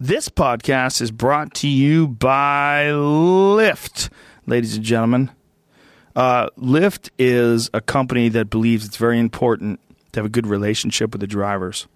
[0.00, 4.10] This podcast is brought to you by Lyft,
[4.44, 5.30] ladies and gentlemen.
[6.16, 9.78] Uh, Lyft is a company that believes it's very important
[10.10, 11.86] to have a good relationship with the drivers.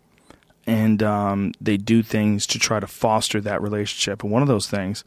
[0.64, 4.22] And um, they do things to try to foster that relationship.
[4.22, 5.02] And one of those things,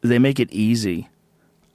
[0.00, 1.10] they make it easy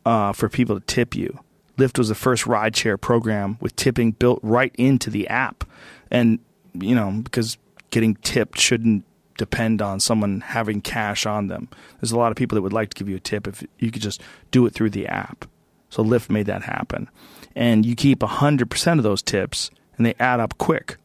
[0.08, 1.40] uh, for people to tip you.
[1.78, 5.66] Lyft was the first rideshare program with tipping built right into the app.
[6.10, 6.40] And,
[6.74, 7.60] you know, because
[7.92, 9.06] getting tipped shouldn't
[9.38, 11.70] depend on someone having cash on them.
[12.00, 13.92] There's a lot of people that would like to give you a tip if you
[13.92, 15.46] could just do it through the app.
[15.90, 17.10] So Lyft made that happen.
[17.56, 20.98] And you keep 100% of those tips and they add up quick.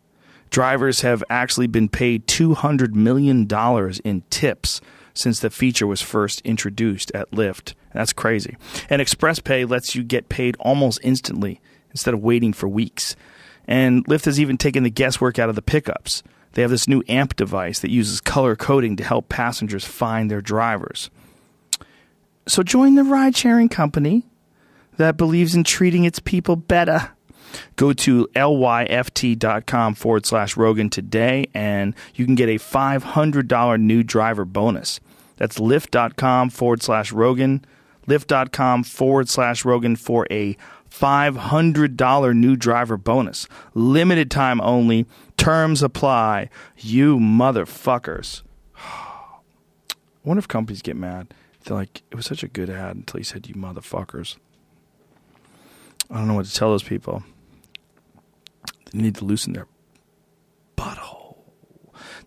[0.50, 3.48] Drivers have actually been paid $200 million
[4.04, 4.80] in tips
[5.14, 7.74] since the feature was first introduced at Lyft.
[7.92, 8.56] That's crazy.
[8.88, 11.60] And ExpressPay lets you get paid almost instantly
[11.90, 13.14] instead of waiting for weeks.
[13.66, 16.22] And Lyft has even taken the guesswork out of the pickups.
[16.52, 20.40] They have this new AMP device that uses color coding to help passengers find their
[20.40, 21.10] drivers.
[22.46, 24.26] So join the ride sharing company
[24.96, 27.10] that believes in treating its people better.
[27.76, 34.44] Go to lyft.com forward slash Rogan today and you can get a $500 new driver
[34.44, 35.00] bonus.
[35.36, 37.64] That's lyft.com forward slash Rogan,
[38.06, 40.56] lyft.com forward slash Rogan for a
[40.90, 43.48] $500 new driver bonus.
[43.74, 45.06] Limited time only.
[45.40, 46.50] Terms apply.
[46.76, 48.42] You motherfuckers.
[48.76, 49.38] I
[50.22, 51.32] wonder if companies get mad.
[51.64, 54.36] They're like, it was such a good ad until you said you motherfuckers.
[56.10, 57.22] I don't know what to tell those people.
[58.92, 59.66] They need to loosen their
[60.76, 61.36] butthole.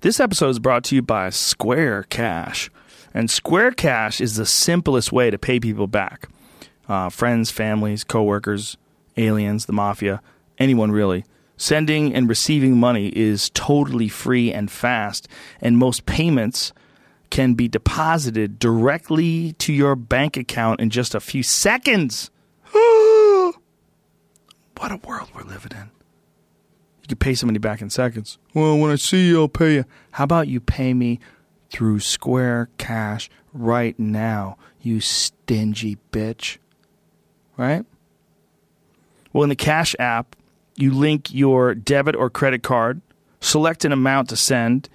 [0.01, 2.71] This episode is brought to you by Square Cash.
[3.13, 6.29] And Square Cash is the simplest way to pay people back
[6.87, 8.75] uh, friends, families, coworkers,
[9.17, 10.19] aliens, the mafia,
[10.57, 11.25] anyone really.
[11.57, 15.27] Sending and receiving money is totally free and fast,
[15.61, 16.73] and most payments
[17.29, 22.29] can be deposited directly to your bank account in just a few seconds.
[22.71, 23.55] what
[24.81, 25.89] a world we're living in.
[27.01, 28.37] You can pay somebody back in seconds.
[28.53, 29.85] Well, when I see you, I'll pay you.
[30.11, 31.19] How about you pay me
[31.69, 36.57] through Square Cash right now, you stingy bitch?
[37.57, 37.85] Right?
[39.33, 40.35] Well, in the Cash app,
[40.75, 43.01] you link your debit or credit card,
[43.39, 44.89] select an amount to send,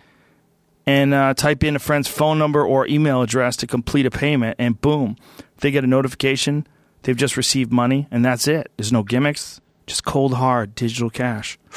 [0.86, 4.56] and uh, type in a friend's phone number or email address to complete a payment,
[4.58, 5.16] and boom,
[5.58, 6.66] they get a notification.
[7.02, 8.70] They've just received money, and that's it.
[8.76, 11.58] There's no gimmicks, just cold hard digital cash.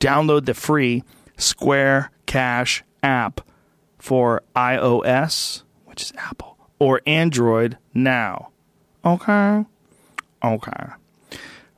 [0.00, 1.02] Download the free
[1.36, 3.40] Square Cash app
[3.98, 8.50] for iOS, which is Apple, or Android now.
[9.04, 9.64] Okay?
[10.44, 10.86] Okay.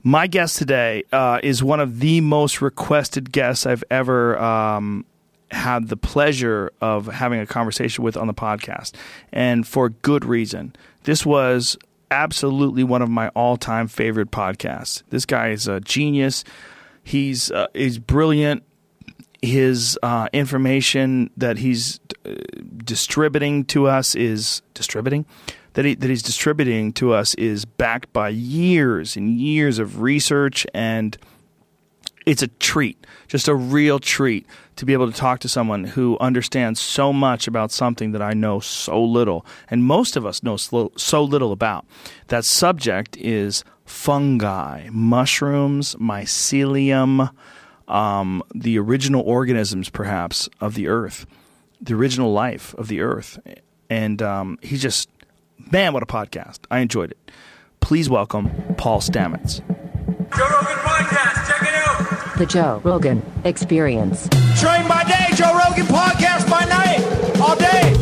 [0.03, 5.05] My guest today uh, is one of the most requested guests I've ever um,
[5.51, 8.95] had the pleasure of having a conversation with on the podcast,
[9.31, 10.75] and for good reason.
[11.03, 11.77] This was
[12.11, 15.03] absolutely one of my all-time favorite podcasts.
[15.11, 16.45] This guy is a genius.
[17.05, 18.63] He's uh, he's brilliant.
[19.43, 22.35] His uh, information that he's uh,
[22.85, 25.27] distributing to us is distributing
[25.75, 30.67] that he, that he's distributing to us is backed by years and years of research
[30.75, 31.17] and
[32.27, 36.17] it's a treat, just a real treat to be able to talk to someone who
[36.21, 40.57] understands so much about something that I know so little, and most of us know
[40.57, 41.87] so little about.
[42.29, 47.31] That subject is fungi, mushrooms, mycelium,
[47.89, 51.27] um, the original organisms, perhaps, of the earth,
[51.81, 53.39] the original life of the earth.
[53.89, 55.09] And um, he just
[55.71, 56.61] Man, what a podcast.
[56.71, 57.31] I enjoyed it.
[57.81, 59.61] Please welcome Paul Stamets.
[60.37, 62.39] Joe Rogan Podcast, check it out.
[62.39, 64.29] The Joe Rogan Experience.
[64.59, 67.95] Train by day, Joe Rogan Podcast by night, all day.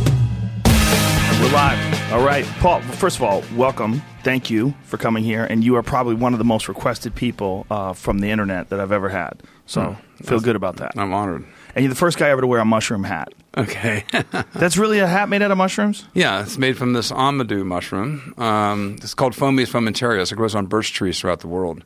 [1.40, 2.12] We're live.
[2.12, 2.44] All right.
[2.60, 4.02] Paul, first of all, welcome.
[4.24, 5.44] Thank you for coming here.
[5.44, 8.80] And you are probably one of the most requested people uh, from the internet that
[8.80, 9.42] I've ever had.
[9.66, 10.92] So oh, feel good about that.
[10.96, 11.44] I'm honored.
[11.74, 13.32] And you're the first guy ever to wear a mushroom hat.
[13.58, 14.04] Okay.
[14.54, 16.06] That's really a hat made out of mushrooms?
[16.14, 18.34] Yeah, it's made from this amadou mushroom.
[18.38, 20.30] Um, it's called Fomes fomentarius.
[20.30, 21.84] It grows on birch trees throughout the world.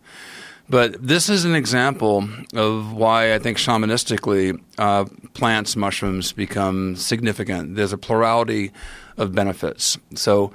[0.69, 7.75] But this is an example of why I think shamanistically uh, plants, mushrooms become significant.
[7.75, 8.71] There's a plurality
[9.17, 9.99] of benefits.
[10.15, 10.53] So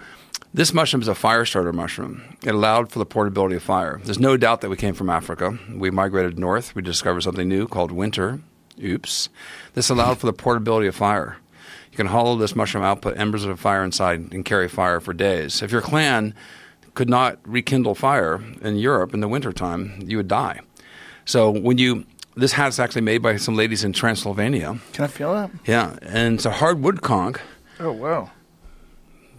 [0.53, 2.23] this mushroom is a fire starter mushroom.
[2.43, 3.99] It allowed for the portability of fire.
[4.03, 5.57] There's no doubt that we came from Africa.
[5.71, 6.73] We migrated north.
[6.73, 8.39] We discovered something new called winter
[8.83, 9.29] Oops.
[9.73, 11.37] This allowed for the portability of fire.
[11.91, 14.99] You can hollow this mushroom out, put embers of a fire inside, and carry fire
[14.99, 15.61] for days.
[15.61, 16.33] If your clan
[16.93, 20.61] could not rekindle fire in Europe in the wintertime, you would die.
[21.25, 22.05] So when you
[22.37, 24.77] this hat's actually made by some ladies in Transylvania.
[24.93, 25.49] Can I feel that?
[25.65, 27.37] Yeah, and it's a hardwood conch.
[27.79, 28.29] Oh wow.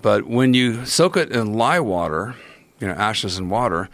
[0.02, 2.34] But when you soak it in lye water,
[2.81, 3.88] you know, ashes and water,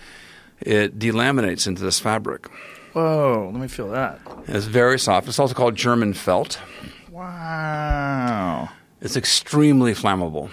[0.60, 2.48] it delaminates into this fabric.
[2.94, 4.20] Whoa, let me feel that.
[4.48, 5.28] It's very soft.
[5.28, 6.58] It's also called German felt.
[7.10, 8.68] Wow.
[9.00, 10.50] It's extremely flammable.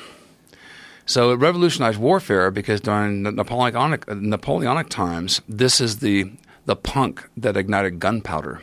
[1.05, 6.31] So it revolutionized warfare because during the Napoleonic, Napoleonic times, this is the
[6.65, 8.61] the punk that ignited gunpowder.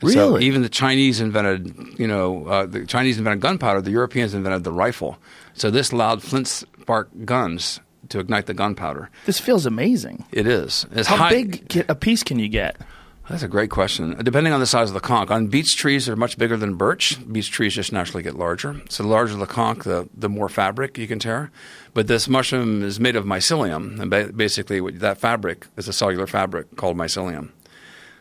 [0.00, 0.44] So Really?
[0.46, 3.82] even the Chinese invented, you know, uh, the Chinese invented gunpowder.
[3.82, 5.18] The Europeans invented the rifle.
[5.54, 9.10] So this allowed flint spark guns to ignite the gunpowder.
[9.26, 10.24] This feels amazing.
[10.32, 10.86] It is.
[10.92, 12.76] It's How high- big a piece can you get?
[13.28, 14.16] That's a great question.
[14.22, 15.30] Depending on the size of the conch.
[15.30, 17.18] On beech trees, they're much bigger than birch.
[17.30, 18.80] Beech trees just naturally get larger.
[18.88, 21.50] So the larger the conch, the, the more fabric you can tear.
[21.92, 23.98] But this mushroom is made of mycelium.
[23.98, 27.50] And ba- basically, that fabric is a cellular fabric called mycelium.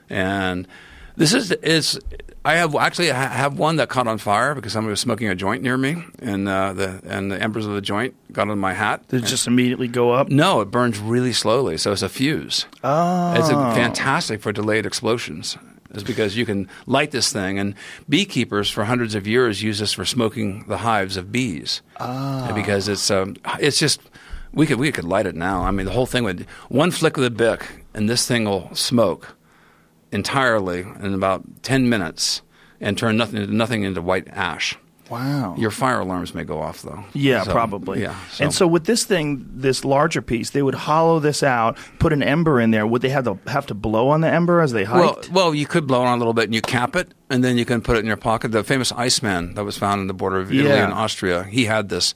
[0.09, 0.67] And
[1.17, 1.99] this is, is
[2.45, 5.35] I have actually I have one that caught on fire because somebody was smoking a
[5.35, 8.73] joint near me, and uh, the and the embers of the joint got on my
[8.73, 9.07] hat.
[9.07, 10.29] Does it just immediately go up?
[10.29, 12.67] No, it burns really slowly, so it's a fuse.
[12.83, 13.33] Oh.
[13.33, 15.57] It's a, fantastic for delayed explosions.
[15.89, 17.73] Is because you can light this thing, and
[18.07, 21.81] beekeepers for hundreds of years use this for smoking the hives of bees.
[21.99, 22.51] Ah.
[22.53, 24.01] Because it's um, it's just
[24.53, 25.63] we could we could light it now.
[25.63, 28.69] I mean, the whole thing would one flick of the bic, and this thing will
[28.75, 29.35] smoke
[30.15, 32.41] entirely in about ten minutes
[32.81, 34.77] and turn nothing nothing into white ash.
[35.07, 35.53] Wow.
[35.55, 37.03] Your fire alarms may go off though.
[37.13, 38.01] yeah, So, probably.
[38.01, 38.15] Yeah.
[38.39, 42.23] And so with this thing, this larger piece, they would hollow this out, put an
[42.23, 42.87] ember in there.
[42.87, 45.29] Would they have to have to blow on the ember as they Well, hiked?
[45.29, 47.65] well, you could blow on a little bit and you cap it, and then you
[47.65, 48.51] can put it in your pocket.
[48.51, 50.85] The famous Iceman that was found in the border of Italy Yeah.
[50.85, 52.15] and Austria, he had this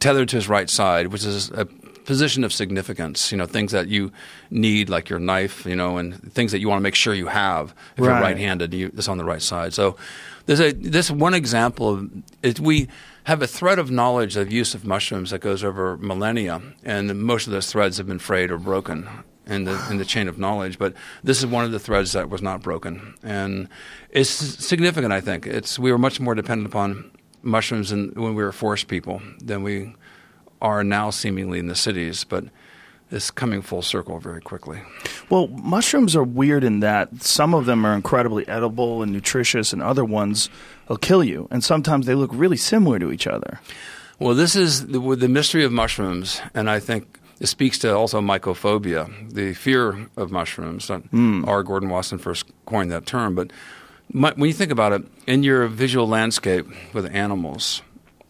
[0.00, 1.68] tethered to his right side, which is a
[2.04, 3.32] position of significance.
[3.32, 4.12] You know, things that you
[4.50, 7.26] need, like your knife, you know, and things that you want to make sure you
[7.28, 7.74] have.
[7.96, 8.22] If you're Right.
[8.22, 9.74] right-handed, you, it's on the right side.
[9.74, 9.96] So
[10.46, 12.10] there's a this one example of
[12.42, 12.88] it, we
[13.24, 17.46] have a thread of knowledge of use of mushrooms that goes over millennia, and most
[17.46, 19.08] of those threads have been frayed or broken
[19.46, 20.78] in the in the chain of knowledge.
[20.78, 23.68] But this is one of the threads that was not broken, and
[24.10, 25.12] it's significant.
[25.12, 27.10] I think it's we were much more dependent upon
[27.42, 29.94] mushrooms in, when we were forest people than we
[30.62, 32.24] are now, seemingly in the cities.
[32.24, 32.44] But
[33.10, 34.80] it's coming full circle very quickly.
[35.28, 39.82] Well, mushrooms are weird in that some of them are incredibly edible and nutritious, and
[39.82, 40.48] other ones
[40.88, 41.46] will kill you.
[41.50, 43.60] And sometimes they look really similar to each other.
[44.18, 48.20] Well, this is the, the mystery of mushrooms, and I think it speaks to also
[48.20, 50.88] mycophobia, the fear of mushrooms.
[50.90, 51.00] Uh,
[51.44, 51.62] R.
[51.62, 53.52] Gordon Wasson first coined that term, but
[54.12, 57.82] my, when you think about it, in your visual landscape with animals,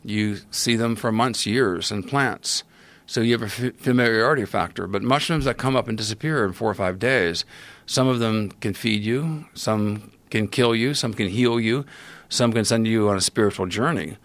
[0.05, 2.65] you see them for months, years, and plants.
[3.07, 4.87] So you have a familiarity factor.
[4.87, 7.45] But mushrooms that come up and disappear in four or five days,
[7.87, 11.85] some of them can feed you, some can kill you, some can heal you,
[12.29, 14.17] some can send you on a spiritual journey.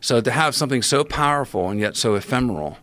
[0.00, 2.78] So to have something so powerful and yet so ephemeral,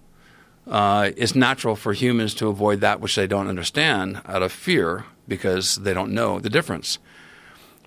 [0.68, 5.06] uh, it's natural for humans to avoid that which they don't understand out of fear
[5.28, 7.00] because they don't know the difference.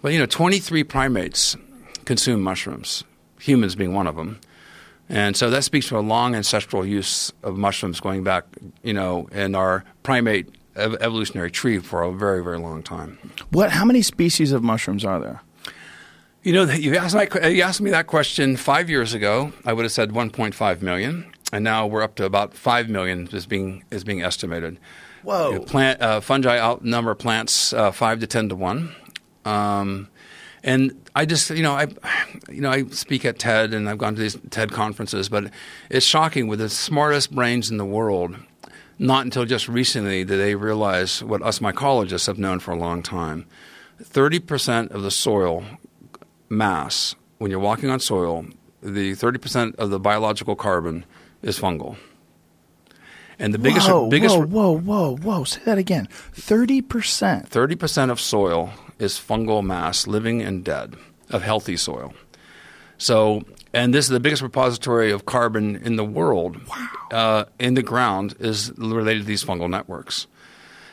[0.03, 1.57] But you know, 23 primates
[2.05, 3.05] consume mushrooms,
[3.41, 4.41] humans being one of them.
[5.09, 8.45] And so that speaks to a long ancestral use of mushrooms going back,
[8.83, 13.19] you know, in our primate ev- evolutionary tree for a very, very long time.
[13.51, 13.71] What?
[13.71, 15.43] How many species of mushrooms are there?
[16.43, 19.53] You know, you asked, my, you asked me that question five years ago.
[19.65, 23.47] I would have said 1.5 million, and now we're up to about 5 million is
[23.47, 24.79] being is being estimated.
[25.23, 25.51] Whoa.
[25.51, 28.95] You know, Plant uh, fungi outnumber plants uh, five to ten to one.
[29.45, 30.09] Um,
[30.67, 31.87] and I just, you know, I,
[32.51, 35.51] you know, I speak at TED, and I've gone to these TED conferences, but
[35.89, 38.37] it's shocking with the smartest brains in the world.
[38.99, 43.03] Not until just recently did they realize what us mycologists have known for a long
[43.03, 43.47] time.
[44.03, 45.65] Thirty percent of the soil
[46.49, 48.47] mass, when you're walking on soil,
[48.83, 51.05] the 30% of the biological carbon
[51.43, 51.97] is fungal.
[53.39, 55.45] And the biggest, whoa, biggest whoa, whoa, whoa, whoa!
[55.45, 56.09] Say that again.
[56.33, 57.51] Thirty percent.
[57.51, 60.97] 30% of soil is fungal mass, living and dead,
[61.31, 62.15] of healthy soil.
[62.99, 63.43] So,
[63.75, 66.59] and this is the biggest repository of carbon in the world
[67.11, 70.27] uh, in the ground is related to these fungal networks.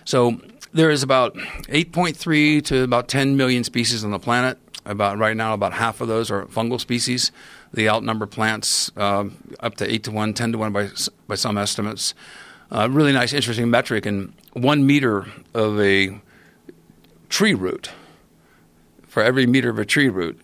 [0.06, 0.42] So
[0.74, 4.58] there is about 8.3 to about 10 million species on the planet.
[4.86, 7.32] About right now, about half of those are fungal species.
[7.72, 10.90] They outnumber plants um, up to 8 to 1, 10 to 1 by,
[11.28, 12.14] by some estimates.
[12.70, 14.06] Uh, really nice, interesting metric.
[14.06, 16.20] And one meter of a
[17.34, 17.90] tree root,
[19.08, 20.40] for every meter of a tree root,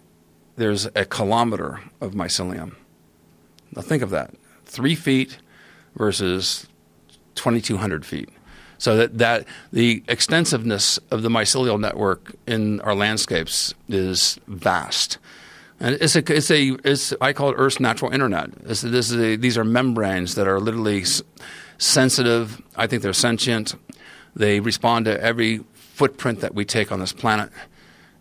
[0.55, 2.73] there's a kilometer of mycelium.
[3.75, 4.33] Now think of that
[4.65, 5.37] three feet
[5.95, 6.65] versus
[7.35, 8.29] 2,200 feet.
[8.79, 15.19] So that, that the extensiveness of the mycelial network in our landscapes is vast.
[15.79, 18.49] And it's a, it's a, it's, I call it Earth's natural internet.
[18.65, 21.03] It's, this is a, these are membranes that are literally
[21.77, 22.59] sensitive.
[22.75, 23.75] I think they're sentient.
[24.35, 25.61] They respond to every
[25.99, 27.49] footprint that we take on this planet.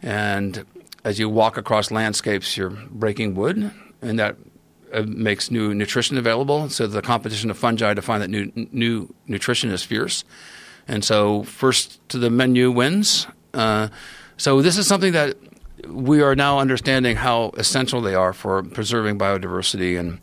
[0.03, 0.67] And
[1.05, 3.71] as you walk across landscapes, you're breaking wood,
[4.03, 4.35] and that
[4.93, 6.69] uh, makes new nutrition available.
[6.71, 10.25] So the competition of fungi to find that new, new nutrition is fierce.
[10.89, 13.29] And so first to the menu wins.
[13.55, 13.89] Uh,
[14.37, 15.37] so this is something that
[15.87, 20.19] we are now understanding how essential they are for preserving biodiversity and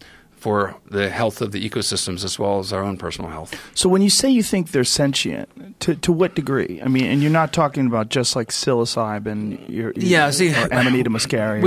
[0.45, 3.59] for the health of the ecosystems as well as our own personal health.
[3.73, 5.49] So when you say you think they're sentient,
[5.79, 6.79] to to what degree?
[6.85, 11.09] I mean, and you're not talking about just like psilocybin, your, Yeah, see, or Amanita
[11.09, 11.63] muscaria,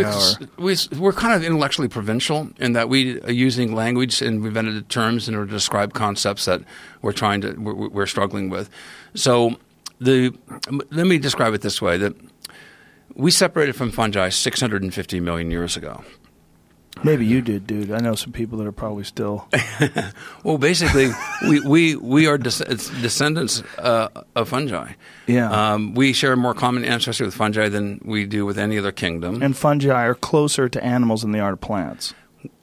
[0.58, 4.88] we, we're kind of intellectually provincial in that we are using language and we've invented
[4.88, 6.62] terms in order to describe concepts that
[7.02, 8.70] we're trying to we're, we're struggling with.
[9.14, 9.56] So
[10.00, 10.32] the
[10.92, 12.14] let me describe it this way: that
[13.16, 16.04] we separated from fungi 650 million years ago.
[17.04, 17.90] Maybe you did, dude.
[17.90, 19.48] I know some people that are probably still.
[20.44, 21.10] Well, basically,
[21.48, 22.64] we, we, we are des-
[23.02, 24.92] descendants uh, of fungi.
[25.26, 25.50] Yeah.
[25.74, 29.42] Um, we share more common ancestry with fungi than we do with any other kingdom.
[29.42, 32.14] and fungi are closer to animals than they are to plants.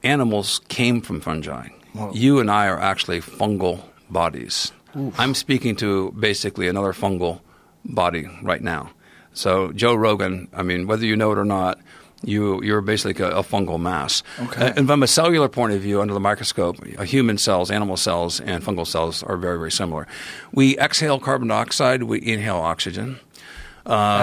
[0.02, 1.68] Animals came from fungi.
[1.92, 2.12] Whoa.
[2.12, 4.72] You and I are actually fungal bodies.
[5.18, 7.40] I'm speaking to basically another fungal
[7.84, 8.90] body right now.
[9.34, 11.78] So, Joe Rogan, I mean, whether you know it or not,
[12.26, 14.22] you, you're basically a, a fungal mass.
[14.40, 14.72] Okay.
[14.76, 18.62] And from a cellular point of view, under the microscope, human cells, animal cells, and
[18.62, 20.06] fungal cells are very, very similar.
[20.52, 23.20] We exhale carbon dioxide, we inhale oxygen.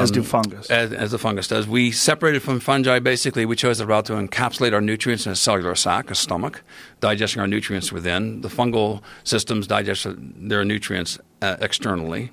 [0.01, 0.69] as do fungus.
[0.69, 1.67] As, as the fungus does.
[1.67, 2.99] We separated from fungi.
[2.99, 6.63] Basically, we chose the route to encapsulate our nutrients in a cellular sac, a stomach,
[6.99, 8.41] digesting our nutrients within.
[8.41, 10.05] The fungal systems digest
[10.49, 12.31] their nutrients uh, externally.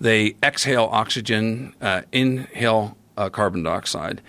[0.00, 4.20] They exhale oxygen, uh, inhale uh, carbon dioxide,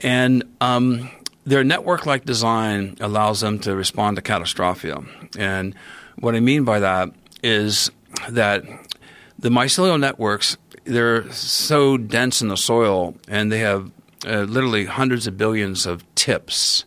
[0.00, 1.10] and um,
[1.44, 5.06] their network-like design allows them to respond to catastrophia.
[5.38, 5.74] And
[6.18, 7.10] what I mean by that
[7.42, 7.90] is
[8.28, 8.64] that
[9.38, 13.90] the mycelial networks they're so dense in the soil and they have
[14.24, 16.84] uh, literally hundreds of billions of tips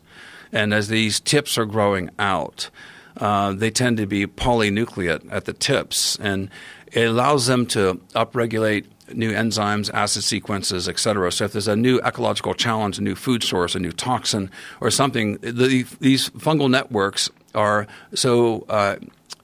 [0.52, 2.70] and as these tips are growing out
[3.18, 6.50] uh, they tend to be polynucleate at the tips and
[6.92, 11.32] it allows them to upregulate new enzymes, acid sequences, et cetera.
[11.32, 14.50] So if there's a new ecological challenge, a new food source, a new toxin,
[14.82, 18.96] or something, the, these fungal networks are so uh,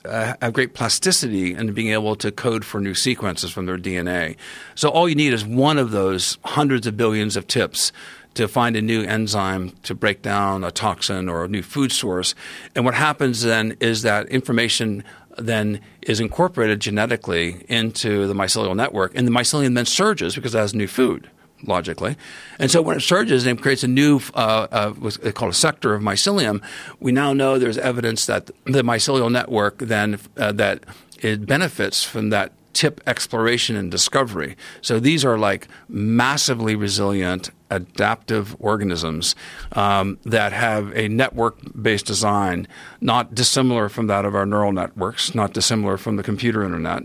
[0.06, 4.36] uh, have great plasticity in being able to code for new sequences from their DNA.
[4.76, 7.92] So all you need is one of those hundreds of billions of tips
[8.36, 12.36] to find a new enzyme to break down a toxin or a new food source.
[12.76, 15.04] And what happens then is that information
[15.38, 20.60] then is incorporated genetically into the mycelial network, and the mycelium then surges because it
[20.60, 21.30] has new food
[21.64, 22.16] logically.
[22.60, 25.56] And so when it surges and it creates a new, uh, uh, what's called a
[25.56, 26.62] sector of mycelium,
[27.00, 30.84] we now know there's evidence that the mycelial network then uh, that
[31.20, 34.56] it benefits from that tip exploration and discovery.
[34.82, 39.34] So these are like massively resilient, adaptive organisms
[39.72, 42.68] um, that have a network based design,
[43.00, 47.04] not dissimilar from that of our neural networks, not dissimilar from the computer internet.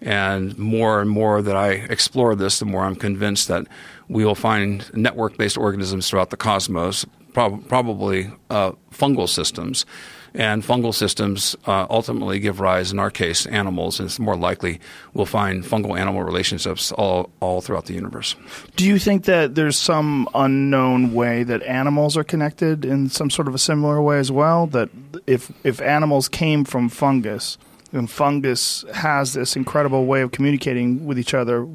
[0.00, 3.66] And more and more that I explore this, the more I'm convinced that
[4.08, 9.84] we will find network based organisms throughout the cosmos, prob- probably uh, fungal systems.
[10.34, 14.80] And fungal systems uh, ultimately give rise, in our case, animals, and it's more likely
[15.12, 18.36] we'll find fungal animal relationships all, all throughout the universe.
[18.76, 23.48] Do you think that there's some unknown way that animals are connected in some sort
[23.48, 24.66] of a similar way as well?
[24.68, 24.90] That
[25.26, 27.58] if if animals came from fungus,
[27.92, 31.66] and fungus has this incredible way of communicating with each other,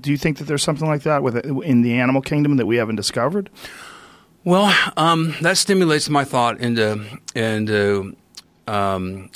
[0.00, 2.76] do you think that there's something like that with in the animal kingdom that we
[2.76, 3.50] haven't discovered?
[4.48, 8.16] Well, um, that stimulates my thought into into
[8.66, 9.28] um,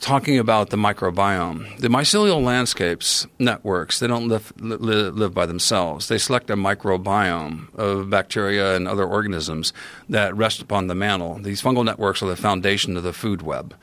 [0.00, 1.78] talking about the microbiome.
[1.78, 6.08] The mycelial landscapes networks they don't live, live live by themselves.
[6.08, 9.72] They select a microbiome of bacteria and other organisms
[10.08, 11.36] that rest upon the mantle.
[11.36, 13.76] These fungal networks are the foundation of the food web.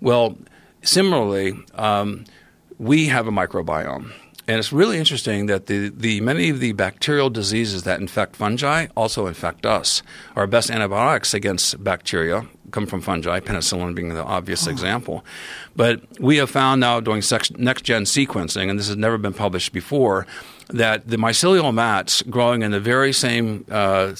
[0.00, 0.38] Well,
[0.80, 2.24] similarly, um,
[2.78, 4.10] we have a microbiome.
[4.48, 8.88] And it's really interesting that the, the many of the bacterial diseases that infect fungi
[8.96, 10.02] also infect us.
[10.34, 15.24] Our best antibiotics against bacteria come from fungi, penicillin being the obvious example.
[15.76, 19.34] But we have found now doing sex, next gen sequencing, and this has never been
[19.34, 20.26] published before,
[20.68, 24.14] that the mycelial mats growing in the very same uh,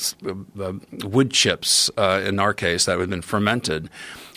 [0.61, 3.89] uh, wood chips, uh, in our case, that have been fermented,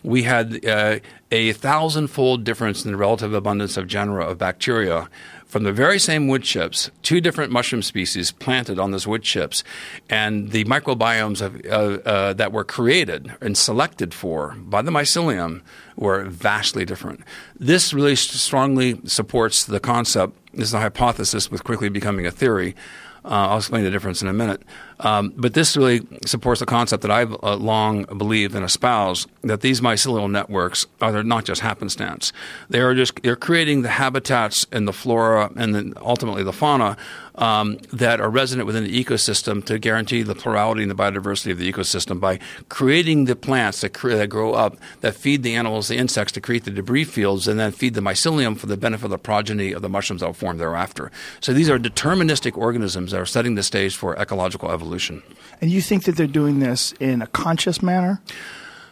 [0.01, 0.99] we had uh,
[1.31, 5.09] a thousandfold difference in the relative abundance of genera of bacteria
[5.55, 9.63] from the very same wood chips, two different mushroom species planted on those wood chips,
[10.09, 15.61] and the microbiomes of, uh, uh, that were created and selected for by the mycelium
[15.95, 17.21] were vastly different.
[17.57, 20.33] This really strongly supports the concept.
[20.51, 22.75] This is a hypothesis with quickly becoming a theory.
[23.23, 24.61] Uh, I'll explain the difference in a minute.
[24.99, 29.61] Um, but this really supports the concept that I've uh, long believed and espoused that
[29.61, 32.31] these mycelial networks are not just happenstance.
[32.69, 36.97] They are just they're creating the habitats and the flora and then ultimately the fauna
[37.35, 41.57] um, that are resident within the ecosystem to guarantee the plurality and the biodiversity of
[41.57, 45.89] the ecosystem by creating the plants that, cre- that grow up that feed the animals,
[45.89, 49.05] the insects to create the debris fields, and then feed the mycelium for the benefit
[49.05, 51.11] of the progeny of the mushrooms that will form thereafter.
[51.41, 55.23] So these are deterministic organisms that are setting the stage for ecological evolution evolution.
[55.61, 58.21] And you think that they're doing this in a conscious manner?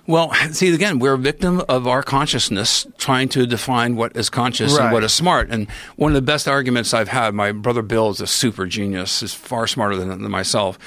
[0.05, 4.73] Well, see, again, we're a victim of our consciousness trying to define what is conscious
[4.73, 4.85] right.
[4.85, 5.49] and what is smart.
[5.49, 9.23] And one of the best arguments I've had, my brother Bill is a super genius,
[9.23, 10.77] is far smarter than, than myself.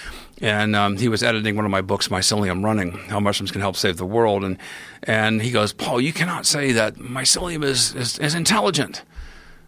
[0.42, 3.76] And um, he was editing one of my books, Mycelium Running How Mushrooms Can Help
[3.76, 4.44] Save the World.
[4.44, 4.58] And,
[5.04, 9.02] and he goes, Paul, you cannot say that mycelium is, is, is intelligent.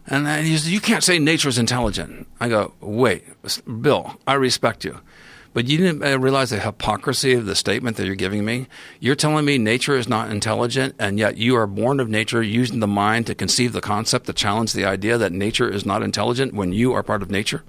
[0.05, 2.27] And he says, You can't say nature is intelligent.
[2.39, 3.23] I go, Wait,
[3.81, 4.99] Bill, I respect you.
[5.53, 8.67] But you didn't uh, realize the hypocrisy of the statement that you're giving me.
[8.99, 12.79] You're telling me nature is not intelligent, and yet you are born of nature, using
[12.79, 16.53] the mind to conceive the concept, to challenge the idea that nature is not intelligent
[16.53, 17.63] when you are part of nature?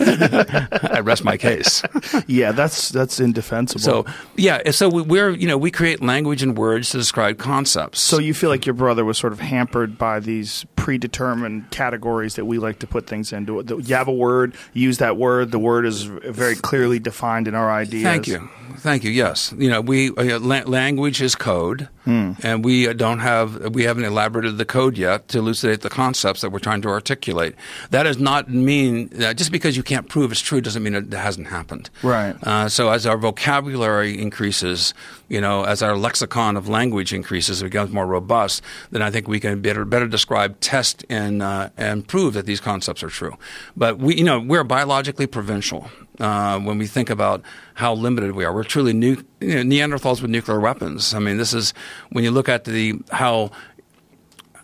[0.00, 1.82] I rest my case.
[2.26, 3.80] Yeah, that's that's indefensible.
[3.80, 8.00] So yeah, so we, are you know we create language and words to describe concepts.
[8.00, 12.44] So you feel like your brother was sort of hampered by these predetermined categories that
[12.44, 13.62] we like to put things into.
[13.84, 15.50] You have a word, use that word.
[15.50, 18.04] The word is very clearly defined in our ideas.
[18.04, 18.48] Thank you.
[18.78, 19.10] Thank you.
[19.10, 22.32] Yes, you know, we uh, la- language is code, hmm.
[22.42, 26.50] and we don't have we haven't elaborated the code yet to elucidate the concepts that
[26.50, 27.54] we're trying to articulate.
[27.90, 31.12] That does not mean that just because you can't prove it's true doesn't mean it
[31.12, 31.90] hasn't happened.
[32.02, 32.36] Right.
[32.42, 34.94] Uh, so as our vocabulary increases,
[35.28, 38.62] you know, as our lexicon of language increases, it becomes more robust.
[38.90, 42.60] Then I think we can better better describe, test, and uh, and prove that these
[42.60, 43.36] concepts are true.
[43.76, 47.42] But we, you know, we're biologically provincial uh, when we think about
[47.74, 48.54] how limited we are.
[48.54, 51.14] We're truly nu- you know, Neanderthals with nuclear weapons.
[51.14, 51.74] I mean, this is
[52.10, 53.50] when you look at the how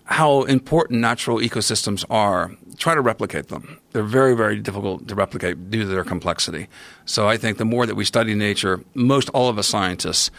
[0.04, 2.52] how important natural ecosystems are.
[2.82, 3.78] Try to replicate them.
[3.92, 6.66] They're very, very difficult to replicate due to their complexity.
[7.04, 10.32] So I think the more that we study nature, most all of us scientists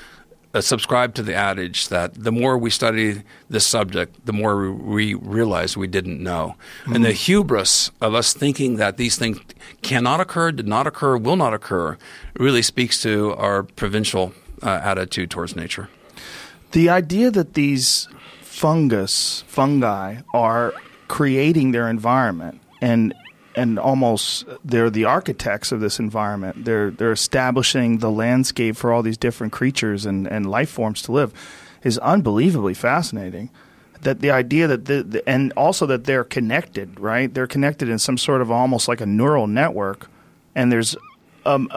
[0.53, 5.13] uh, subscribe to the adage that the more we study this subject, the more we
[5.13, 6.55] realize we didn't know.
[6.81, 6.95] Mm-hmm.
[6.95, 9.39] And the hubris of us thinking that these things
[9.81, 11.97] cannot occur, did not occur, will not occur,
[12.37, 15.87] really speaks to our provincial uh, attitude towards nature.
[16.73, 18.09] The idea that these
[18.41, 20.73] fungus, fungi, are
[21.13, 23.13] creating their environment and
[23.55, 26.65] and almost they're the architects of this environment.
[26.65, 31.11] They're they're establishing the landscape for all these different creatures and, and life forms to
[31.11, 31.31] live
[31.83, 33.51] is unbelievably fascinating.
[34.01, 37.31] That the idea that the, the, and also that they're connected, right?
[37.31, 40.09] They're connected in some sort of almost like a neural network,
[40.55, 40.95] and there's
[41.45, 41.69] um,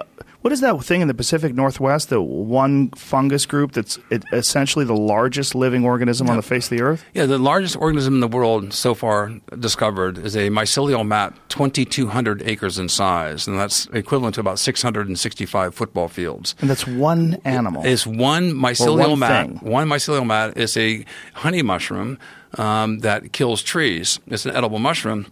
[0.46, 2.08] what is that thing in the Pacific Northwest?
[2.08, 3.98] The one fungus group that's
[4.32, 6.34] essentially the largest living organism yeah.
[6.34, 7.04] on the face of the earth.
[7.14, 12.42] Yeah, the largest organism in the world so far discovered is a mycelial mat, 2,200
[12.42, 16.54] acres in size, and that's equivalent to about 665 football fields.
[16.60, 17.84] And that's one animal.
[17.84, 19.46] It's one mycelial one mat.
[19.48, 19.58] Thing.
[19.68, 21.04] One mycelial mat is a
[21.34, 22.20] honey mushroom
[22.56, 24.20] um, that kills trees.
[24.28, 25.26] It's an edible mushroom.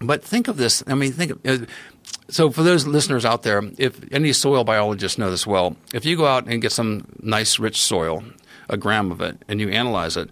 [0.00, 0.82] But think of this.
[0.86, 1.30] I mean, think.
[1.30, 1.66] Of, uh,
[2.28, 6.16] so for those listeners out there, if any soil biologists know this well, if you
[6.16, 8.24] go out and get some nice rich soil,
[8.68, 10.30] a gram of it, and you analyze it,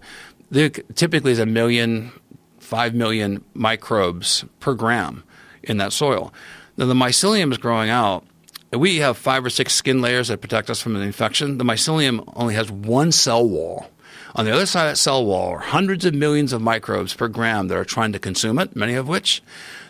[0.49, 2.11] there typically is a million,
[2.59, 5.23] five million microbes per gram
[5.63, 6.33] in that soil.
[6.77, 8.25] Now the mycelium is growing out.
[8.71, 11.59] We have five or six skin layers that protect us from an infection.
[11.59, 13.87] The mycelium only has one cell wall.
[14.35, 17.27] On the other side of that cell wall are hundreds of millions of microbes per
[17.27, 19.43] gram that are trying to consume it, many of which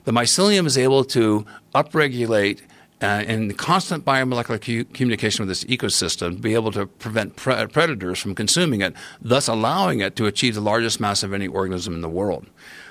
[0.06, 2.62] the mycelium is able to upregulate
[3.02, 8.20] uh, in constant biomolecular cu- communication with this ecosystem, be able to prevent pre- predators
[8.20, 12.02] from consuming it, thus allowing it to achieve the largest mass of any organism in
[12.02, 12.46] the world.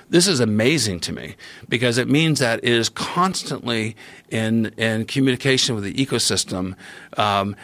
[0.09, 1.35] This is amazing to me
[1.67, 3.95] because it means that it is constantly
[4.29, 6.75] in, in communication with the ecosystem,
[7.17, 7.55] um,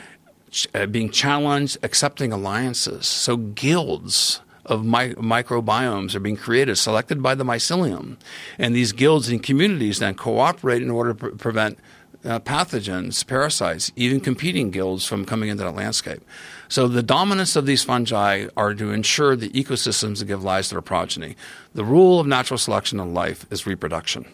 [0.50, 3.06] ch- uh, being challenged, accepting alliances.
[3.06, 8.18] So, guilds of my, microbiomes are being created, selected by the mycelium.
[8.58, 11.80] And these guilds and communities then cooperate in order to pre- prevent
[12.24, 16.22] uh, pathogens, parasites, even competing guilds from coming into that landscape.
[16.68, 20.76] So the dominance of these fungi are to ensure the ecosystems that give rise to
[20.76, 21.36] their progeny.
[21.74, 24.26] The rule of natural selection in life is reproduction.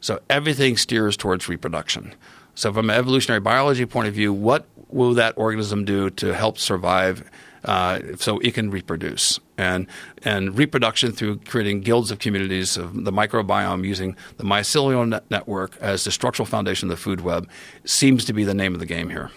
[0.00, 2.14] So everything steers towards reproduction.
[2.54, 6.58] So from an evolutionary biology point of view, what will that organism do to help
[6.58, 7.28] survive
[7.68, 9.86] uh, so it can reproduce and
[10.24, 15.76] and reproduction through creating guilds of communities of the microbiome using the mycelial net- network
[15.80, 17.46] as the structural foundation of the food web
[17.84, 19.30] seems to be the name of the game here.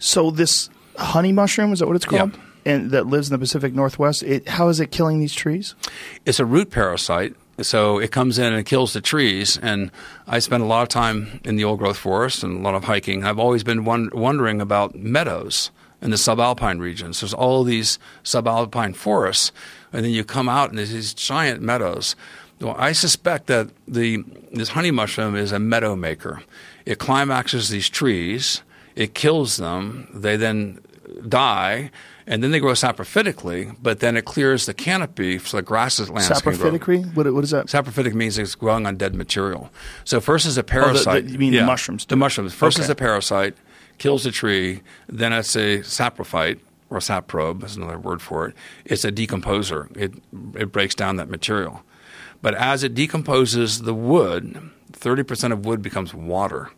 [0.00, 2.36] So this honey mushroom is that what it's called?
[2.64, 4.24] And that lives in the Pacific Northwest.
[4.24, 5.74] It, how is it killing these trees?
[6.26, 7.34] It's a root parasite.
[7.62, 9.56] So it comes in and kills the trees.
[9.56, 9.90] And
[10.26, 12.84] I spend a lot of time in the old growth forest and a lot of
[12.84, 13.24] hiking.
[13.24, 17.20] I've always been won- wondering about meadows in the subalpine regions.
[17.20, 19.52] There's all these subalpine forests,
[19.92, 22.14] and then you come out and there's these giant meadows.
[22.60, 26.42] Well, I suspect that the this honey mushroom is a meadow maker.
[26.84, 28.62] It climaxes these trees,
[28.96, 30.80] it kills them, they then
[31.28, 31.90] die,
[32.26, 36.18] and then they grow saprophytically, but then it clears the canopy so the grasses grow.
[36.18, 37.14] Saprophytically?
[37.14, 37.66] What, what is that?
[37.66, 39.70] Saprophytic means it's growing on dead material.
[40.04, 41.24] So first is a oh, parasite.
[41.24, 42.52] you mean the mushrooms The mushrooms.
[42.52, 42.84] First Okay.
[42.84, 43.56] is a parasite,
[43.98, 44.82] kills the tree.
[45.08, 48.56] Then it's a saprophyte or saprobe is another word for it.
[48.84, 49.94] It's a decomposer.
[49.96, 50.14] It
[50.54, 51.82] it breaks down that material.
[52.40, 56.70] But as it decomposes the wood, thirty percent of wood becomes water.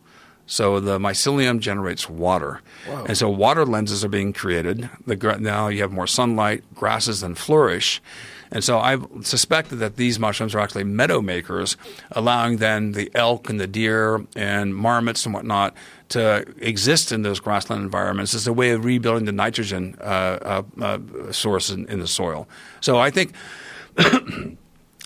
[0.47, 2.61] So the mycelium generates water,
[3.07, 4.89] and so water lenses are being created.
[5.05, 8.01] The, now you have more sunlight, grasses then flourish,
[8.51, 11.77] and so I suspected that these mushrooms are actually meadow makers,
[12.11, 15.73] allowing then the elk and the deer and marmots and whatnot
[16.11, 20.63] to exist in those grassland environments as a way of rebuilding the nitrogen uh, uh,
[20.81, 22.47] uh, source in, in the soil.
[22.79, 23.33] So I think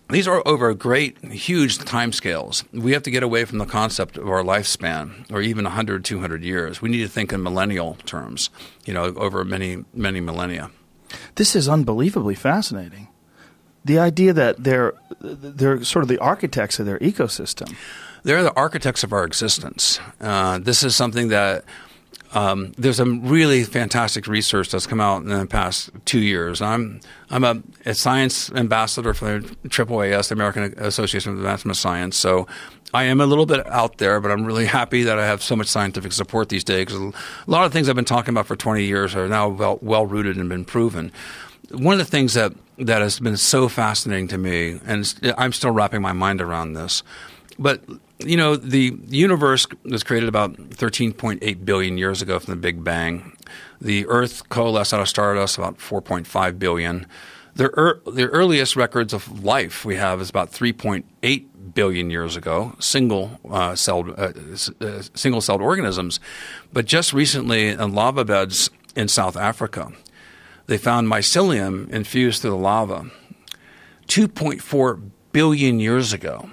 [0.09, 2.63] these are over great, huge timescales.
[2.73, 6.43] We have to get away from the concept of our lifespan, or even 100, 200
[6.43, 6.81] years.
[6.81, 8.49] We need to think in millennial terms,
[8.85, 10.71] you know, over many, many millennia.
[11.35, 13.07] This is unbelievably fascinating.
[13.83, 17.75] The idea that they're they're sort of the architects of their ecosystem.
[18.25, 19.99] They're the architects of our existence.
[20.19, 21.63] Uh, this is something that
[22.33, 26.59] um, there's some really fantastic research that's come out in the past two years.
[26.59, 31.79] I'm I'm a, a science ambassador for the AAAS, the American Association of Advancement of
[31.79, 32.17] Science.
[32.17, 32.47] So
[32.95, 35.55] I am a little bit out there, but I'm really happy that I have so
[35.55, 36.85] much scientific support these days.
[36.85, 39.77] Because a lot of things I've been talking about for 20 years are now well,
[39.83, 41.11] well rooted and been proven.
[41.69, 45.69] One of the things that that has been so fascinating to me, and I'm still
[45.69, 47.03] wrapping my mind around this,
[47.59, 47.81] but
[48.19, 53.35] you know, the universe was created about 13.8 billion years ago from the Big Bang.
[53.81, 57.05] The Earth coalesced out of stardust about 4.5 billion.
[57.55, 62.75] The, er, the earliest records of life we have is about 3.8 billion years ago,
[62.79, 64.31] single uh, celled, uh,
[64.81, 66.19] uh, single celled organisms.
[66.73, 69.91] But just recently, in lava beds in South Africa,
[70.67, 73.11] they found mycelium infused through the lava
[74.07, 76.49] 2.4 billion years ago.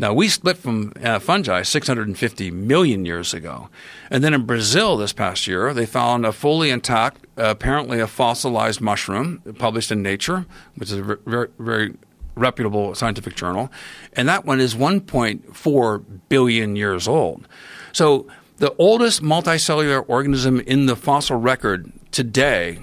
[0.00, 3.68] Now, we split from uh, fungi 650 million years ago.
[4.08, 8.06] And then in Brazil this past year, they found a fully intact, uh, apparently a
[8.06, 11.94] fossilized mushroom published in Nature, which is a very, very
[12.34, 13.70] reputable scientific journal.
[14.14, 17.46] And that one is 1.4 billion years old.
[17.92, 22.78] So the oldest multicellular organism in the fossil record today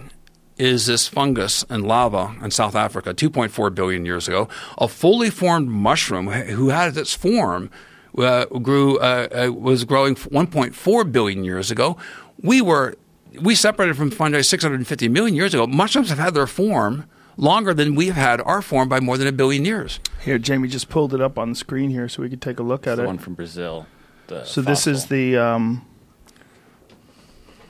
[0.57, 4.47] is this fungus in lava in South Africa 2.4 billion years ago.
[4.77, 7.69] A fully formed mushroom who had its form
[8.17, 11.97] uh, grew uh, uh, was growing 1.4 billion years ago.
[12.41, 12.95] We were
[13.41, 15.67] we separated from fungi 650 million years ago.
[15.67, 17.05] Mushrooms have had their form
[17.37, 19.99] longer than we've had our form by more than a billion years.
[20.21, 22.63] Here, Jamie just pulled it up on the screen here so we could take a
[22.63, 23.07] look at the it.
[23.07, 23.85] one from Brazil.
[24.27, 25.86] The so this is the um,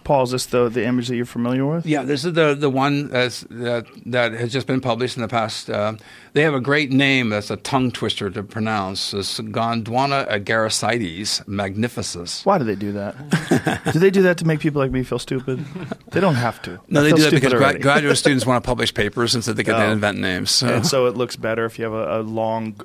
[0.08, 0.24] Paul.
[0.24, 1.86] Is this the the image that you're familiar with?
[1.86, 5.28] Yeah, this is the the one that's, that that has just been published in the
[5.28, 5.70] past.
[5.70, 5.96] Uh,
[6.32, 9.14] they have a great name that's a tongue twister to pronounce.
[9.14, 12.46] It's Gondwanagaricites magnificus.
[12.46, 13.82] Why do they do that?
[13.94, 15.66] do they do that to make people like me feel stupid?
[16.12, 16.80] They don't have to.
[16.88, 19.64] No, they do that because gra- graduate students want to publish papers, and so they
[19.64, 19.92] can Oh.
[19.92, 20.52] invent names.
[20.52, 20.68] So.
[20.68, 22.76] and so it looks better if you have a, a long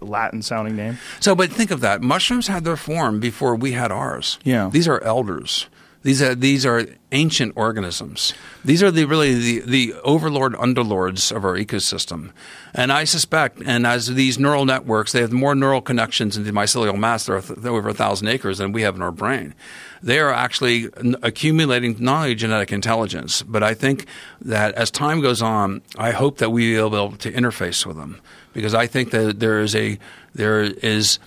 [0.00, 0.96] Latin sounding name.
[1.20, 2.00] So, but think of that.
[2.00, 4.38] Mushrooms had their form before we had ours.
[4.44, 4.70] Yeah.
[4.72, 5.66] These are elders.
[6.04, 8.34] These are these are ancient organisms.
[8.62, 12.30] These are the really the, the overlord underlords of our ecosystem.
[12.74, 16.50] And I suspect, and as these neural networks, they have more neural connections in the
[16.50, 17.24] mycelial mass.
[17.24, 19.54] There are over a thousand acres than we have in our brain.
[20.02, 24.04] They are actually n- accumulating not only genetic intelligence, but I think
[24.42, 27.96] that as time goes on, I hope that we will be able to interface with
[27.96, 28.20] them
[28.52, 29.98] because I think that there is a
[30.34, 31.18] there is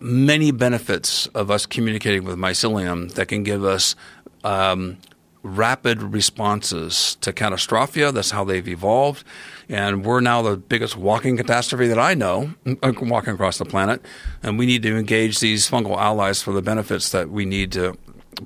[0.00, 3.94] many benefits of us communicating with mycelium that can give us
[4.44, 4.96] um,
[5.42, 8.12] rapid responses to catastrophia.
[8.12, 9.24] That's how they've evolved.
[9.68, 14.04] And we're now the biggest walking catastrophe that I know, uh, walking across the planet.
[14.42, 17.96] And we need to engage these fungal allies for the benefits that we need to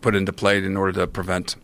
[0.00, 1.56] put into play in order to prevent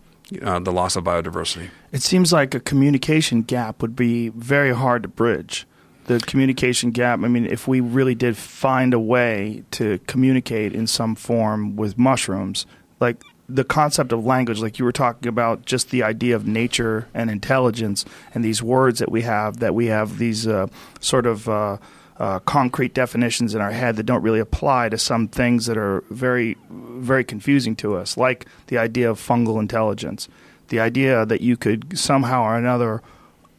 [0.42, 1.70] uh, the loss of biodiversity.
[1.92, 5.66] It seems like a communication gap would be very hard to bridge.
[6.10, 10.88] The communication gap, I mean, if we really did find a way to communicate in
[10.88, 12.66] some form with mushrooms,
[12.98, 17.06] like the concept of language, like you were talking about, just the idea of nature
[17.14, 20.66] and intelligence, and these words that we have, that we have these uh,
[20.98, 21.76] sort of uh,
[22.16, 26.02] uh, concrete definitions in our head that don't really apply to some things that are
[26.10, 30.28] very, very confusing to us, like the idea of fungal intelligence,
[30.70, 33.00] the idea that you could somehow or another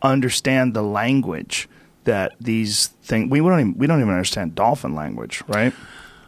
[0.01, 1.69] understand the language
[2.05, 3.29] that these things.
[3.29, 5.73] We don't even, we don't even understand dolphin language, right?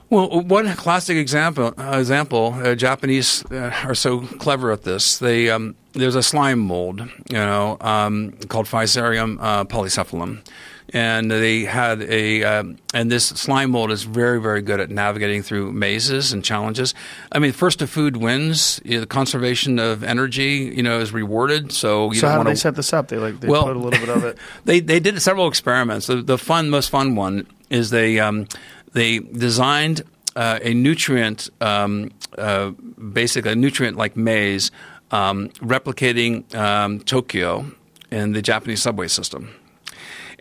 [0.10, 5.18] Well, one classic example, uh, example, uh, Japanese uh, are so clever at this.
[5.18, 10.46] They um, there's a slime mold, you know, um, called Physarum uh, polycephalum,
[10.94, 15.42] and they had a um, and this slime mold is very very good at navigating
[15.42, 16.94] through mazes and challenges.
[17.32, 18.80] I mean, first to food wins.
[18.86, 21.72] You know, the conservation of energy, you know, is rewarded.
[21.72, 23.08] So you so how don't do they set this up?
[23.08, 24.38] They like they Well- put a little bit of it.
[24.66, 26.08] they they did several experiments.
[26.08, 28.48] The, the fun, most fun one is they um,
[28.94, 30.04] they designed
[30.36, 34.72] uh, a nutrient, um, uh, basically a nutrient like maze
[35.12, 37.66] um, replicating um, Tokyo
[38.12, 39.54] in the Japanese subway system.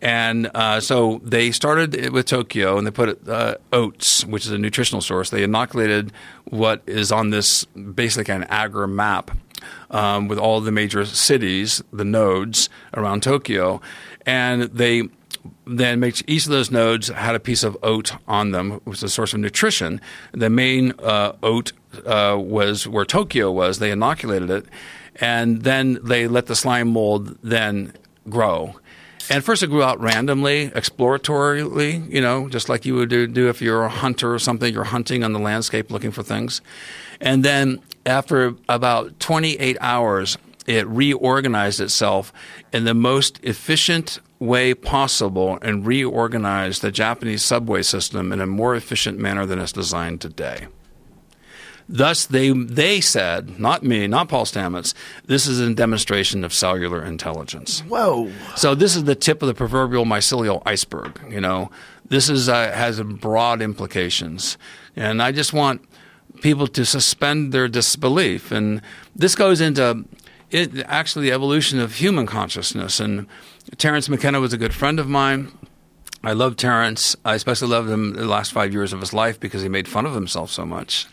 [0.03, 4.51] And uh, so they started it with Tokyo, and they put uh, oats, which is
[4.51, 5.31] a nutritional source.
[5.31, 6.13] They inoculated
[6.45, 9.31] what is on this basically an agar map
[9.93, 13.81] um, with all the major cities, the nodes around Tokyo,
[14.27, 15.09] and they
[15.67, 19.05] then make each of those nodes had a piece of oat on them, which is
[19.05, 20.01] a source of nutrition.
[20.33, 21.73] The main uh, oat
[22.05, 23.79] uh, was where Tokyo was.
[23.79, 24.67] They inoculated it,
[25.21, 27.93] and then they let the slime mold then
[28.29, 28.75] grow.
[29.31, 33.49] And first, it grew out randomly, exploratorily, you know, just like you would do, do
[33.49, 34.73] if you're a hunter or something.
[34.73, 36.61] You're hunting on the landscape looking for things.
[37.21, 42.33] And then, after about 28 hours, it reorganized itself
[42.73, 48.75] in the most efficient way possible and reorganized the Japanese subway system in a more
[48.75, 50.67] efficient manner than it's designed today.
[51.93, 54.95] Thus, they, they said, not me, not Paul Stamets,
[55.27, 57.81] this is a demonstration of cellular intelligence.
[57.81, 58.33] Whoa!
[58.57, 61.21] So this is the tip of the proverbial mycelial iceberg.
[61.29, 61.71] You know,
[62.09, 64.57] this is uh, has broad implications,
[64.97, 65.87] and I just want
[66.41, 68.51] people to suspend their disbelief.
[68.51, 68.81] And
[69.15, 70.07] this goes into
[70.51, 73.01] it, actually the evolution of human consciousness.
[73.01, 73.27] And
[73.77, 75.53] Terence McKenna was a good friend of mine.
[76.25, 77.17] I love Terence.
[77.25, 80.07] I especially loved him the last five years of his life because he made fun
[80.07, 81.07] of himself so much.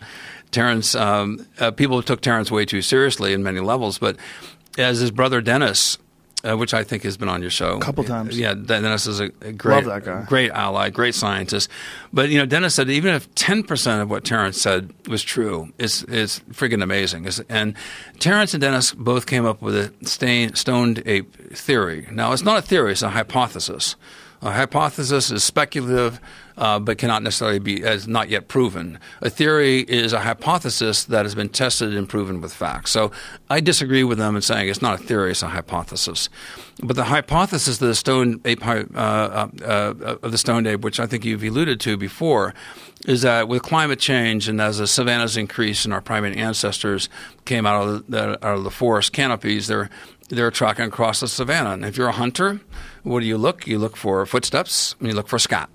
[0.50, 4.16] Terence, um, uh, people took Terence way too seriously in many levels, but
[4.78, 5.98] as his brother Dennis,
[6.42, 8.38] uh, which I think has been on your show a Couple times.
[8.38, 9.84] Yeah, Dennis is a, great,
[10.26, 11.68] great ally, great scientist.
[12.12, 15.72] But you know, Dennis said even if ten percent of what Terence said was true,
[15.78, 17.26] it's it's friggin' amazing.
[17.26, 17.74] It's, and
[18.18, 22.08] Terence and Dennis both came up with a stain, stoned ape theory.
[22.10, 23.96] Now, it's not a theory; it's a hypothesis.
[24.42, 26.18] A hypothesis is speculative,
[26.60, 28.98] uh, but cannot necessarily be as not yet proven.
[29.22, 32.90] A theory is a hypothesis that has been tested and proven with facts.
[32.90, 33.10] So
[33.48, 36.28] I disagree with them in saying it's not a theory; it's a hypothesis.
[36.82, 41.00] But the hypothesis of the stone ape, uh, uh, uh, of the stone ape, which
[41.00, 42.54] I think you've alluded to before,
[43.06, 47.08] is that with climate change and as the savannas increase and our primate ancestors
[47.46, 49.88] came out of the, out of the forest canopies, they're
[50.28, 51.70] they're tracking across the savannah.
[51.70, 52.60] And if you're a hunter,
[53.02, 53.66] what do you look?
[53.66, 55.70] You look for footsteps and you look for scat.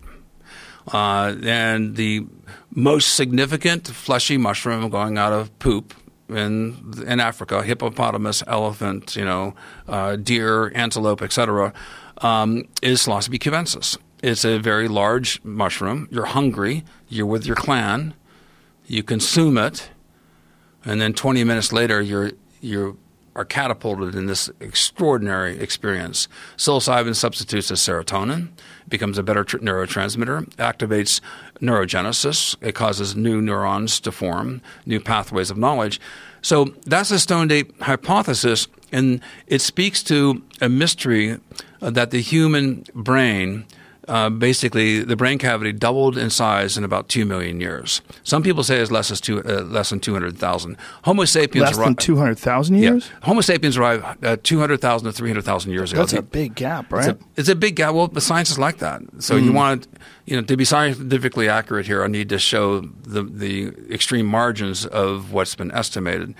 [0.91, 2.25] Uh, and the
[2.71, 5.93] most significant fleshy mushroom going out of poop
[6.29, 9.55] in in Africa, hippopotamus, elephant, you know,
[9.87, 11.73] uh, deer, antelope, etc.,
[12.19, 13.97] um, is Psilocybe cubensis.
[14.23, 16.07] It's a very large mushroom.
[16.09, 16.83] You're hungry.
[17.07, 18.13] You're with your clan.
[18.87, 19.89] You consume it,
[20.83, 22.97] and then 20 minutes later, you're you
[23.35, 26.27] are catapulted in this extraordinary experience.
[26.57, 28.49] Psilocybin substitutes as serotonin,
[28.87, 31.19] becomes a better tr- neurotransmitter, activates
[31.59, 32.55] neurogenesis.
[32.61, 35.99] It causes new neurons to form, new pathways of knowledge.
[36.41, 41.39] So that's the Stone ape hypothesis, and it speaks to a mystery
[41.81, 43.65] uh, that the human brain
[44.07, 48.01] uh, basically the brain cavity doubled in size in about two million years.
[48.23, 50.77] Some people say as less as two, uh, less than two hundred thousand.
[51.03, 52.91] Homo sapiens Less than arri- two hundred thousand yeah.
[52.91, 53.09] years.
[53.23, 56.01] Homo sapiens arrived uh, two hundred thousand to three hundred thousand years ago.
[56.01, 57.09] That's a big gap, It's right?
[57.09, 57.93] a, it's a big gap.
[57.93, 59.01] Well, the science is like that.
[59.19, 59.87] So you want,
[60.25, 64.85] you know, to be scientifically accurate here, I need to show the the extreme margins
[64.85, 66.35] of what's been estimated.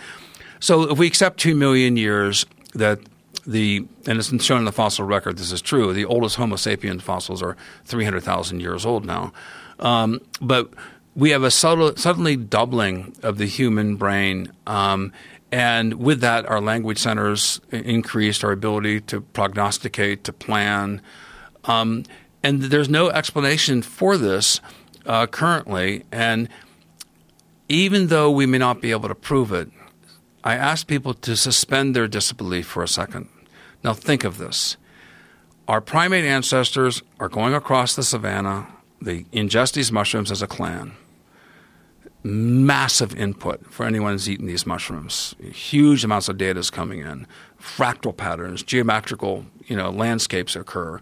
[0.60, 2.99] So if we accept two million years, that
[3.45, 5.93] the and it's shown in the fossil record, this is true.
[5.93, 9.34] The oldest Homo sapien fossils are three hundred thousand years old now,
[9.79, 10.73] um, but
[11.15, 14.51] we have a subtle, suddenly doubling of the human brain.
[14.67, 15.13] Um,
[15.51, 21.01] and with that, our language centers increased, our ability to prognosticate, to plan.
[21.63, 22.03] Um,
[22.43, 24.60] and there's no explanation for this
[25.05, 26.03] uh, currently.
[26.12, 26.49] And
[27.69, 29.69] even though we may not be able to prove it,
[30.43, 33.29] I ask people to suspend their disbelief for a second.
[33.86, 34.78] Now, think of this.
[35.67, 38.65] Our primate ancestors are going across the savannah.
[39.00, 40.93] They ingest these mushrooms as a clan.
[42.24, 45.36] Massive input for anyone who's eaten these mushrooms.
[45.39, 47.28] Huge amounts of data is coming in.
[47.62, 51.00] Fractal patterns, geometrical, you know, landscapes occur.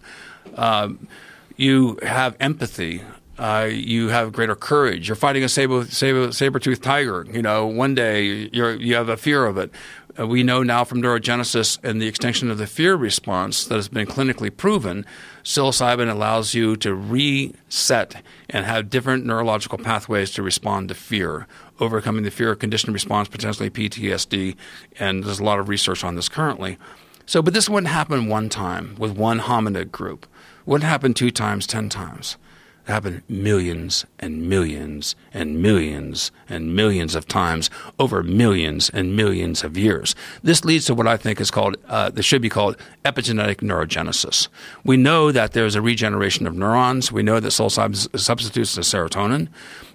[0.55, 1.07] Um,
[1.55, 3.01] you have empathy.
[3.37, 5.07] Uh, you have greater courage.
[5.07, 7.25] You're fighting a saber, saber, saber-toothed tiger.
[7.31, 9.71] You know, one day you're, you have a fear of it.
[10.19, 13.87] Uh, we know now from neurogenesis and the extension of the fear response that has
[13.87, 15.03] been clinically proven,
[15.43, 21.47] psilocybin allows you to reset and have different neurological pathways to respond to fear,
[21.79, 24.55] overcoming the fear conditioned response, potentially PTSD.
[24.99, 26.77] And there's a lot of research on this currently.
[27.25, 30.27] So, but this wouldn't happen one time with one hominid group.
[30.67, 32.37] Wouldn't happen two times, ten times.
[32.85, 39.63] It happened millions and millions and millions and millions of times over millions and millions
[39.63, 40.15] of years.
[40.41, 44.49] This leads to what I think is called, uh, this should be called epigenetic neurogenesis.
[44.83, 47.09] We know that there's a regeneration of neurons.
[47.09, 49.47] We know that psilocybin substitutes the serotonin.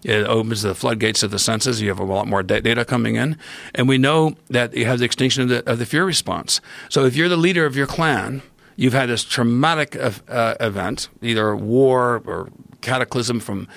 [0.02, 1.82] It opens the floodgates of the senses.
[1.82, 3.36] You have a lot more da- data coming in.
[3.74, 6.62] And we know that you have the extinction of the, of the fear response.
[6.88, 8.40] So if you're the leader of your clan,
[8.76, 12.48] you've had this traumatic uh, event, either war or
[12.80, 13.68] cataclysm from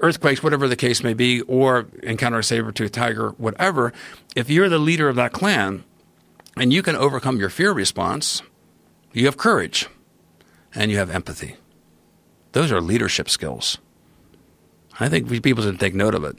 [0.00, 3.92] earthquakes, whatever the case may be, or encounter a saber-toothed tiger, whatever.
[4.36, 5.84] If you're the leader of that clan
[6.56, 8.42] and you can overcome your fear response,
[9.12, 9.88] you have courage
[10.74, 11.56] and you have empathy.
[12.52, 13.78] Those are leadership skills.
[15.00, 16.36] I think people should take note of it.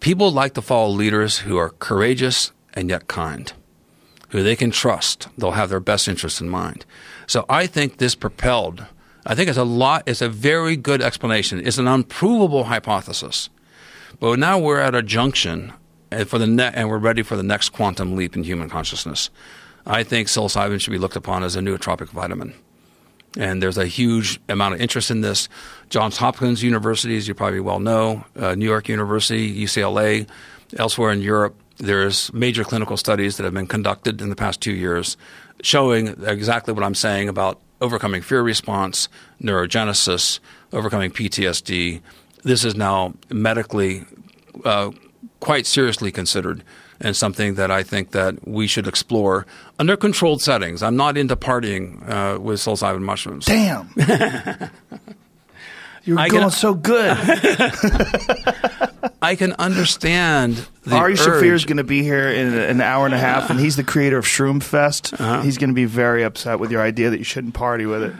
[0.00, 3.52] People like to follow leaders who are courageous and yet kind
[4.30, 5.28] who they can trust.
[5.36, 6.84] They'll have their best interests in mind.
[7.26, 8.86] So I think this propelled.
[9.26, 10.04] I think it's a lot.
[10.06, 11.60] It's a very good explanation.
[11.66, 13.50] It's an unprovable hypothesis,
[14.20, 15.72] but now we're at a junction,
[16.10, 19.30] and for the ne- and we're ready for the next quantum leap in human consciousness.
[19.86, 22.54] I think psilocybin should be looked upon as a nootropic vitamin.
[23.38, 25.48] And there's a huge amount of interest in this.
[25.90, 30.26] Johns Hopkins University, as you probably well know, uh, New York University, UCLA,
[30.76, 34.72] elsewhere in Europe, there's major clinical studies that have been conducted in the past two
[34.72, 35.16] years
[35.62, 39.08] showing exactly what I'm saying about overcoming fear response,
[39.42, 40.40] neurogenesis,
[40.72, 42.00] overcoming PTSD.
[42.42, 44.04] This is now medically
[44.64, 44.90] uh,
[45.40, 46.62] quite seriously considered
[47.00, 49.46] and something that I think that we should explore
[49.78, 50.82] under controlled settings.
[50.82, 53.46] I'm not into partying uh, with psilocybin mushrooms.
[53.46, 53.90] Damn.
[56.08, 57.16] You're I going can- so good.
[59.20, 63.14] I can understand the Ari Shaffir is going to be here in an hour and
[63.14, 65.12] a half, and he's the creator of Shroom Fest.
[65.12, 65.42] Uh-huh.
[65.42, 68.14] He's going to be very upset with your idea that you shouldn't party with it.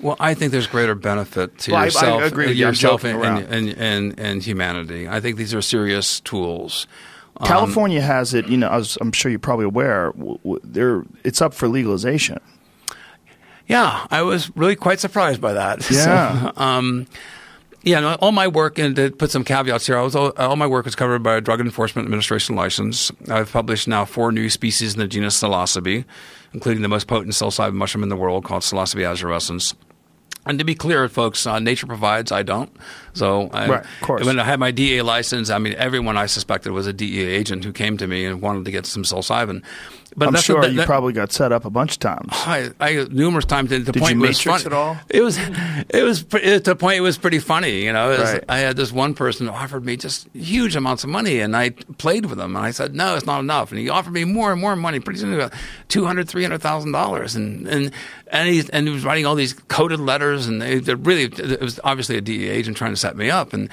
[0.00, 2.52] Well, I think there's greater benefit to Well, I- I yourself, agree with.
[2.52, 5.08] I'm yourself joking and, and, and, and humanity.
[5.08, 6.86] I think these are serious tools.
[7.38, 8.46] Um, California has it.
[8.48, 10.12] You know, as I'm sure you're probably aware.
[10.12, 12.40] w- w- They're it's up for legalization.
[13.66, 15.88] Yeah, I was really quite surprised by that.
[15.90, 16.52] Yeah.
[16.52, 17.06] So, um,
[17.82, 20.56] yeah, no, all my work, and to put some caveats here, I was all, all
[20.56, 23.12] my work was covered by a Drug Enforcement Administration license.
[23.28, 26.04] I've published now four new species in the genus Psilocybe,
[26.52, 29.74] including the most potent psilocybin mushroom in the world called Psilocybe azurescens.
[30.46, 32.70] And to be clear, folks, uh, nature provides, I don't.
[33.14, 34.24] So, I, Right, of course.
[34.26, 37.64] when I had my DEA license, I mean, everyone I suspected was a DEA agent
[37.64, 39.62] who came to me and wanted to get some psilocybin.
[40.18, 42.28] But I'm sure that- you that- probably got set up a bunch of times.
[42.32, 43.68] Oh, I, I numerous times.
[43.70, 44.74] To the Did point you it was matrix funny.
[44.74, 44.96] it all?
[45.10, 45.38] It was,
[45.90, 46.96] it was to the point.
[46.96, 47.84] It was pretty funny.
[47.84, 48.44] You know, was- Right.
[48.48, 51.70] I had this one person who offered me just huge amounts of money, and I
[51.98, 54.52] played with him, and I said, "No, it's not enough." And he offered me more
[54.52, 55.00] and more money.
[55.00, 55.52] Pretty soon, about
[55.88, 57.90] two hundred, three hundred thousand dollars, and and
[58.28, 61.60] and he and he was writing all these coded letters, and they, they really, it
[61.60, 63.68] was obviously a DEA agent trying to set me up, and.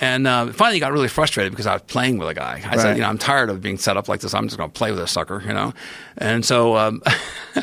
[0.00, 2.62] And uh, finally, got really frustrated because I was playing with a guy.
[2.64, 2.80] I Right.
[2.80, 4.32] said, "You know, I'm tired of being set up like this.
[4.32, 5.74] I'm just going to play with this sucker." You know,
[6.16, 7.02] and so um,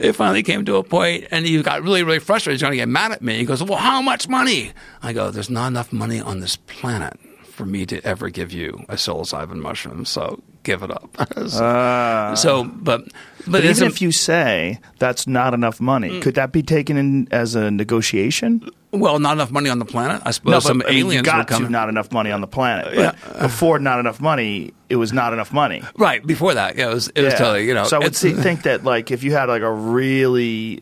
[0.00, 2.54] it finally came to a point, and he got really, really frustrated.
[2.56, 3.38] He's going to get mad at me.
[3.38, 4.72] He goes, "Well, how much money?"
[5.02, 8.84] I go, "There's not enough money on this planet for me to ever give you
[8.88, 11.08] a psilocybin mushroom, so give it up."
[11.48, 12.34] so, ah.
[12.34, 13.04] so, but
[13.48, 16.22] but, But even a- if you say that's not enough money, mm.
[16.22, 18.68] could that be taken in as a negotiation?
[18.90, 21.18] well, not enough money on the planet, I suppose No, some I mean, aliens you
[21.18, 21.64] would got come.
[21.64, 22.86] to not enough money on the planet.
[22.94, 23.42] But Yeah.
[23.42, 25.82] before not enough money, it was not enough money.
[25.98, 27.84] Right before that, yeah, it was it was totally you know.
[27.84, 30.80] So I would see, think that like if you had like a really,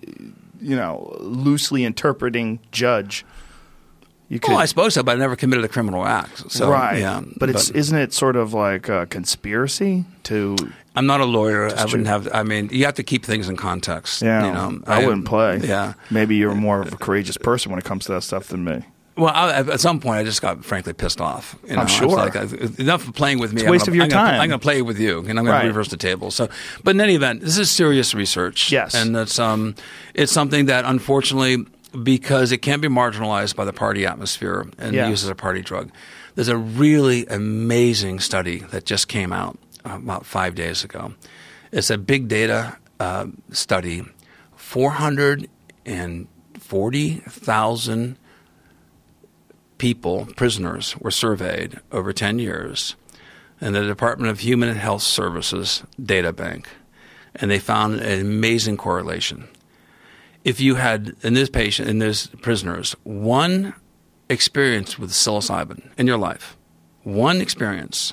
[0.61, 3.25] you know, loosely interpreting judge,
[4.29, 4.51] you could.
[4.51, 6.51] Well, I suppose so, but I never committed a criminal act.
[6.51, 6.99] So, right.
[6.99, 10.57] yeah, but it's isn't it sort of like a conspiracy to?
[10.97, 11.69] I'm not a lawyer.
[11.69, 12.29] I wouldn't have.
[12.33, 14.23] I mean, you have to keep things in context.
[14.23, 15.59] Yeah, you know, I, wouldn't play.
[15.63, 15.93] Yeah.
[16.11, 18.83] maybe you're more of a courageous person when it comes to that stuff than me.
[19.17, 21.57] Well, I, at some point, I just got frankly pissed off.
[21.67, 22.09] You know, I'm sure.
[22.09, 22.35] like,
[22.79, 23.63] enough of playing with me.
[23.63, 24.41] It's a waste gonna- of your I'm gonna- time.
[24.43, 25.63] I'm going to play with you, and I'm going Right.
[25.63, 26.31] to reverse the table.
[26.31, 26.51] So,
[26.85, 28.71] but in any event, this is serious research.
[28.71, 28.95] Yes.
[28.95, 29.75] and it's um,
[30.13, 31.65] it's something that unfortunately,
[32.03, 35.09] because it can be marginalized by the party atmosphere and Yeah.
[35.09, 35.91] used as a party drug.
[36.35, 41.15] There's a really amazing study that just came out uh, about five days ago.
[41.73, 44.05] It's a big data uh, study.
[44.57, 45.49] Four hundred
[45.85, 46.29] and
[46.59, 48.17] forty thousand
[49.79, 52.97] people, prisoners, were surveyed over 10 years
[53.61, 56.69] in the Department of Human and Health Services data bank,
[57.35, 59.49] and they found an amazing correlation.
[60.47, 63.75] If you had in this patient, in this prisoners, one
[64.31, 66.57] experience with psilocybin in your life,
[67.03, 68.13] one experience,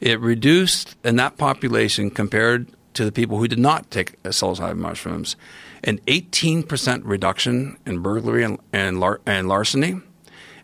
[0.00, 5.36] it reduced in that population compared to the people who did not take psilocybin mushrooms,
[5.84, 10.00] an 18% reduction in burglary and, and, lar- and larceny,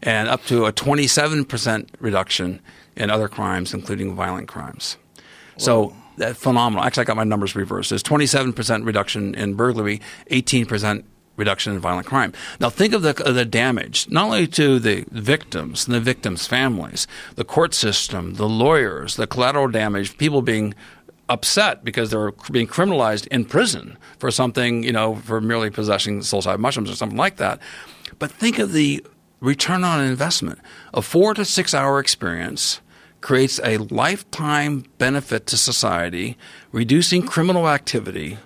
[0.02, 2.60] and up to a 27% reduction
[2.96, 4.96] in other crimes, including violent crimes.
[5.58, 6.84] So that's phenomenal.
[6.84, 7.90] Actually, I got my numbers reversed.
[7.90, 10.00] There's 27% reduction in burglary,
[10.30, 11.04] 18%
[11.36, 12.32] reduction in violent crime.
[12.60, 17.06] Now, think of the, the damage, not only to the victims and the victims' families,
[17.36, 20.74] the court system, the lawyers, the collateral damage, people being
[21.28, 26.58] upset because they're being criminalized in prison for something, you know, for merely possessing psilocybin
[26.58, 27.58] mushrooms or something like that.
[28.18, 29.04] But think of the
[29.40, 30.58] return on investment.
[30.92, 32.80] A four to six hour experience
[33.22, 36.36] creates a lifetime benefit to society,
[36.72, 38.36] reducing criminal activity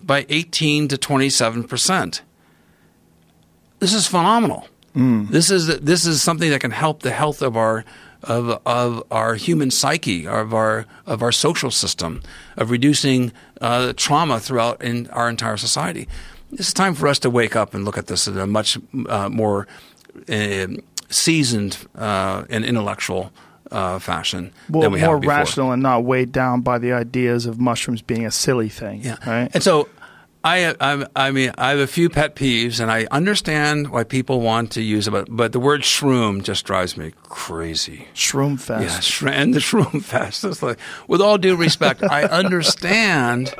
[0.00, 2.22] by 18 to 27 percent.
[3.80, 4.68] This is phenomenal.
[5.30, 7.84] This is this is something that can help the health of our
[8.22, 12.22] of of our human psyche, of our of our social system,
[12.56, 16.06] of reducing uh, trauma throughout in our entire society.
[16.52, 19.30] It's time for us to wake up and look at this in a much uh,
[19.30, 19.66] more
[20.28, 20.66] uh,
[21.08, 23.32] seasoned uh, and intellectual
[23.72, 25.34] uh, fashion Well, than we more have before.
[25.36, 29.00] rational and not weighed down by the ideas of mushrooms being a silly thing.
[29.02, 29.16] Yeah.
[29.26, 29.50] Right.
[29.52, 29.88] And so
[30.44, 34.40] I, I, I mean, I have a few pet peeves, and I understand why people
[34.40, 38.08] want to use it, but, but the word shroom just drives me crazy.
[38.14, 38.84] Shroom fest.
[38.84, 40.44] Yeah, sh- and the shroom fest.
[40.44, 43.54] It's like, with all due respect, I understand,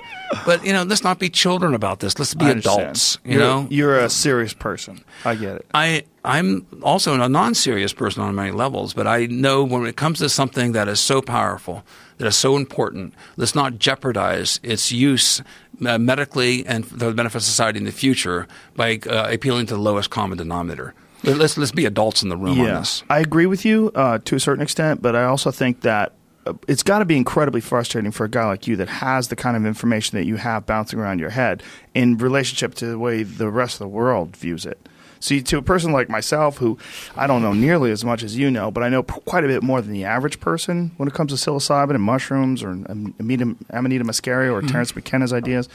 [0.44, 2.18] but you know, let's not be children about this.
[2.18, 3.18] Let's be adults.
[3.24, 5.04] You You're- know, you're a serious person.
[5.24, 5.66] I get it.
[5.74, 10.18] I I'm also a non-serious person on many levels, but I know when it comes
[10.20, 11.84] to something that is so powerful,
[12.18, 15.40] that is so important, let's not jeopardize its use
[15.86, 18.46] uh, medically and for the benefit of society in the future
[18.76, 20.94] by uh, appealing to the lowest common denominator.
[21.24, 23.02] Let- Let's let's be adults in the room on this.
[23.08, 26.12] I agree with you uh, to a certain extent, but I also think that
[26.44, 29.36] uh, it's got to be incredibly frustrating for a guy like you that has the
[29.36, 31.62] kind of information that you have bouncing around your head
[31.94, 34.88] in relationship to the way the rest of the world views it.
[35.22, 36.76] See, to a person like myself, who
[37.16, 39.46] I don't know nearly as much as you know, but I know p- quite a
[39.46, 43.14] bit more than the average person when it comes to psilocybin and mushrooms or um,
[43.20, 45.68] Amanita, Amanita muscaria or Terence McKenna's ideas.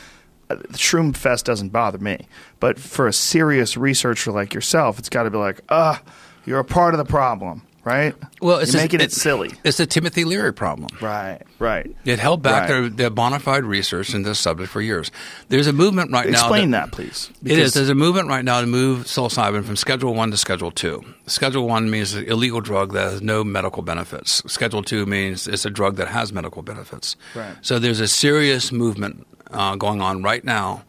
[0.49, 2.27] uh, Shroom Fest doesn't bother me,
[2.59, 6.01] but for a serious researcher like yourself, it's got to be like, ah,
[6.45, 8.13] you're a part of the problem, right?
[8.41, 10.89] Well, it's you're just- making it it's- silly, It's the Timothy Leary problem.
[11.01, 11.41] right?
[11.59, 11.95] Right.
[12.05, 12.67] It held back Right.
[12.67, 15.09] their, their bona fide research in this subject for years.
[15.49, 16.39] There's a movement right now.
[16.39, 17.29] Explain that, please.
[17.43, 17.73] It is.
[17.73, 21.03] There's a movement right now to move psilocybin from Schedule One to Schedule Two.
[21.25, 24.43] Schedule One means an illegal drug that has no medical benefits.
[24.47, 27.15] Schedule Two means it's a drug that has medical benefits.
[27.33, 27.55] Right.
[27.61, 30.83] So there's a serious movement uh, going on right now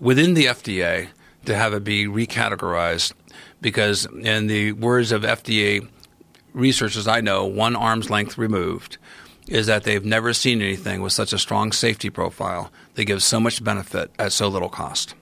[0.00, 1.08] within the FDA
[1.44, 3.12] to have it be recategorized
[3.60, 5.86] because, in the words of FDA
[6.60, 8.96] researchers I know, one arm's length removed,
[9.46, 13.38] is that they've never seen anything with such a strong safety profile that gives so
[13.38, 15.14] much benefit at so little cost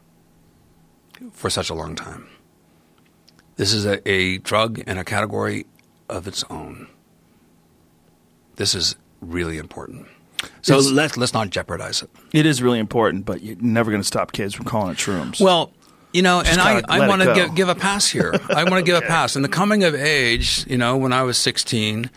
[1.33, 2.27] for such a long time.
[3.57, 5.67] This is a, a drug in a category
[6.09, 6.89] of its own.
[8.57, 10.07] This is really important.
[10.63, 12.11] So It's- let's let's not jeopardize it.
[12.33, 15.41] It is really important, but you're never going to stop kids from calling it shrooms.
[15.41, 15.73] Well,
[16.15, 18.33] you know, and I, I want to give, give a pass here.
[18.49, 19.35] I want to give a pass.
[19.35, 22.09] And the coming of age, you know, when I was 16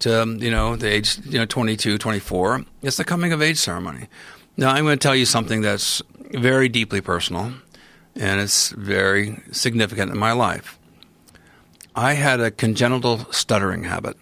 [0.00, 3.58] to, um, you know, the age, you know, 22, 24, it's the coming of age
[3.58, 4.08] ceremony.
[4.56, 6.02] Now, I'm going to tell you something that's
[6.32, 7.52] very deeply personal
[8.16, 10.76] and it's very significant in my life.
[11.94, 14.16] I had a congenital stuttering habit.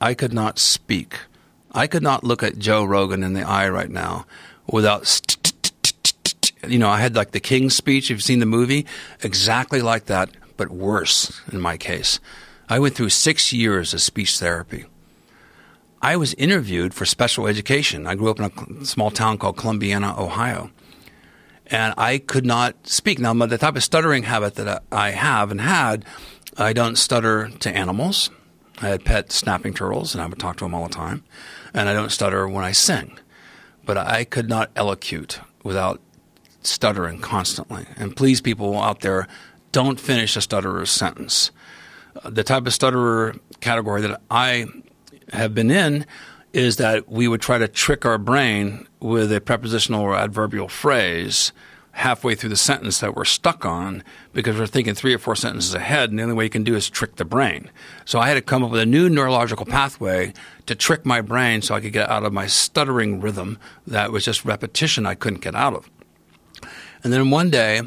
[0.00, 1.18] I could not speak.
[1.72, 4.24] I could not look at Joe Rogan in the eye right now
[4.68, 5.31] without,
[6.66, 8.04] you know, I had like the King's speech.
[8.04, 8.86] If you've seen the movie,
[9.22, 12.20] exactly like that, but worse in my case.
[12.68, 14.86] I went through six years of speech therapy.
[16.00, 18.06] I was interviewed for special education.
[18.06, 20.70] I grew up in a small town called Columbiana, Ohio.
[21.66, 23.18] And I could not speak.
[23.18, 26.04] Now, the type of stuttering habit that I have and had,
[26.56, 28.30] I don't stutter to animals.
[28.80, 31.22] I had pet snapping turtles, and I would talk to them all the time.
[31.72, 33.18] And I don't stutter when I sing.
[33.84, 36.00] But I could not elocute without
[36.62, 37.86] stuttering constantly.
[37.96, 39.26] And please, people out there,
[39.72, 41.50] don't finish a stutterer's sentence.
[42.22, 44.66] Uh, The type of stutterer category that I
[45.32, 46.04] have been in
[46.52, 51.52] is that we would try to trick our brain with a prepositional or adverbial phrase
[51.92, 54.02] halfway through the sentence that we're stuck on
[54.32, 56.74] because we're thinking three or four sentences ahead, and the only way you can do
[56.74, 57.70] is trick the brain.
[58.06, 60.32] So I had to come up with a new neurological pathway
[60.66, 64.24] to trick my brain so I could get out of my stuttering rhythm that was
[64.24, 65.90] just repetition I couldn't get out of.
[67.04, 67.82] And then one day,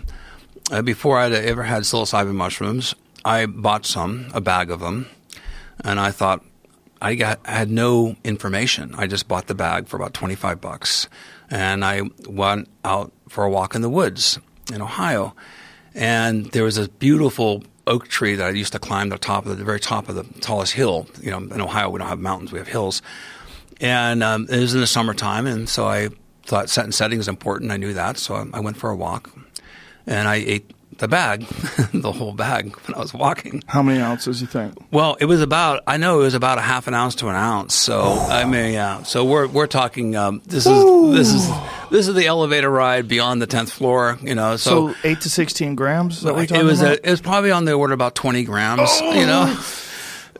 [0.72, 5.08] uh, before I'd ever had psilocybin mushrooms, I bought some, a bag of them,
[5.84, 6.44] and I thought
[7.02, 8.96] I got I had no information.
[8.98, 11.08] I just bought the bag for about twenty five bucks,
[11.50, 14.40] and I went out for a walk in the woods
[14.74, 15.36] in Ohio,
[15.94, 19.58] and there was a beautiful oak tree that I used to climb the top of
[19.58, 21.08] the, very top of the tallest hill.
[21.22, 23.02] You know, in Ohio we don't have mountains, we have hills,
[23.80, 26.10] and um, it was in the summertime, and so I
[26.46, 27.72] thought set and setting is important.
[27.72, 29.32] I knew that, so I, I went for a walk,
[30.06, 31.42] and I ate the bag,
[31.94, 33.62] the whole bag when I was walking.
[33.68, 34.76] How many ounces you think?
[34.92, 37.36] Well, it was about I know it was about a half an ounce to an
[37.36, 37.76] ounce.
[37.76, 39.04] So I mean, yeah.
[39.04, 40.16] So we're we're talking.
[40.16, 41.50] Um, this is this is
[41.92, 44.18] this is the elevator ride beyond the tenth floor.
[44.22, 44.94] You know, so.
[44.94, 46.22] So, eight to sixteen grams.
[46.22, 46.98] That you're it was about?
[46.98, 49.58] a, it was probably on the order of about twenty grams, you know.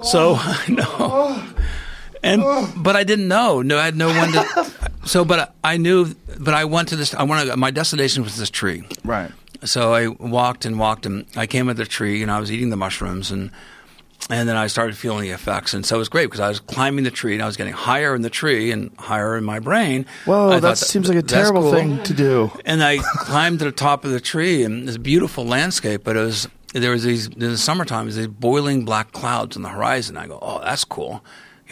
[0.04, 0.40] So
[0.70, 1.44] no,
[2.26, 3.62] and but I didn't know.
[3.62, 4.72] No, I had no one to.
[5.06, 6.16] So, but I knew.
[6.40, 7.14] But I went to this.
[7.14, 7.56] I wanted.
[7.58, 8.84] My destination was this tree.
[9.04, 9.32] right.
[9.64, 12.70] So I walked and walked, and I came at the tree, and I was eating
[12.72, 13.52] the mushrooms, and
[14.30, 16.60] and then I started feeling the effects, and so it was great because I was
[16.60, 19.60] climbing the tree, and I was getting higher in the tree and higher in my
[19.60, 20.08] brain.
[20.26, 21.72] Whoa, I that seems like a terrible cool.
[21.74, 22.52] thing to do.
[22.66, 26.22] And I climbed to the top of the tree, and this beautiful landscape, but it
[26.22, 30.18] was there was these in the summertime, there's these boiling black clouds on the horizon.
[30.18, 31.24] I go, oh, that's cool,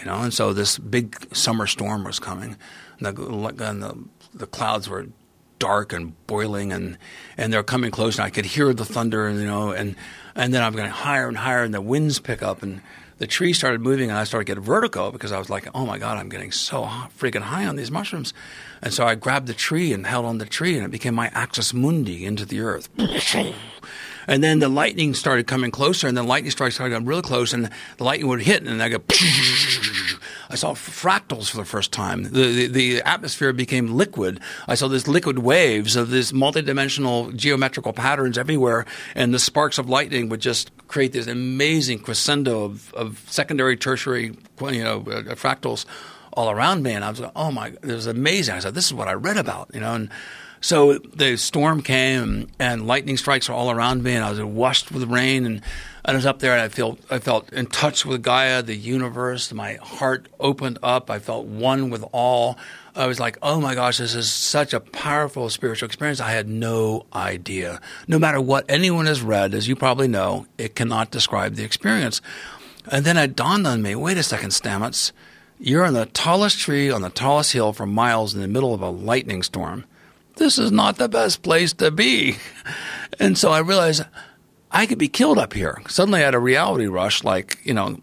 [0.03, 0.19] you know.
[0.19, 2.57] And so this big summer storm was coming,
[2.99, 3.97] and the, and the,
[4.33, 5.07] the clouds were
[5.59, 6.97] dark and boiling, and
[7.37, 9.95] and they're coming close, and I could hear the thunder, and you know, and
[10.35, 12.81] and then I'm getting higher and higher, and the winds pick up, and
[13.19, 15.97] the tree started moving, and I started getting vertigo because I was like, oh my
[15.97, 16.83] god, I'm getting so
[17.17, 18.33] freaking high on these mushrooms,
[18.81, 21.29] and so I grabbed the tree and held on the tree, and it became my
[21.33, 22.89] axis mundi into the earth.
[24.27, 27.53] And then the lightning started coming closer, and then lightning started started getting really close,
[27.53, 28.97] and the lightning would hit, and I go.
[30.49, 32.23] I saw fractals for the first time.
[32.23, 34.39] The, the the atmosphere became liquid.
[34.67, 39.89] I saw these liquid waves of these multidimensional geometrical patterns everywhere, and the sparks of
[39.89, 45.85] lightning would just create this amazing crescendo of, of secondary, tertiary, you know, uh, fractals
[46.33, 46.91] all around me.
[46.91, 48.55] And I was like, oh my, it was amazing.
[48.55, 50.09] I said, this is what I read about, you know, and.
[50.63, 54.93] So the storm came and lightning strikes were all around me, and I was washed
[54.93, 55.45] with rain.
[55.45, 55.61] And
[56.05, 59.51] I was up there, and I felt I felt in touch with Gaia, the universe.
[59.51, 61.09] My heart opened up.
[61.09, 62.57] I felt one with all.
[62.95, 66.21] I was like, oh my gosh, this is such a powerful spiritual experience.
[66.21, 67.81] I had no idea.
[68.07, 72.21] No matter what anyone has read, as you probably know, it cannot describe the experience.
[72.89, 75.11] And then it dawned on me wait a second, Stamets.
[75.59, 78.81] You're on the tallest tree on the tallest hill for miles in the middle of
[78.81, 79.83] a lightning storm
[80.35, 82.37] this is not the best place to be.
[83.19, 84.03] And so I realized
[84.71, 85.81] I could be killed up here.
[85.87, 88.01] Suddenly I had a reality rush like, you know,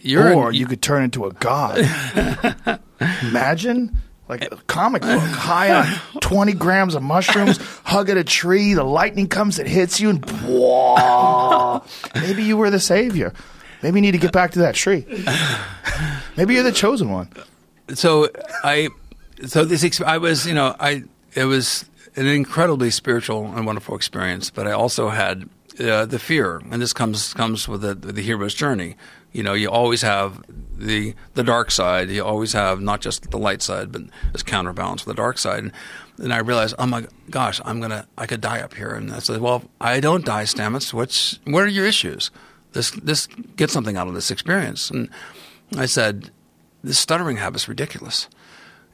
[0.00, 1.78] you're or you could turn into a god.
[3.22, 3.96] Imagine
[4.28, 8.84] like a comic book, high on twenty grams of mushrooms, hug at a tree, the
[8.84, 11.84] lightning comes, it hits you, and whoa,
[12.16, 13.32] maybe you were the savior.
[13.82, 15.04] Maybe you need to get back to that tree.
[16.36, 17.28] Maybe you're the chosen one.
[17.94, 18.28] so
[18.64, 18.88] I
[19.46, 21.04] so this I was, you know, I
[21.34, 21.84] it was
[22.16, 25.48] an incredibly spiritual and wonderful experience, but I also had
[25.80, 28.96] uh, the fear, and this comes comes with the, the hero's journey.
[29.32, 30.42] You know, you always have
[30.76, 32.10] the the dark side.
[32.10, 34.02] You always have not just the light side, but
[34.32, 35.60] this counterbalance with the dark side.
[35.60, 35.72] And,
[36.18, 38.90] and I realized, oh my gosh, I'm gonna, I could die up here.
[38.90, 40.92] And I said, well, I don't die, Stamets.
[40.92, 42.30] What's, what are your issues?
[42.72, 43.26] This, this,
[43.56, 44.90] get something out of this experience.
[44.90, 45.08] And
[45.76, 46.30] I said,
[46.84, 48.28] this stuttering habit's ridiculous.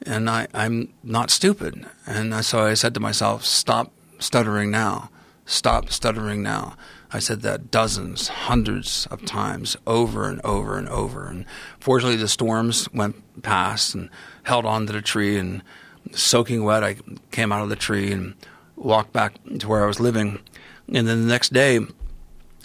[0.05, 1.85] And I, I'm not stupid.
[2.05, 5.09] And so I said to myself, stop stuttering now.
[5.45, 6.75] Stop stuttering now.
[7.11, 11.27] I said that dozens, hundreds of times over and over and over.
[11.27, 11.45] And
[11.79, 14.09] fortunately, the storms went past and
[14.43, 15.37] held on to the tree.
[15.37, 15.63] And
[16.11, 16.97] soaking wet, I
[17.31, 18.35] came out of the tree and
[18.75, 20.39] walked back to where I was living.
[20.87, 21.79] And then the next day,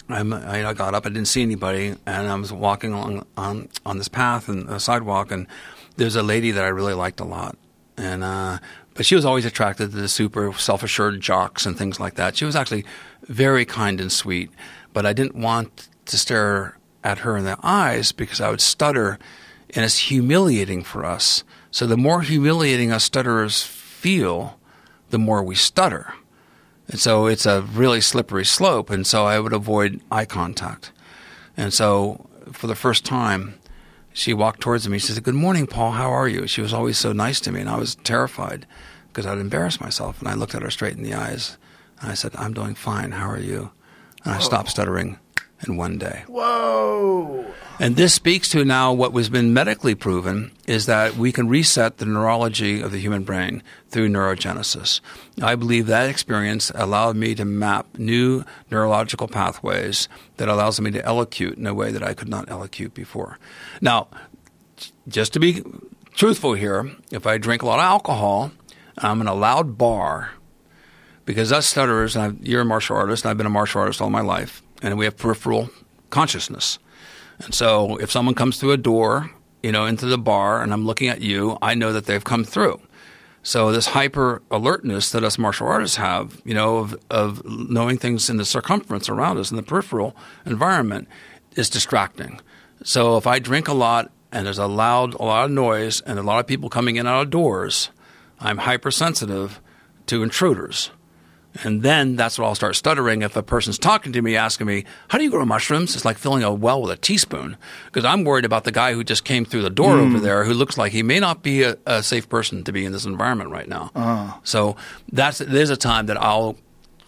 [0.07, 1.05] I got up.
[1.05, 4.79] I didn't see anybody, and I was walking along on on this path and the
[4.79, 5.47] sidewalk, and
[5.97, 7.57] there's a lady that I really liked a lot,
[7.97, 8.59] and uh,
[8.93, 12.35] but she was always attracted to the super self assured jocks and things like that.
[12.35, 12.85] She was actually
[13.23, 14.51] very kind and sweet,
[14.93, 19.19] but I didn't want to stare at her in the eyes because I would stutter,
[19.75, 21.43] and it's humiliating for us.
[21.71, 24.59] So the more humiliating us stutterers feel,
[25.09, 26.13] the more we stutter.
[26.87, 28.89] And so it's a really slippery slope.
[28.89, 30.91] And so I would avoid eye contact.
[31.57, 33.55] And so for the first time,
[34.15, 34.97] she walked towards me.
[34.97, 35.91] She said, Good morning, Paul.
[35.91, 36.47] How are you?
[36.47, 37.59] She was always so nice to me.
[37.59, 38.65] And I was terrified
[39.09, 40.19] because I'd embarrassed myself.
[40.21, 41.57] And I looked at her straight in the eyes.
[41.99, 43.11] And I said, I'm doing fine.
[43.11, 43.71] How are you?
[44.23, 44.39] And I oh.
[44.39, 45.19] stopped stuttering
[45.65, 46.23] in one day.
[46.27, 47.45] Whoa.
[47.79, 51.97] And this speaks to now what has been medically proven is that we can reset
[51.97, 55.01] the neurology of the human brain through neurogenesis.
[55.41, 61.01] I believe that experience allowed me to map new neurological pathways that allows me to
[61.01, 63.37] elocute in a way that I could not elocute before.
[63.81, 64.07] Now,
[65.07, 65.63] just to be
[66.13, 68.51] truthful here, if I drink a lot of alcohol,
[68.97, 70.31] I'm in a loud bar,
[71.25, 74.01] because us stutterers, and I've, you're a martial artist, and I've been a martial artist
[74.01, 75.69] all my life, and we have peripheral
[76.11, 76.77] consciousness.
[77.39, 79.31] And so if someone comes through a door,
[79.63, 82.43] you know, into the bar and I'm looking at you, I know that they've come
[82.43, 82.79] through.
[83.41, 88.29] So this hyper alertness that us martial artists have, you know, of, of knowing things
[88.29, 90.15] in the circumference around us in the peripheral
[90.45, 91.07] environment
[91.55, 92.39] is distracting.
[92.83, 96.19] So if I drink a lot and there's a loud, a lot of noise and
[96.19, 97.89] a lot of people coming in out of doors,
[98.39, 99.61] I'm hypersensitive
[100.07, 100.91] to intruders.
[101.63, 104.85] And then that's when I'll start stuttering if a person's talking to me, asking me,
[105.07, 105.95] How do you grow mushrooms?
[105.95, 107.57] It's like filling a well with a teaspoon.
[107.85, 110.03] Because I'm worried about the guy who just came through the door hmm.
[110.03, 112.85] over there who looks like he may not be a, a safe person to be
[112.85, 113.91] in this environment right now.
[113.95, 114.37] Uh-huh.
[114.43, 114.75] So
[115.11, 116.57] that's there's a time that I'll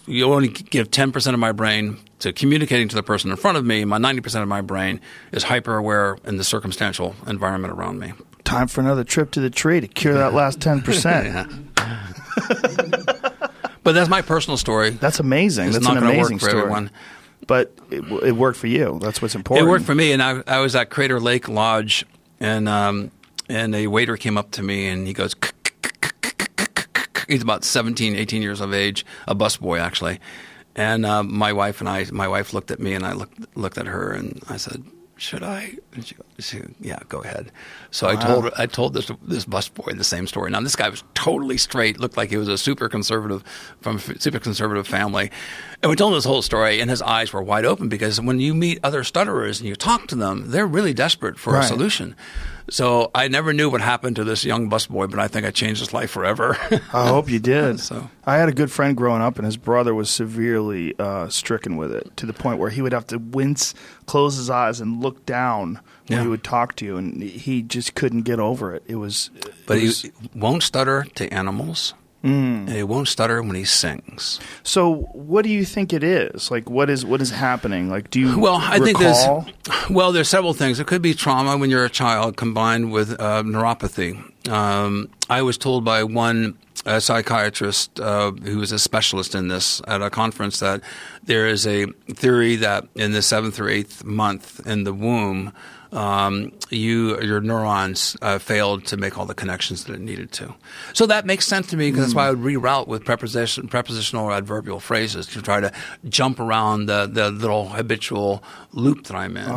[0.07, 3.65] you only give 10% of my brain to communicating to the person in front of
[3.65, 3.83] me.
[3.85, 8.13] My 90% of my brain is hyper aware in the circumstantial environment around me.
[8.45, 11.65] Time for another trip to the tree to cure that last 10%.
[13.87, 14.89] But that's my personal story.
[14.89, 15.67] That's amazing.
[15.67, 16.61] It's That's not an gonna work amazing for story.
[16.63, 16.91] everyone.
[17.47, 18.99] But it, it worked for you.
[19.01, 19.65] That's what's important.
[19.65, 22.05] It worked for me, and I, I was at Crater Lake Lodge,
[22.41, 23.11] and um,
[23.47, 25.37] and a waiter came up to me and he goes,
[27.29, 30.19] he's about 17, 18 years of age, a busboy actually,
[30.75, 33.77] and uh, my wife and I, my wife looked at me and I looked looked
[33.77, 34.83] at her and I said,
[35.17, 35.77] should I?
[35.93, 37.51] And she, she, yeah, go ahead.
[37.91, 40.51] So I told her, I told this this busboy the same story.
[40.51, 43.43] Now this guy was totally straight, looked like he was a super conservative
[43.81, 45.31] from a super conservative family,
[45.81, 48.39] and we told him this whole story, and his eyes were wide open because when
[48.39, 51.63] you meet other stutterers and you talk to them, they're really desperate for Right.
[51.65, 52.15] a solution.
[52.69, 55.79] So I never knew what happened to this young busboy, but I think I changed
[55.79, 56.57] his life forever.
[56.93, 57.79] I hope you did.
[57.79, 61.77] So- I had a good friend growing up, and his brother was severely uh, stricken
[61.77, 63.73] with it to the point where he would have to wince,
[64.05, 66.21] close his eyes, and look down when Yeah.
[66.23, 68.83] he would talk to you, and he just couldn't get over it.
[68.85, 69.29] It was,
[69.65, 71.93] but it he won't stutter to animals.
[72.27, 72.67] Mm.
[72.67, 74.39] And he won't stutter when he sings.
[74.63, 75.07] so.
[75.13, 76.49] What do you think it is?
[76.51, 77.89] Like, what is what is happening?
[77.89, 79.25] Like, do you Well, I think there's
[79.89, 80.79] well, there's several things.
[80.79, 84.21] It could be trauma when you're a child combined with uh, neuropathy.
[84.49, 89.81] Um, I was told by one uh, psychiatrist uh, who was a specialist in this
[89.87, 90.81] at a conference that
[91.23, 95.51] there is a theory that in the seventh or eighth month in the womb,
[95.91, 100.53] um, you your neurons uh, failed to make all the connections that it needed to.
[100.93, 104.25] So that makes sense to me because that's why I would reroute with preposition, prepositional
[104.25, 105.71] or adverbial phrases to try to
[106.09, 109.49] jump around the, the little habitual loop that I'm in.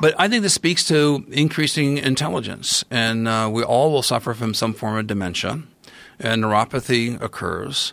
[0.00, 4.54] But I think this speaks to increasing intelligence, and uh, we all will suffer from
[4.54, 5.62] some form of dementia,
[6.18, 7.92] and neuropathy occurs.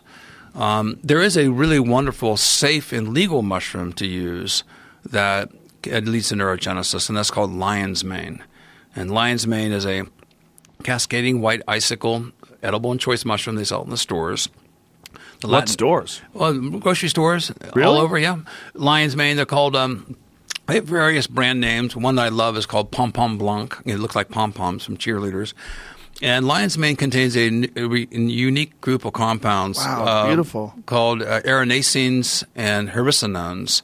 [0.54, 4.64] Um, there is a really wonderful, safe, and legal mushroom to use
[5.04, 5.50] that
[5.86, 8.42] it leads to neurogenesis, and that's called lion's mane.
[8.94, 10.04] And lion's mane is a
[10.82, 12.32] cascading white icicle,
[12.62, 14.48] edible and choice mushroom they sell in the stores.
[15.40, 16.22] The What stores?
[16.32, 17.86] Well, grocery stores Really?
[17.96, 18.18] all over.
[18.18, 18.38] Yeah,
[18.74, 19.36] Lion's Mane.
[19.36, 19.76] They're called.
[19.76, 20.16] Um,
[20.66, 21.94] they have various brand names.
[21.94, 23.76] One that I love is called Pom Pom Blanc.
[23.84, 25.52] It looks like pom poms from cheerleaders.
[26.22, 29.76] And Lion's Mane contains a re- unique group of compounds.
[29.76, 30.72] Wow, beautiful.
[30.86, 33.82] Called uh, erinacines and hericinones.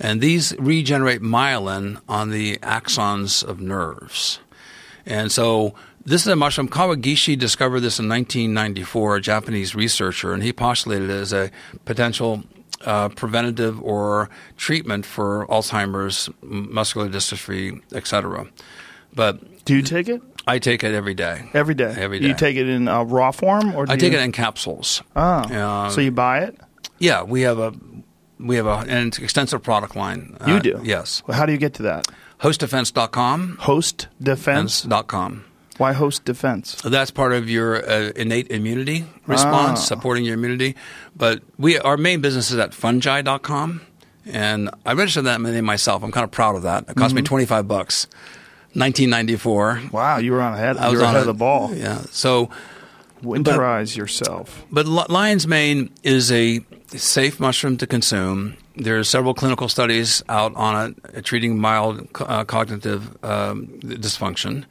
[0.00, 4.40] And these regenerate myelin on the axons of nerves.
[5.06, 5.74] And so
[6.04, 6.68] this is a mushroom.
[6.68, 11.50] Kawagishi discovered this in 1994, a Japanese researcher, and he postulated it as a
[11.84, 12.42] potential
[12.84, 18.46] uh, preventative or treatment for Alzheimer's, muscular dystrophy, etc.
[19.14, 21.48] But Do you take it I take it every day.
[21.54, 21.94] every day?
[21.96, 24.32] Every You take it in uh, raw form, or do I take you- it in
[24.32, 25.02] capsules.
[25.16, 26.58] Oh, Uh, so you buy it?
[26.98, 27.72] Yeah, we have a
[28.44, 30.36] we have a, an extensive product line.
[30.46, 30.80] You Uh, do.
[30.84, 31.22] Yes.
[31.26, 32.06] Well, how do you get to that?
[32.40, 33.58] Hostdefense.com.
[33.60, 35.44] Hostdefense.com.
[35.76, 36.76] Why host defense?
[36.80, 39.82] So that's part of your uh, innate immunity response, Ah.
[39.82, 40.76] supporting your immunity.
[41.16, 43.80] But we, our main business is at fungi.com.
[44.26, 46.02] And I registered that name myself.
[46.04, 46.84] I'm kind of proud of that.
[46.88, 47.26] It cost me Mm-hmm.
[47.26, 48.06] 25 bucks.
[48.74, 49.82] 1994.
[49.92, 50.76] Wow, you were on ahead.
[50.76, 51.74] I was on ahead of the ball.
[51.74, 51.98] Yeah.
[52.10, 52.50] So,
[53.22, 54.64] Winterize yourself.
[54.70, 56.60] but lion's mane is a
[56.96, 58.56] safe mushroom to consume.
[58.76, 64.64] There are several clinical studies out on it treating mild uh, cognitive um, dysfunction.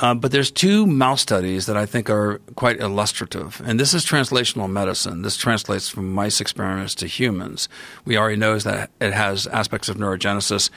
[0.00, 4.06] Uh, but there's two mouse studies that I think are quite illustrative, and this is
[4.06, 5.22] translational medicine.
[5.22, 7.68] This translates from mice experiments to humans.
[8.04, 10.70] We already know that it has aspects of neurogenesis.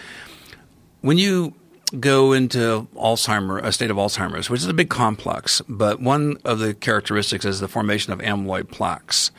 [1.02, 1.54] When you
[2.00, 6.58] go into Alzheimer, a state of Alzheimer's, which is a big complex, but one of
[6.60, 9.32] the characteristics is the formation of amyloid plaques.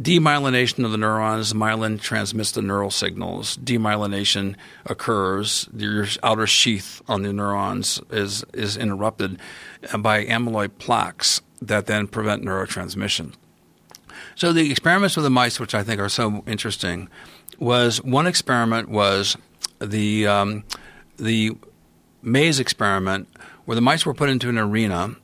[0.00, 3.56] Demyelination of the neurons, myelin transmits the neural signals.
[3.56, 4.54] Demyelination
[4.86, 5.68] occurs.
[5.76, 9.40] Your outer sheath on the neurons is, is interrupted
[9.98, 13.34] by amyloid plaques that then prevent neurotransmission.
[14.36, 17.08] So the experiments with the mice, which I think are so interesting,
[17.58, 19.36] was one experiment was
[19.80, 20.64] the um,
[21.16, 21.56] the
[22.22, 23.28] maze experiment
[23.64, 25.16] where the mice were put into an arena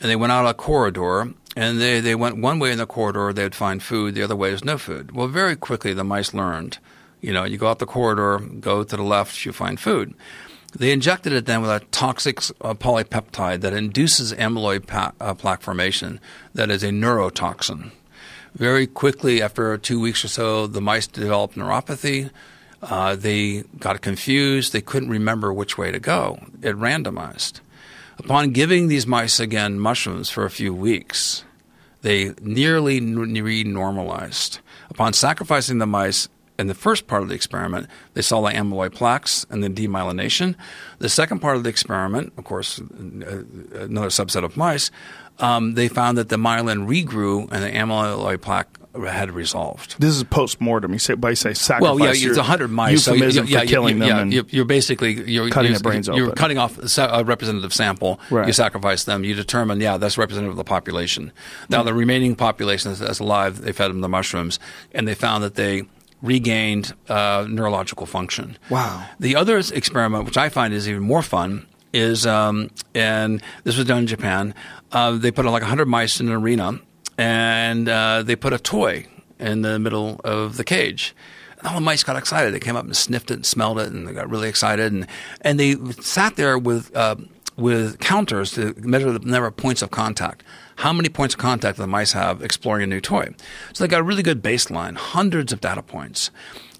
[0.00, 3.32] and they went out a corridor and they, they went one way in the corridor
[3.32, 6.32] they would find food the other way is no food well very quickly the mice
[6.32, 6.78] learned
[7.20, 10.14] you know you go out the corridor go to the left you find food
[10.78, 15.62] they injected it then with a toxic uh, polypeptide that induces amyloid pa- uh, plaque
[15.62, 16.20] formation
[16.54, 17.90] that is a neurotoxin
[18.54, 22.30] very quickly after two weeks or so the mice developed neuropathy
[22.80, 24.72] uh, they got confused.
[24.72, 26.38] They couldn't remember which way to go.
[26.62, 27.60] It randomized.
[28.18, 31.44] Upon giving these mice again mushrooms for a few weeks,
[32.02, 34.60] they nearly re-normalized.
[34.90, 36.28] Upon sacrificing the mice
[36.58, 40.56] in the first part of the experiment, they saw the amyloid plaques and the demyelination.
[40.98, 43.44] The second part of the experiment, of course, uh,
[43.74, 44.90] another subset of mice,
[45.38, 49.96] um, they found that the myelin regrew and the amyloid plaque had resolved.
[50.00, 50.92] This is post mortem.
[50.92, 51.82] You say, by say sacrifice.
[51.98, 53.04] Well, yeah, it's a hundred mice.
[53.04, 54.18] so you- Euphemism yeah, for you- killing yeah, them.
[54.18, 56.16] and you're, basically you're Cutting you're, brains off.
[56.16, 56.36] You're open.
[56.36, 58.18] cutting off a representative sample.
[58.30, 58.46] Right.
[58.46, 59.24] You sacrifice them.
[59.24, 61.32] You determine, yeah, that's representative of the population.
[61.68, 64.58] Now, the remaining population that's, that's alive, they fed them the mushrooms,
[64.92, 65.82] and they found that they
[66.22, 68.58] regained uh, neurological function.
[68.70, 69.04] Wow.
[69.20, 73.86] The other experiment, which I find is even more fun, is um, and this was
[73.86, 74.54] done in Japan.
[74.92, 76.80] Uh, they put like hundred mice in an arena,
[77.18, 79.06] and uh, they put a toy
[79.38, 81.14] in the middle of the cage.
[81.58, 82.54] And all the mice got excited.
[82.54, 84.92] They came up and sniffed it and smelled it, and they got really excited.
[84.92, 85.06] And
[85.42, 87.16] and they sat there with uh,
[87.56, 90.44] with counters to measure the number of points of contact.
[90.76, 93.34] How many points of contact do the mice have exploring a new toy?
[93.72, 96.30] So they got a really good baseline, hundreds of data points.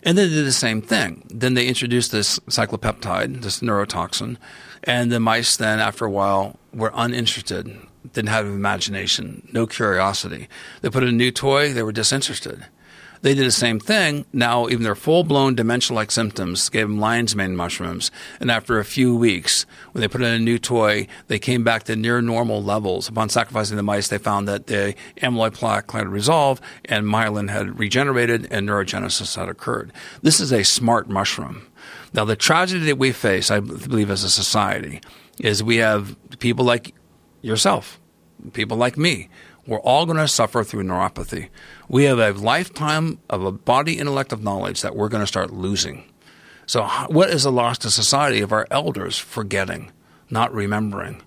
[0.04, 1.24] And then they did the same thing.
[1.28, 4.36] Then they introduced this cyclopeptide, this neurotoxin,
[4.84, 7.76] and the mice then, after a while, were uninterested,
[8.12, 10.48] didn't have imagination, no curiosity.
[10.80, 12.66] They put in a new toy, they were disinterested.
[13.20, 14.26] They did the same thing.
[14.32, 18.10] Now, even their full blown dementia like symptoms gave them lion's mane mushrooms.
[18.38, 21.82] And after a few weeks, when they put in a new toy, they came back
[21.84, 23.08] to near normal levels.
[23.08, 27.78] Upon sacrificing the mice, they found that the amyloid plaque had resolved and myelin had
[27.78, 29.92] regenerated and neurogenesis had occurred.
[30.22, 31.66] This is a smart mushroom.
[32.14, 35.00] Now, the tragedy that we face, I believe, as a society,
[35.40, 36.94] is we have people like
[37.48, 37.98] yourself,
[38.52, 39.28] people like me.
[39.66, 41.48] We're all going to suffer through neuropathy.
[41.88, 45.52] We have a lifetime of a body intellect of knowledge that we're going to start
[45.52, 46.04] losing.
[46.64, 49.90] So, what is the loss to society of our elders forgetting,
[50.30, 51.22] not remembering?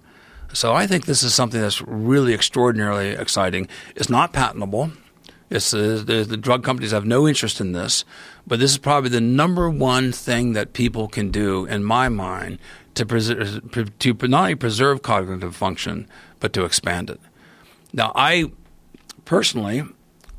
[0.53, 3.67] So, I think this is something that's really extraordinarily exciting.
[3.95, 4.91] It's not patentable.
[5.51, 8.05] It's, uh, the, the drug companies have no interest in this,
[8.47, 12.57] but this is probably the number one thing that people can do, in my mind,
[12.95, 16.07] to, to not only preserve cognitive function,
[16.39, 17.19] but to expand it.
[17.93, 18.51] Now, I
[19.25, 19.83] personally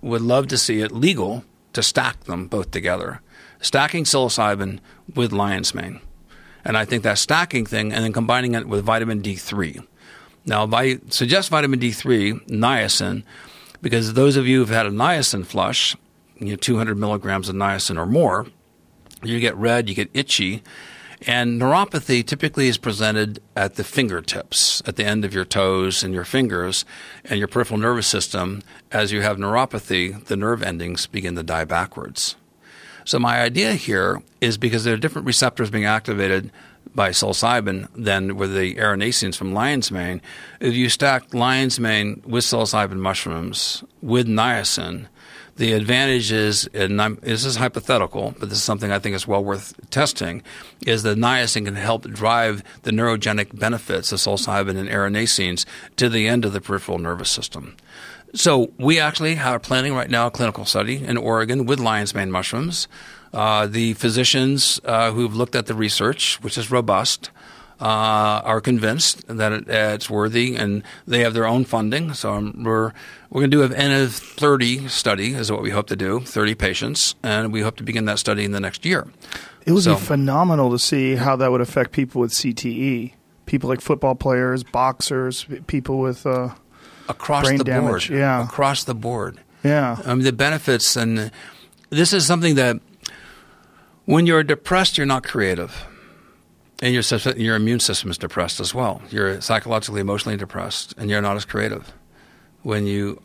[0.01, 3.21] would love to see it legal to stack them both together,
[3.61, 4.81] stacking psilocybin
[5.15, 6.01] with lion's mane.
[6.65, 9.85] And I think that stacking thing and then combining it with vitamin D3.
[10.45, 13.23] Now, I suggest vitamin D3, niacin,
[13.81, 15.97] because those of you who've had a niacin flush,
[16.39, 18.47] you know, 200 milligrams of niacin or more,
[19.23, 20.63] you get red, you get itchy,
[21.27, 26.15] and neuropathy typically is presented at the fingertips, at the end of your toes and
[26.15, 26.85] your fingers,
[27.25, 28.63] and your peripheral nervous system.
[28.91, 32.37] As you have neuropathy, the nerve endings begin to die backwards.
[33.05, 36.51] So, my idea here is because there are different receptors being activated
[36.95, 40.21] by psilocybin than with the erinacines from lion's mane.
[40.61, 45.07] If you stack lion's mane with psilocybin mushrooms with niacin,
[45.57, 49.27] the advantage is, and I'm, this is hypothetical, but this is something I think is
[49.27, 50.43] well worth testing,
[50.87, 56.27] is that niacin can help drive the neurogenic benefits of psilocybin and erinacines to the
[56.27, 57.77] end of the peripheral nervous system.
[58.35, 62.31] So we actually are planning right now a clinical study in Oregon with lion's mane
[62.31, 62.89] mushrooms.
[63.35, 67.31] Uh, the physicians uh, who've looked at the research, which is robust,
[67.83, 72.15] uh, are convinced that it, it's worthy, and they have their own funding.
[72.15, 72.93] So um, we're
[73.31, 76.21] we're going to do an N of 30 study, is what we hope to do,
[76.21, 79.09] 30 patients, and we hope to begin that study in the next year.
[79.67, 83.15] It would So- be phenomenal to see how that would affect people with CTE.
[83.47, 86.51] People like football players, boxers, people with uh,
[87.09, 88.45] Across Brain the damage, board, yeah.
[88.45, 89.41] across the board.
[89.65, 90.01] yeah.
[90.07, 91.33] I mean, the benefits, and
[91.91, 92.77] this is something that
[94.05, 95.85] when you're depressed, you're not creative.
[96.83, 97.05] And your,
[97.37, 99.01] your immune system is depressed as well.
[99.09, 101.93] You're psychologically, emotionally depressed, and you're not as creative.
[102.63, 103.23] When you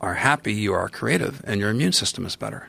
[0.00, 2.68] are happy, you are creative, and your immune system is better.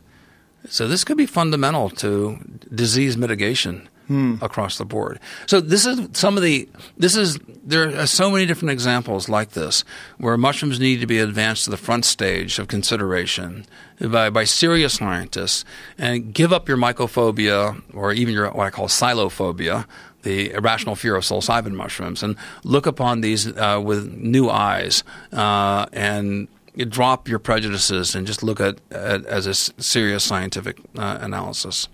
[0.70, 2.38] So this could be fundamental to
[2.74, 4.36] disease mitigation hmm.
[4.42, 5.20] across the board.
[5.46, 6.68] So this is some of the
[6.98, 9.84] this is there are so many different examples like this
[10.18, 13.66] where mushrooms need to be advanced to the front stage of consideration
[14.00, 15.66] by, by serious scientists
[15.98, 19.86] and give up your mycophobia or even your what I call psilophobia,
[20.24, 25.86] the irrational fear of psilocybin mushrooms, and look upon these uh, with new eyes uh,
[25.93, 26.47] and
[26.89, 31.88] drop your prejudices and just look at, at as a serious scientific uh, analysis.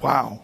[0.00, 0.42] Wow.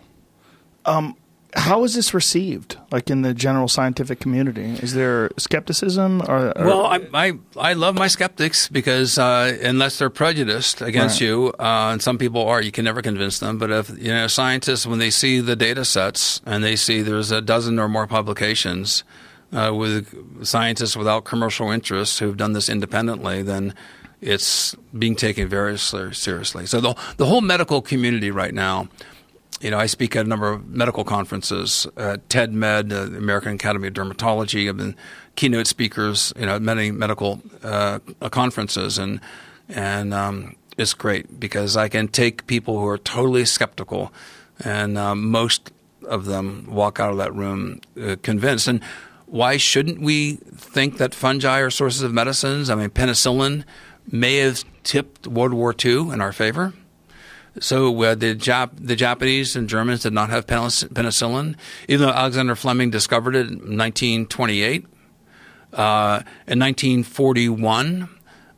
[0.84, 1.16] Um,
[1.54, 4.76] how is this received, like in the general scientific community?
[4.82, 6.22] Is there skepticism?
[6.28, 11.20] Or, or Well, I, I I love my skeptics because uh, unless they're prejudiced against
[11.20, 11.26] Right.
[11.28, 13.58] you, uh, and some people are, you can never convince them.
[13.58, 17.30] But if you know scientists, when they see the data sets and they see there's
[17.30, 19.04] a dozen or more publications
[19.52, 23.74] uh, with scientists without commercial interests who've done this independently, then
[24.22, 26.64] it's being taken very seriously.
[26.66, 28.88] So the the whole medical community right now.
[29.62, 33.16] You know, I speak at a number of medical conferences, uh, TED Med, uh, the
[33.16, 34.68] American Academy of Dermatology.
[34.68, 34.96] I've been
[35.36, 38.00] keynote speakers, you know, at many medical uh,
[38.32, 39.20] conferences, and
[39.68, 44.12] and um, it's great because I can take people who are totally skeptical,
[44.64, 45.70] and um, most
[46.08, 48.66] of them walk out of that room uh, convinced.
[48.66, 48.82] And
[49.26, 52.68] why shouldn't we think that fungi are sources of medicines?
[52.68, 53.62] I mean, penicillin
[54.10, 56.72] may have tipped World War II in our favor.
[57.60, 61.56] So uh, the Jap- the Japanese and Germans did not have penicillin,
[61.88, 64.86] even though Alexander Fleming discovered it in 1928.
[65.72, 68.08] Uh, in 1941,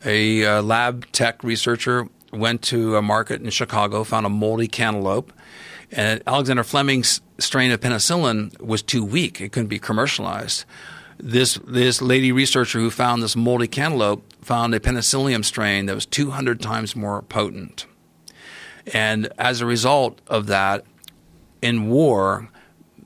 [0.04, 5.32] a uh, lab tech researcher went to a market in Chicago, found a moldy cantaloupe,
[5.90, 10.64] and Alexander Fleming's strain of penicillin was too weak; it couldn't be commercialized.
[11.18, 16.06] This this lady researcher who found this moldy cantaloupe found a penicillium strain that was
[16.06, 17.86] 200 times more potent.
[18.92, 20.84] And as a result of that,
[21.62, 22.48] in war,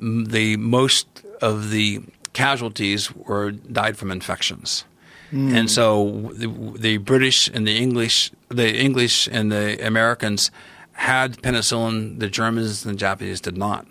[0.00, 1.06] the most
[1.40, 2.00] of the
[2.32, 4.84] casualties were died from infections.
[5.30, 6.46] And so the,
[6.78, 10.50] the British and the English, the English and the Americans
[10.92, 12.18] had penicillin.
[12.18, 13.86] The Germans and the Japanese did not.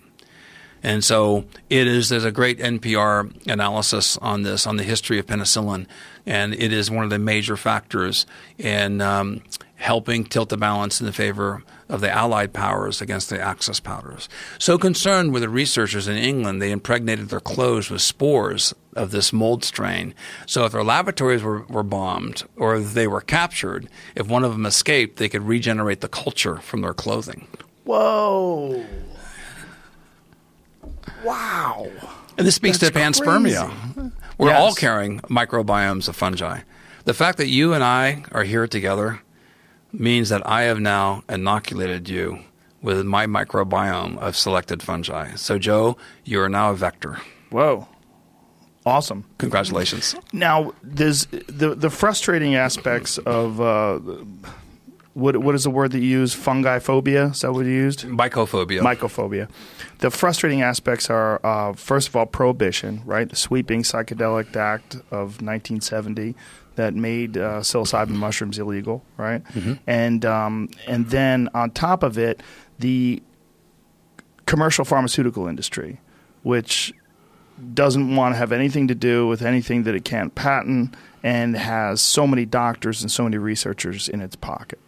[0.82, 2.08] And so it is.
[2.08, 5.86] There's a great NPR analysis on this, on the history of penicillin,
[6.26, 8.26] and it is one of the major factors
[8.58, 9.42] in um,
[9.76, 14.28] helping tilt the balance in the favor of the Allied powers against the Axis powers.
[14.58, 19.32] So concerned were the researchers in England, they impregnated their clothes with spores of this
[19.32, 20.14] mold strain.
[20.46, 24.52] So if their laboratories were, were bombed or if they were captured, if one of
[24.52, 27.46] them escaped, they could regenerate the culture from their clothing.
[27.84, 28.84] whoa,
[31.24, 31.86] wow.
[32.36, 34.12] And this speaks That's to panspermia.
[34.36, 34.60] We're Yes.
[34.60, 36.60] all carrying microbiomes of fungi.
[37.04, 39.20] The fact that you and I are here together
[39.92, 42.40] means that I have now inoculated you
[42.82, 45.34] with my microbiome of selected fungi.
[45.34, 47.18] So, Joe, you are now a vector.
[47.50, 47.88] Whoa.
[48.86, 49.24] Awesome.
[49.38, 50.14] Congratulations.
[50.32, 53.98] Now, there's the the frustrating aspects of uh,
[55.12, 56.32] what what is the word that you use?
[56.32, 57.26] Fungi phobia.
[57.26, 58.04] Is that what you used?
[58.04, 58.80] Mycophobia.
[58.80, 59.50] Mycophobia.
[59.98, 63.28] The frustrating aspects are, uh, first of all, prohibition, right?
[63.28, 66.34] The sweeping psychedelic act of 1970
[66.78, 69.42] that made uh, psilocybin mushrooms illegal, right?
[69.86, 72.40] And um, and then on top of it,
[72.78, 73.22] the
[74.46, 76.00] commercial pharmaceutical industry,
[76.42, 76.94] which
[77.74, 82.00] doesn't want to have anything to do with anything that it can't patent and has
[82.00, 84.78] so many doctors and so many researchers in its pocket.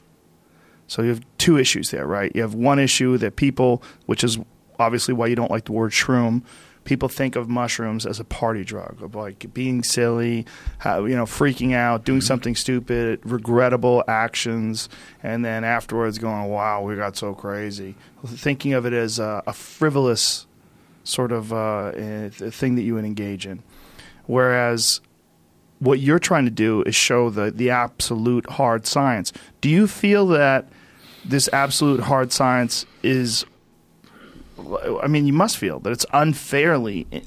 [0.87, 2.31] So you have two issues there, right?
[2.35, 4.39] You have one issue that people, which is
[4.79, 6.43] obviously why you don't like the word shroom,
[6.85, 10.47] people think of mushrooms as a party drug, of like being silly,
[10.79, 14.89] how, you know, freaking out, doing something stupid, regrettable actions,
[15.23, 17.95] and then afterwards going, "Wow, we got so crazy."
[18.27, 20.47] Thinking of it as a, a frivolous
[21.05, 23.63] sort of uh, eh, thing that you would engage in,
[24.27, 25.01] whereas
[25.81, 29.33] what you're trying to do is show the the absolute hard science.
[29.61, 30.69] Do you feel that
[31.25, 33.45] this absolute hard science is?
[35.03, 37.23] I mean, you must feel that it's unfairly in,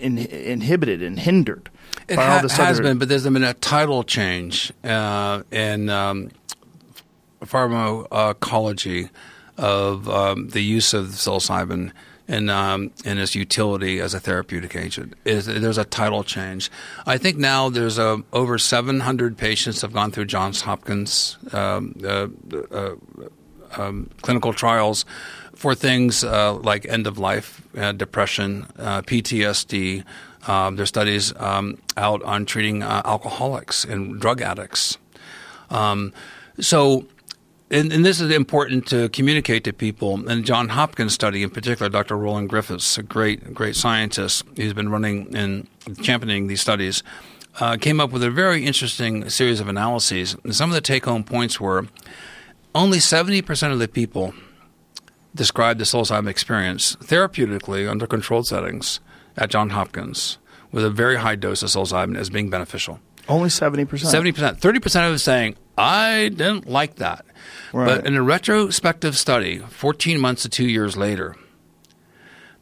[0.00, 1.70] in, inhibited and hindered
[2.08, 2.82] It by ha- has other.
[2.82, 6.30] been, but there's been a title change uh, in um,
[7.44, 9.08] pharmacology
[9.56, 11.92] of um, the use of psilocybin
[12.28, 15.14] and um, and its utility as a therapeutic agent.
[15.24, 16.70] Is there's a title change?
[17.06, 22.26] I think now there's a, over 700 patients have gone through Johns Hopkins um, uh,
[22.72, 22.94] uh,
[23.78, 25.04] um, clinical trials
[25.54, 30.04] for things uh, like end of life, uh, depression, uh, PTSD.
[30.46, 34.98] Um, there's studies um, out on treating uh, alcoholics and drug addicts.
[35.70, 36.12] Um,
[36.60, 37.06] so,
[37.70, 40.28] and, and this is important to communicate to people.
[40.28, 42.16] And John Hopkins study, in particular, Dr.
[42.16, 45.66] Roland Griffiths, a great, great scientist who's been running and
[46.02, 47.02] championing these studies,
[47.58, 50.36] uh, came up with a very interesting series of analyses.
[50.44, 51.86] And some of the take-home points were
[52.76, 54.34] only 70% of the people
[55.34, 59.00] described the psilocybin experience therapeutically under controlled settings
[59.36, 60.38] at John Hopkins
[60.72, 63.00] with a very high dose of psilocybin as being beneficial.
[63.28, 64.10] Only seventy percent.
[64.12, 67.24] Seventy percent, thirty percent of them saying, "I didn't like that."
[67.72, 67.86] Right.
[67.86, 71.34] But in a retrospective study, fourteen months to two years later,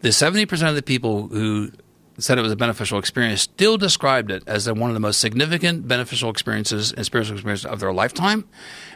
[0.00, 1.70] the seventy percent of the people who
[2.18, 5.88] said it was a beneficial experience still described it as one of the most significant
[5.88, 8.44] beneficial experiences and spiritual experiences of their lifetime.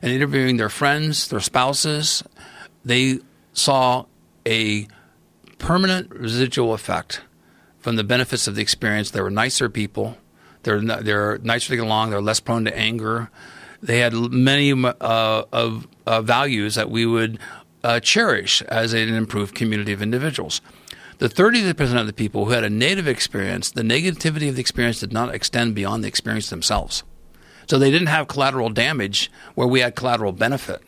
[0.02, 2.22] And interviewing their friends, their spouses,
[2.84, 3.18] they
[3.52, 4.06] saw
[4.46, 4.86] a
[5.58, 7.22] permanent residual effect
[7.78, 9.10] from the benefits of the experience.
[9.10, 10.16] They were nicer people.
[10.62, 12.10] They're they're nicer to get along.
[12.10, 13.30] They're less prone to anger.
[13.82, 14.92] They had many uh,
[15.52, 17.38] of uh, values that we would
[17.84, 20.60] uh, cherish as an improved community of individuals.
[21.18, 25.00] The 30% of the people who had a native experience, the negativity of the experience
[25.00, 27.02] did not extend beyond the experience themselves.
[27.68, 30.82] So they didn't have collateral damage where we had collateral benefit.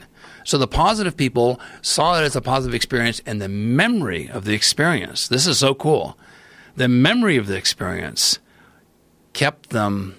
[0.45, 4.55] So the positive people saw it as a positive experience and the memory of the
[4.55, 5.29] experience.
[5.29, 6.17] This is so cool.
[6.77, 8.39] The memory of the experience
[9.33, 10.17] kept them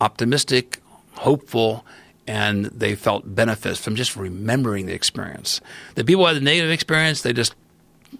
[0.00, 0.80] optimistic,
[1.12, 1.84] hopeful,
[2.26, 5.60] and they felt benefits from just remembering the experience.
[5.96, 7.54] The people who had the negative experience, they just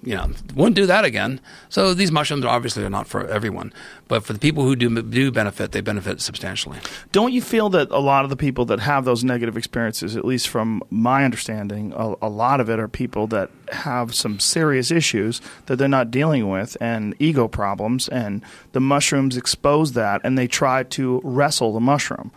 [0.03, 1.41] you know, wouldn't do that again.
[1.69, 3.73] So these mushrooms obviously are not for everyone,
[4.07, 6.79] but for the people who do do benefit, they benefit substantially.
[7.13, 10.25] Don't you feel that a lot of the people that have those negative experiences, at
[10.25, 14.91] least from my understanding, a, a lot of it are people that have some serious
[14.91, 20.39] issues that they're not dealing with and ego problems, and the mushrooms expose that, and
[20.39, 22.31] they try to wrestle the mushroom.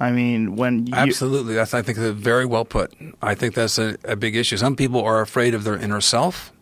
[0.00, 2.94] I mean, when you, Absolutely, that's I think that's very well put.
[3.20, 4.56] I think that's a, a big issue.
[4.56, 6.52] Some people are afraid of their inner self.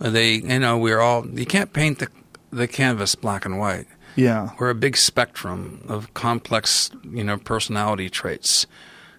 [0.00, 1.26] They, you know, we're all.
[1.26, 2.08] You can't paint the
[2.50, 3.86] the canvas black and white.
[4.16, 8.66] yeah, We're a big spectrum of complex, you know, personality traits.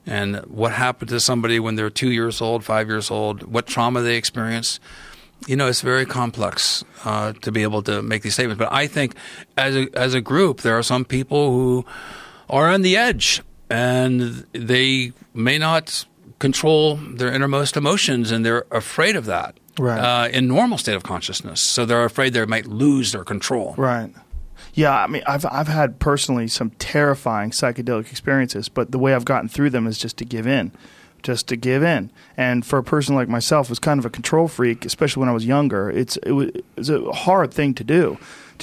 [0.06, 4.02] And what happened to somebody when they're two years old, five years old, what trauma
[4.02, 4.82] they experienced,
[5.48, 8.60] you know, it's very complex uh, to be able to make these statements.
[8.60, 9.16] But I think
[9.56, 11.86] as a, as a group, there are some people who
[12.50, 16.06] are on the edge and they may not
[16.40, 20.00] control their innermost emotions and they're afraid of that Right.
[20.00, 21.62] uh, in normal state of consciousness.
[21.62, 23.74] So they're afraid they might lose their control.
[23.78, 24.12] Right.
[24.74, 29.26] Yeah, I mean, I've I've had personally some terrifying psychedelic experiences, but the way I've
[29.26, 30.72] gotten through them is just to give in,
[31.24, 32.10] just to give in.
[32.38, 35.34] And for a person like myself, who's kind of a control freak, especially when I
[35.34, 38.18] was younger, it's it was, it's a hard thing to do,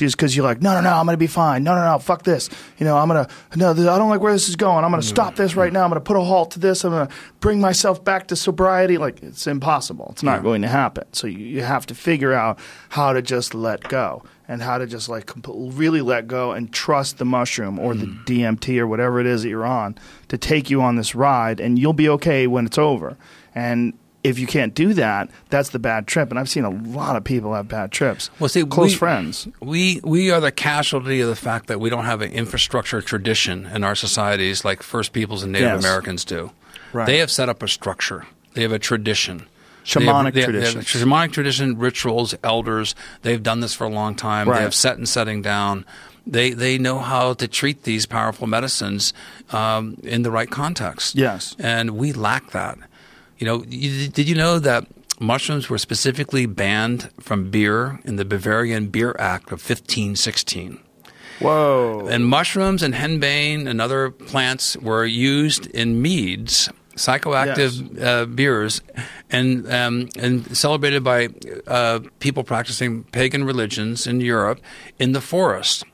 [0.06, 1.64] just because you're like, no, no, no, I'm going to be fine.
[1.64, 2.48] No, no, no, fuck this.
[2.78, 4.84] You know, I'm going to, no, I don't like where this is going.
[4.84, 5.10] I'm going to mm.
[5.10, 5.82] stop this right now.
[5.82, 6.84] I'm going to put a halt to this.
[6.84, 8.98] I'm going to bring myself back to sobriety.
[8.98, 10.08] Like, it's impossible.
[10.12, 11.04] It's not going to happen.
[11.12, 12.58] So you, you have to figure out
[12.90, 16.72] how to just let go and how to just like comp- really let go and
[16.72, 18.24] trust the mushroom or the mm.
[18.24, 19.96] DMT or whatever it is that you're on
[20.28, 23.16] to take you on this ride, and you'll be okay when it's over.
[23.54, 23.92] And
[24.24, 26.30] if you can't do that, that's the bad trip.
[26.30, 28.30] And I've seen a lot of people have bad trips.
[28.40, 29.48] Well, see, close we- friends.
[29.60, 33.66] We we are the casualty of the fact that we don't have an infrastructure tradition
[33.66, 35.84] in our societies like First Peoples and Native Yes.
[35.84, 36.50] Americans do.
[36.92, 37.06] Right.
[37.06, 38.26] They have set up a structure.
[38.54, 39.46] They have a tradition.
[39.84, 42.94] Shamanic they have, they have- have shamanic tradition, rituals, elders.
[43.22, 44.48] They've done this for a long time.
[44.48, 44.56] Right.
[44.58, 45.84] They have set and setting down.
[46.26, 49.14] They they know how to treat these powerful medicines
[49.50, 51.14] um, in the right context.
[51.14, 51.56] Yes.
[51.58, 52.76] and we lack that.
[53.38, 54.86] You know, you, did you know that
[55.20, 60.80] mushrooms were specifically banned from beer in the Bavarian Beer Act of 1516?
[61.40, 62.08] Whoa.
[62.10, 68.80] And mushrooms and henbane and other plants were used in meads, psychoactive uh, beers,
[69.30, 71.28] and um, and celebrated by
[71.68, 74.60] uh, people practicing pagan religions in Europe
[74.98, 75.84] in the forest.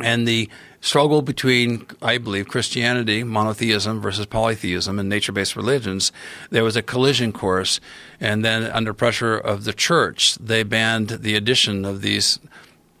[0.00, 0.50] And the
[0.84, 6.12] struggle between, I believe, Christianity, monotheism versus polytheism, and nature based religions,
[6.50, 7.80] there was a collision course.
[8.20, 12.38] And then, under pressure of the church, they banned the addition of these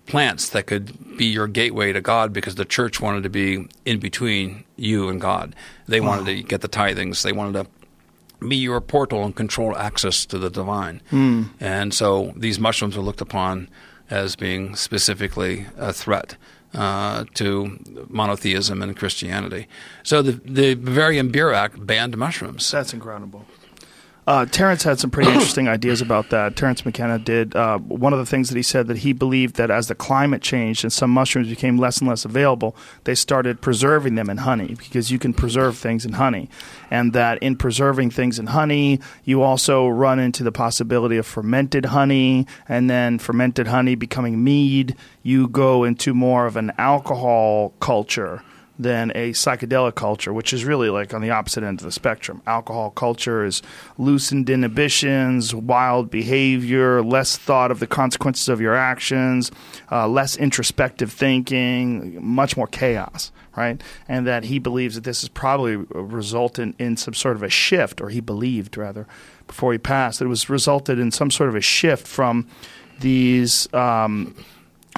[0.06, 4.00] plants that could be your gateway to God because the church wanted to be in
[4.00, 5.54] between you and God.
[5.86, 7.22] They wanted to get the tithings.
[7.22, 11.02] They wanted to be your portal and control access to the divine.
[11.10, 11.44] Hmm.
[11.60, 13.68] And so these mushrooms were looked upon
[14.10, 16.36] as being specifically a threat
[16.74, 19.66] uh, to monotheism and Christianity.
[20.02, 22.70] So the, the Bavarian Act banned mushrooms.
[22.70, 23.44] That's incredible.
[24.26, 26.56] Uh, Terence had some pretty interesting ideas about that.
[26.56, 27.54] Terence McKenna did.
[27.54, 30.40] Uh, one of the things that he said that he believed that as the climate
[30.40, 34.76] changed and some mushrooms became less and less available, they started preserving them in honey
[34.78, 36.48] because you can preserve things in honey,
[36.90, 41.86] and that in preserving things in honey, you also run into the possibility of fermented
[41.86, 44.96] honey, and then fermented honey becoming mead.
[45.22, 48.42] You go into more of an alcohol culture
[48.78, 52.42] than a psychedelic culture, which is really like on the opposite end of the spectrum.
[52.46, 53.62] Alcohol culture is
[53.98, 59.52] loosened inhibitions, wild behavior, less thought of the consequences of your actions,
[59.92, 63.80] uh, less introspective thinking, much more chaos, right?
[64.08, 68.00] And that he believes that this is probably resultant in some sort of a shift,
[68.00, 69.06] or he believed rather,
[69.46, 72.48] before he passed, that it was resulted in some sort of a shift from
[72.98, 73.72] these.
[73.72, 74.34] Um,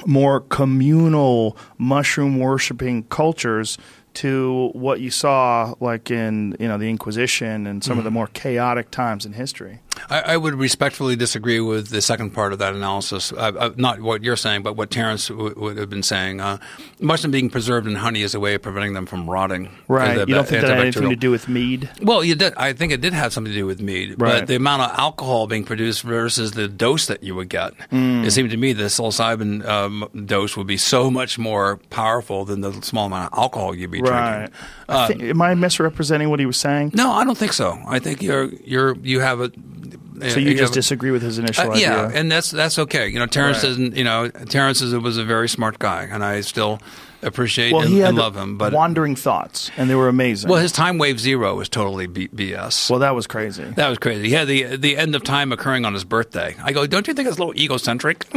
[0.07, 3.77] more communal mushroom worshiping cultures
[4.13, 8.15] to what you saw like in you know the Inquisition and some of the mm-hmm.
[8.15, 9.79] more chaotic times in history.
[10.09, 13.31] I, I would respectfully disagree with the second part of that analysis.
[13.31, 16.39] Uh, uh, not what you're saying, but what Terence w- would have been saying.
[16.41, 16.57] Uh,
[16.99, 19.69] mushroom being preserved in honey is a way of preventing them from rotting.
[19.87, 20.15] Right.
[20.15, 21.89] The you don't think that had anything to do with mead?
[22.01, 22.53] Well, you did.
[22.57, 24.39] I think it did have something to do with mead, Right.
[24.39, 27.73] but the amount of alcohol being produced versus the dose that you would get.
[27.91, 28.25] Mm.
[28.25, 32.61] It seemed to me the psilocybin um, dose would be so much more powerful than
[32.61, 34.37] the small amount of alcohol you'd be Right.
[34.49, 34.55] drinking.
[34.89, 36.91] I thi- am I misrepresenting what he was saying?
[36.93, 37.77] No, I don't think so.
[37.87, 39.51] I think you're you're you have a.
[40.29, 41.89] So you just disagree with his initial uh, idea?
[41.89, 43.07] yeah, and that's that's okay.
[43.07, 43.71] You know, Terence Right.
[43.71, 43.95] isn't.
[43.95, 46.79] You know, Terence is, was a very smart guy, and I still
[47.23, 48.57] appreciate well, and, he had and love him.
[48.57, 50.49] But wandering thoughts, and they were amazing.
[50.49, 52.89] well, his time wave zero was totally B- BS.
[52.89, 53.63] well, that was crazy.
[53.63, 54.23] that was crazy.
[54.29, 56.55] He had the the end of time occurring on his birthday.
[56.63, 58.25] I go, don't you think it's a little egocentric?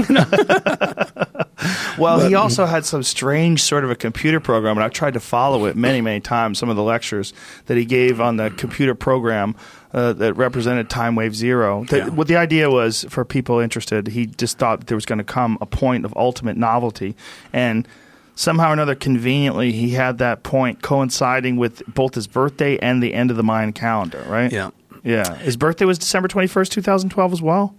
[1.99, 5.21] Well, he also had some strange sort of a computer program, and I've tried to
[5.21, 6.59] follow it many, many times.
[6.59, 7.35] Some of the lectures
[7.67, 9.55] that he gave on the computer program
[9.93, 11.85] uh, that represented time wave zero.
[11.85, 12.09] The, Yeah.
[12.09, 15.25] What the idea was for people interested, he just thought that there was going to
[15.25, 17.17] come a point of ultimate novelty,
[17.53, 17.87] and
[18.35, 23.15] somehow or another, conveniently, he had that point coinciding with both his birthday and the
[23.15, 24.25] end of the Mayan calendar.
[24.29, 24.53] Right?
[24.53, 24.71] yeah,
[25.03, 25.35] Yeah.
[25.37, 27.75] His birthday was December twenty first, two thousand twelve, as well.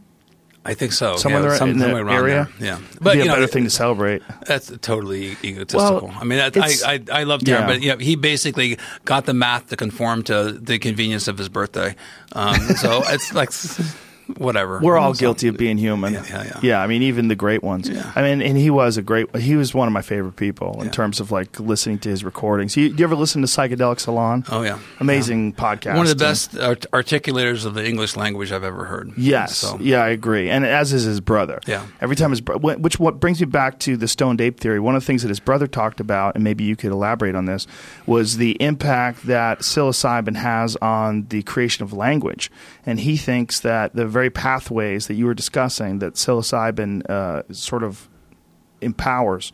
[0.64, 1.18] I think so.
[1.18, 2.48] Somewhere yeah, some- in the area.
[2.60, 2.68] there.
[2.68, 4.22] Yeah, But but be you a know, better thing to celebrate.
[4.46, 6.10] That's totally egotistical.
[6.10, 6.52] Well, I mean, I,
[6.86, 7.68] I I love Terence, yeah.
[7.68, 11.50] but you know, he basically got the math to conform to the convenience of his
[11.50, 11.96] birthday.
[12.34, 13.50] Um, so it's like
[14.38, 14.80] whatever.
[14.82, 16.14] We're all guilty of being human.
[16.14, 16.82] Yeah, yeah, yeah.
[16.82, 17.90] I mean, even the great ones.
[17.90, 18.12] Yeah.
[18.16, 19.36] I mean, and he was a great.
[19.36, 20.92] He was one of my favorite people in Yeah.
[20.92, 22.76] terms of like listening to his recordings.
[22.78, 24.46] You, do you ever listen to Psychedelic Salon?
[24.50, 25.96] Oh yeah, Amazing podcast.
[25.98, 29.12] One of the best art- articulators of the English language I've ever heard.
[29.18, 31.60] Yes, So, yeah, I agree, and as is his brother.
[31.68, 31.86] Yeah.
[32.00, 34.80] every time his bro- which what brings me back to the stoned ape theory.
[34.80, 37.46] One of the things that his brother talked about, and maybe you could elaborate on
[37.46, 37.68] this,
[38.06, 42.50] was the impact that psilocybin has on the creation of language,
[42.86, 47.84] and he thinks that the very pathways that you were discussing that psilocybin uh, sort
[47.84, 48.10] of
[48.82, 49.52] empowers,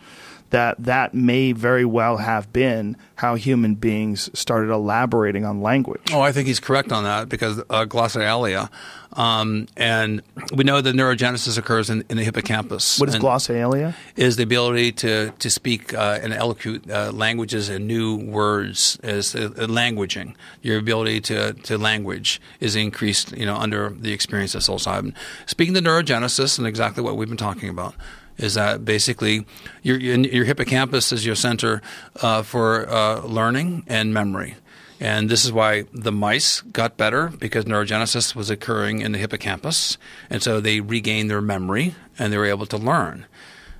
[0.49, 6.01] that that may very well have been how human beings started elaborating on language.
[6.13, 8.69] Oh, I think he's correct on that because uh, glossolalia,
[9.13, 10.21] um, and
[10.53, 12.99] we know that neurogenesis occurs in, in the hippocampus.
[12.99, 13.95] What is glossolalia?
[14.15, 19.35] is the ability to to speak uh, and eloquent uh, languages and new words is
[19.35, 20.35] uh, languaging.
[20.61, 25.13] Your ability to to language is increased, you know, under the experience of psilocybin.
[25.45, 27.95] Speaking to neurogenesis and exactly what we've been talking about
[28.37, 29.45] is that basically
[29.81, 31.81] your your, hippocampus is your center
[32.21, 34.55] uh, for uh, learning and memory.
[34.99, 39.97] And this is why the mice got better because neurogenesis was occurring in the hippocampus.
[40.29, 43.27] And so they regained their memory and they were able to learn.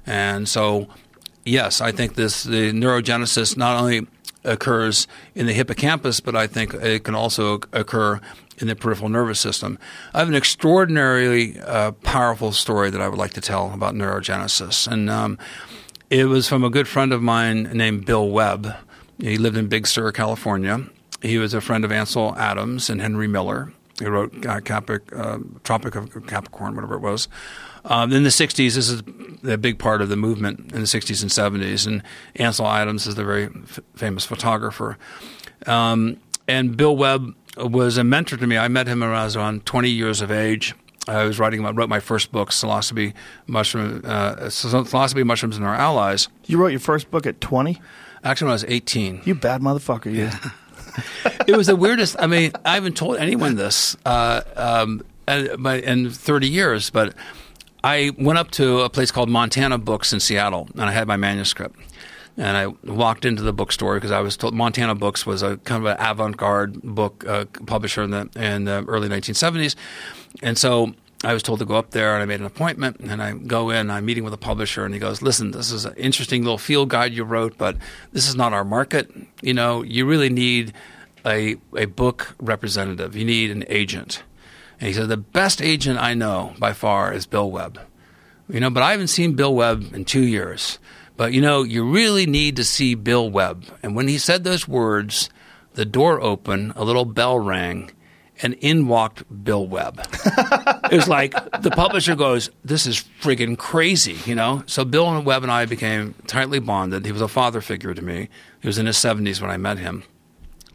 [0.05, 0.87] And so,
[1.43, 4.07] yes, I think this the neurogenesis not only
[4.43, 8.21] occurs in the hippocampus, but I think it can also occur
[8.57, 9.77] in the peripheral nervous system.
[10.13, 14.87] I have an extraordinarily uh, powerful story that I would like to tell about neurogenesis,
[14.87, 15.37] and um,
[16.09, 18.73] it was from a good friend of mine named Bill Webb.
[19.19, 20.87] He lived in Big Sur, California.
[21.21, 23.73] He was a friend of Ansel Adams and Henry Miller.
[23.99, 27.27] He wrote uh, Capric, uh, Tropic of Capricorn, whatever it was.
[27.85, 29.01] Um, in the 60s, this is
[29.47, 31.87] a big part of the movement in the 60s and 70s.
[31.87, 32.03] And
[32.35, 34.97] Ansel Adams is the very f- famous photographer.
[35.65, 36.17] Um,
[36.47, 38.57] and Bill Webb was a mentor to me.
[38.57, 40.73] I met him when I was around 20 years of age.
[41.07, 43.13] I was writing, I wrote my first book, Psilocybe,
[43.47, 46.27] Mushroom, uh, Psilocybe Mushrooms and Our Allies.
[46.45, 47.81] You wrote your first book at 20?
[48.23, 49.21] Actually, when I was 18.
[49.23, 50.29] You bad motherfucker, you.
[51.47, 52.17] it was the weirdest.
[52.19, 57.13] I mean, I haven't told anyone this uh, um, in 30 years, but
[57.83, 61.15] I went up to a place called Montana Books in Seattle, and I had my
[61.15, 61.79] manuscript.
[62.37, 65.85] And I walked into the bookstore because I was told Montana Books was a kind
[65.85, 69.75] of an avant-garde book uh, publisher in the in the early 1970s,
[70.43, 70.93] and so
[71.23, 72.99] I was told to go up there, and I made an appointment.
[72.99, 75.85] And I go in, I'm meeting with a publisher, and he goes, "Listen, this is
[75.85, 77.75] an interesting little field guide you wrote, but
[78.13, 79.09] this is not our market.
[79.41, 80.73] You know, you really need
[81.25, 83.15] a a book representative.
[83.15, 84.21] You need an agent."
[84.79, 87.79] And he said, "The best agent I know by far is Bill Webb."
[88.47, 90.77] You know, but I haven't seen Bill Webb in two years.
[91.17, 93.65] But you know, you really need to see Bill Webb.
[93.83, 95.29] And when he said those words,
[95.73, 97.91] the door opened, a little bell rang,
[98.41, 99.99] and in walked Bill Webb.
[100.91, 104.63] it was like the publisher goes, "This is friggin' crazy," you know.
[104.67, 107.05] So Bill and Webb and I became tightly bonded.
[107.05, 108.29] He was a father figure to me.
[108.61, 110.03] He was in his seventies when I met him.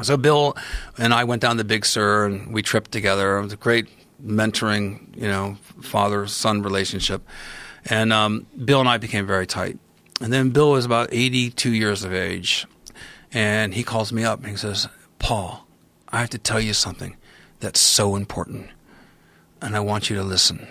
[0.02, 0.56] So Bill
[0.98, 3.38] and I went down to Big Sur and we tripped together.
[3.38, 3.86] It was a great
[4.24, 7.22] mentoring, you know, father son relationship.
[7.84, 9.78] And um, Bill and I became very tight.
[10.20, 12.66] And then Bill was about 82 years of age.
[13.32, 15.66] And he calls me up and he says, Paul,
[16.08, 17.16] I have to tell you something
[17.60, 18.68] that's so important.
[19.60, 20.68] And I want you to listen.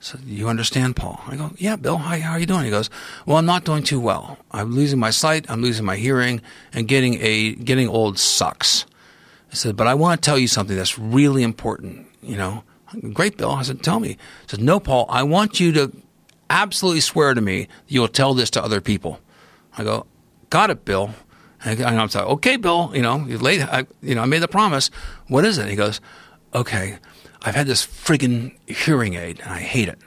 [0.00, 1.20] So you understand, Paul?
[1.26, 1.98] I go, yeah, Bill.
[1.98, 2.64] How, how are you doing?
[2.64, 2.88] He goes,
[3.26, 4.38] well, I'm not doing too well.
[4.50, 5.44] I'm losing my sight.
[5.50, 6.40] I'm losing my hearing,
[6.72, 8.86] and getting a getting old sucks.
[9.52, 12.06] I said, but I want to tell you something that's really important.
[12.22, 12.64] You know,
[13.12, 13.50] great, Bill.
[13.50, 14.08] I said, tell me.
[14.08, 14.16] He
[14.46, 15.04] said, no, Paul.
[15.10, 15.92] I want you to
[16.50, 19.20] absolutely swear to me you'll tell this to other people.
[19.78, 20.06] I go,
[20.50, 21.14] got it, Bill.
[21.64, 22.90] And I'm like, okay, Bill.
[22.94, 23.62] You know, you laid.
[23.62, 24.90] I, you know, I made the promise.
[25.28, 25.68] What is it?
[25.68, 26.00] He goes,
[26.54, 26.98] okay.
[27.42, 29.98] I've had this friggin' hearing aid, and I hate it.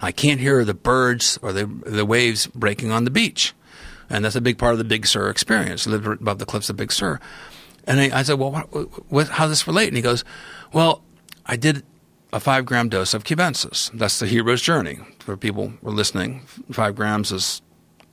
[0.00, 3.54] I can't hear the birds or the the waves breaking on the beach,
[4.10, 5.86] and that's a big part of the Big Sur experience.
[5.86, 7.20] I lived above the cliffs of Big Sur,
[7.86, 10.24] and I, I said, "Well, what, what, how does this relate?" And he goes,
[10.72, 11.02] "Well,
[11.46, 11.84] I did
[12.34, 13.90] a five gram dose of cubensis.
[13.94, 16.40] That's the hero's journey for people who are listening.
[16.72, 17.62] Five grams is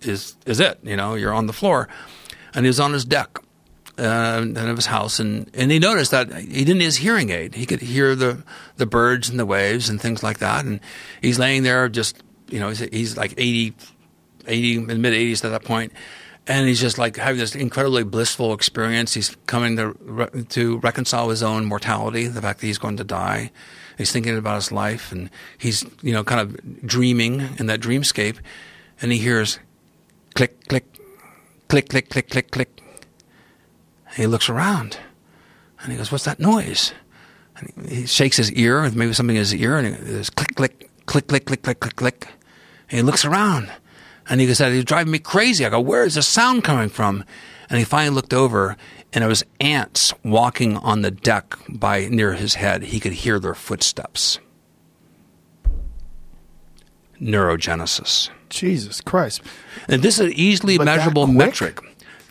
[0.01, 0.79] is is it?
[0.83, 1.89] You know, you're on the floor,
[2.53, 3.39] and he was on his deck."
[3.97, 7.53] uh, of his house, and, and he noticed that he didn't need his hearing aid.
[7.53, 8.43] He could hear the
[8.77, 10.65] the birds and the waves and things like that.
[10.65, 10.79] And
[11.21, 12.17] he's laying there, just
[12.49, 13.73] you know, he's, he's like 80,
[14.47, 15.91] 80 in the mid eighties at that point,
[16.47, 19.13] and he's just like having this incredibly blissful experience.
[19.13, 23.51] He's coming to to reconcile his own mortality, the fact that he's going to die.
[24.01, 28.37] He's thinking about his life, and he's you know kind of dreaming in that dreamscape,
[29.01, 29.59] and he hears
[30.35, 30.85] click click
[31.67, 32.81] click click click click click
[34.11, 34.97] and he looks around
[35.81, 36.93] and he goes, What's that noise?
[37.57, 41.27] And he, shakes his ear, maybe something in his ear, and there's click, click, click,
[41.27, 42.27] click, click, click, click, click.
[42.89, 43.71] And he looks around
[44.29, 45.65] and he goes, He's driving me crazy.
[45.65, 47.23] I go, Where is the sound coming from?
[47.69, 48.75] And he finally looked over
[49.13, 52.83] and it was ants walking on the deck by near his head.
[52.83, 54.39] He could hear their footsteps.
[57.19, 58.29] Neurogenesis.
[58.49, 59.41] Jesus Christ.
[59.87, 61.79] And this is an easily But measurable metric.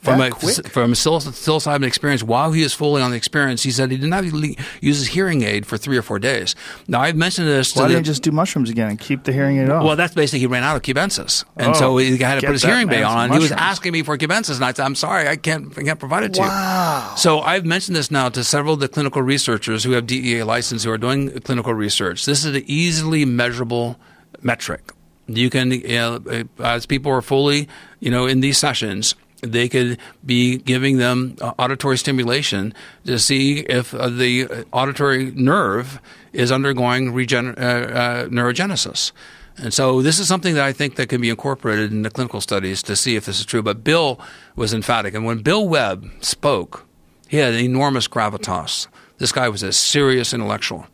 [0.01, 3.63] From a from psilocybin experience while he was fully on the experience.
[3.63, 4.57] He said he did not use
[4.99, 6.55] his hearing aid for three or four days.
[6.89, 7.77] Now I've mentioned this.
[7.77, 9.85] Why didn't he just do mushrooms again and keep the hearing aid off?
[9.85, 12.53] well, that's basically he ran out of cubensis, and Oh, so he had to put
[12.53, 13.29] his hearing aid on.
[13.29, 15.83] some He was asking me for cubensis, and I said, "I'm sorry, I can't, I
[15.83, 17.11] can't provide it to Wow.
[17.13, 20.45] you." So I've mentioned this now to several of the clinical researchers who have DEA
[20.45, 22.25] license who are doing clinical research.
[22.25, 23.99] This is an easily measurable
[24.41, 24.93] metric.
[25.27, 27.69] You can, you know, as people are fully,
[28.01, 33.61] you know, in these sessions, they could be giving them uh, auditory stimulation to see
[33.61, 36.01] if uh, the auditory nerve
[36.33, 39.13] is undergoing regen- uh, uh, neurogenesis.
[39.57, 42.41] And so this is something that I think that can be incorporated in the clinical
[42.41, 43.63] studies to see if this is true.
[43.63, 44.19] But Bill
[44.57, 46.87] was emphatic, and when Bill Webb spoke,
[47.29, 48.87] he had enormous gravitas.
[49.19, 50.87] This guy was a serious intellectual.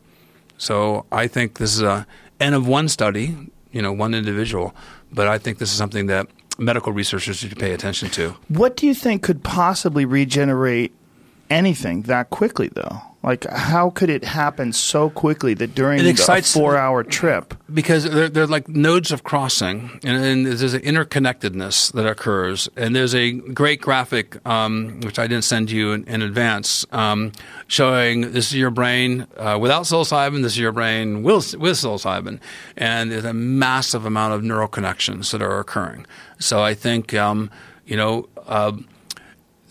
[0.57, 2.05] So I think this is a
[2.39, 3.35] N of one study,
[3.71, 4.75] you know, one individual.
[5.11, 6.27] But I think this is something that
[6.57, 8.35] medical researchers should pay attention to.
[8.47, 10.93] What do you think could possibly regenerate
[11.49, 13.01] anything that quickly, though?
[13.23, 17.55] Like, how could it happen so quickly that during It a four-hour trip?
[17.73, 22.69] because they're, they're like nodes of crossing, and, and there's an interconnectedness that occurs.
[22.77, 27.33] And there's a great graphic, um, which I didn't send you in, in advance, um,
[27.67, 32.39] showing this is your brain uh, without psilocybin, this is your brain with, with psilocybin,
[32.77, 36.05] and there's a massive amount of neural connections that are occurring.
[36.39, 37.49] So I think, um,
[37.85, 38.29] you know.
[38.45, 38.73] Uh,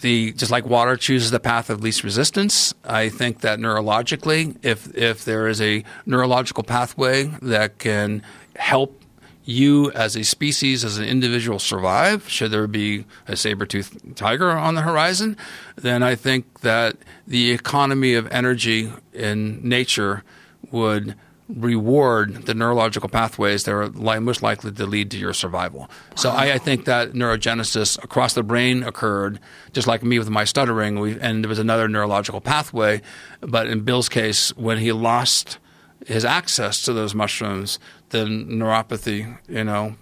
[0.00, 4.94] the just like water chooses the path of least resistance, I think that neurologically, if
[4.96, 8.22] if there is a neurological pathway that can
[8.56, 9.02] help
[9.46, 14.74] you as a species, as an individual survive, should there be a saber-toothed tiger on
[14.74, 15.36] the horizon,
[15.76, 16.96] then I think that
[17.26, 20.24] the economy of energy in nature
[20.72, 21.14] would
[21.48, 25.88] reward the neurological pathways that are li- most likely to lead to your survival.
[26.16, 29.38] So I, I think that neurogenesis across the brain occurred,
[29.72, 33.00] just like me with my stuttering, we, and there was another neurological pathway.
[33.40, 35.58] But in Bill's case, when he lost
[36.04, 37.78] his access to those mushrooms,
[38.10, 39.96] the neuropathy, you know,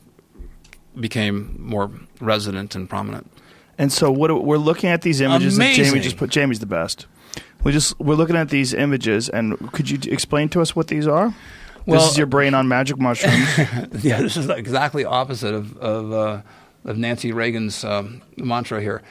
[0.99, 1.91] became more
[2.21, 3.31] resident and prominent.
[3.77, 6.31] And so, what we're looking at these images that Jamie just put.
[6.31, 7.07] Jamie's the best.
[7.65, 11.07] We just we're looking at these images, and could you explain to us what these
[11.07, 11.35] are?
[11.87, 13.59] Well- this is your brain on magic mushrooms.
[14.05, 16.43] yeah, this is exactly opposite of of, uh,
[16.85, 19.03] of Nancy Reagan's um, mantra here.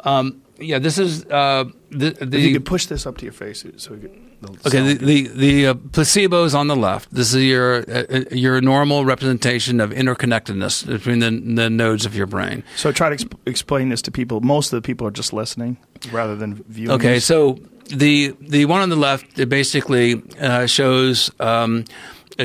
[0.00, 3.32] Um, yeah, this is uh, the, if you the could push this up to your
[3.32, 4.18] face, so we could.
[4.66, 4.94] okay.
[4.94, 7.12] The the, the uh, placebo is on the left.
[7.12, 12.14] This is your uh, uh, your normal representation of interconnectedness between the the nodes of
[12.14, 12.62] your brain.
[12.76, 14.40] So try to exp- explain this to people.
[14.40, 15.78] Most of the people are just listening
[16.12, 16.92] rather than viewing.
[16.92, 17.24] Okay, this.
[17.24, 17.58] so
[17.92, 21.84] the the one on the left it basically uh, shows um,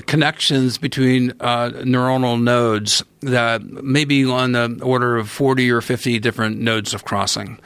[0.06, 6.20] connections between uh, neuronal nodes that may be on the order of forty or fifty
[6.20, 7.60] different nodes of crossing.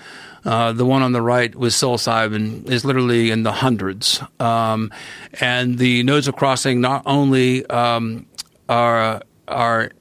[0.44, 4.92] Uh, the one on the right with psilocybin is literally in the hundreds, um,
[5.40, 8.26] and the nodes of crossing not only um,
[8.68, 9.92] are are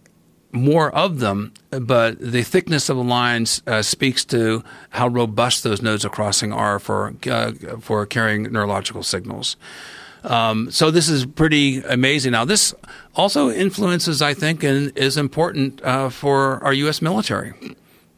[0.53, 5.81] more of them, but the thickness of the lines uh, speaks to how robust those
[5.83, 9.57] nodes of crossing are for uh, for carrying neurological signals.
[10.25, 12.33] Um, so this is pretty amazing.
[12.33, 12.75] Now, this
[13.17, 17.01] also influences, I think, and is important uh, for our U.S.
[17.01, 17.55] military.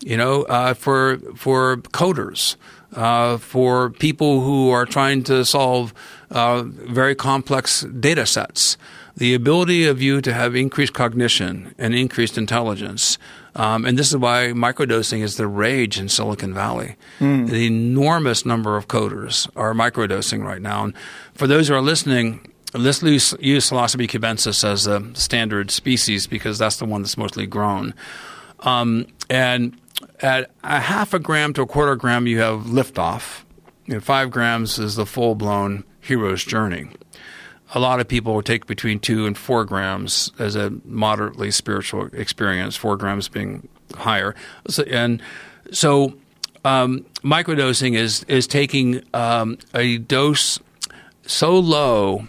[0.01, 2.57] You know, uh, for for coders,
[2.95, 5.95] uh, for people who are trying to solve
[6.31, 8.77] uh, very complex data sets.
[9.17, 13.19] The ability of you to have increased cognition and increased intelligence.
[13.55, 16.97] Um, and this is why microdosing is the rage in Silicon Valley.
[17.47, 20.85] The enormous number of coders are microdosing right now.
[20.85, 20.95] And
[21.35, 26.59] for those who are listening, let's use, use Psilocybe cubensis as a standard species because
[26.59, 27.93] that's the one that's mostly grown.
[28.61, 29.79] Um, and
[30.21, 33.45] at a half a gram to a quarter gram, you have liftoff.
[33.87, 36.89] Know, five grams is the full blown hero's journey.
[37.75, 42.09] A lot of people will take between two and four grams as a moderately spiritual
[42.13, 44.35] experience, four grams being higher.
[44.69, 45.23] So, and
[45.71, 46.15] so
[46.65, 50.59] um, microdosing is, is taking um, a dose
[51.27, 52.29] so low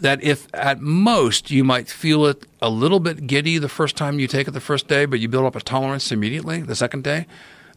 [0.00, 4.20] that if at most you might feel it a little bit giddy the first time
[4.20, 7.02] you take it the first day, but you build up a tolerance immediately the second
[7.02, 7.26] day.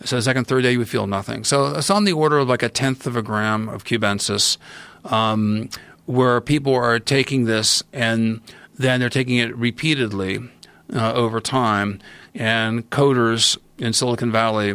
[0.04, 1.44] So the second, third day you would feel nothing.
[1.44, 4.58] So it's on the order of like a tenth of a gram of cubensis,
[5.06, 5.70] um,
[6.12, 8.42] where people are taking this and
[8.78, 10.40] then they're taking it repeatedly
[10.94, 12.00] uh, over time.
[12.36, 14.74] And coders in Silicon Valley,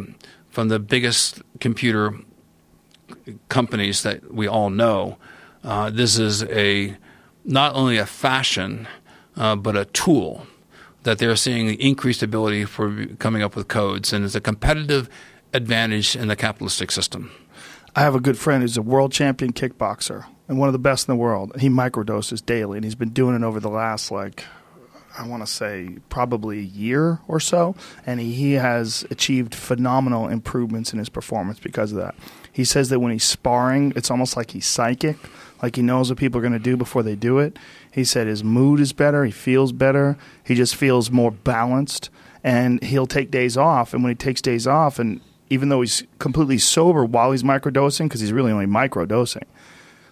[0.48, 2.14] from the biggest computer
[3.48, 5.18] companies that we all know,
[5.62, 6.96] uh, this is a
[7.44, 8.88] not only a fashion,
[9.36, 10.46] uh, but a tool
[11.02, 14.12] that they're seeing the increased ability for coming up with codes.
[14.12, 15.08] And it's a competitive
[15.52, 17.30] advantage in the capitalistic system.
[17.94, 21.08] I have a good friend who's a world champion kickboxer and one of the best
[21.08, 21.52] in the world.
[21.58, 24.44] He microdoses daily, and he's been doing it over the last like
[25.18, 27.74] I want to say probably a year or so,
[28.04, 32.14] and he, has achieved phenomenal improvements in his performance because of that.
[32.52, 35.16] He says that when he's sparring, it's almost like he's psychic,
[35.62, 37.58] like he knows what people are going to do before they do it.
[37.90, 42.10] He said his mood is better, he feels better, he just feels more balanced,
[42.44, 43.94] and he'll take days off.
[43.94, 48.04] And when he takes days off, and even though he's completely sober while he's microdosing,
[48.04, 49.44] because he's really only microdosing,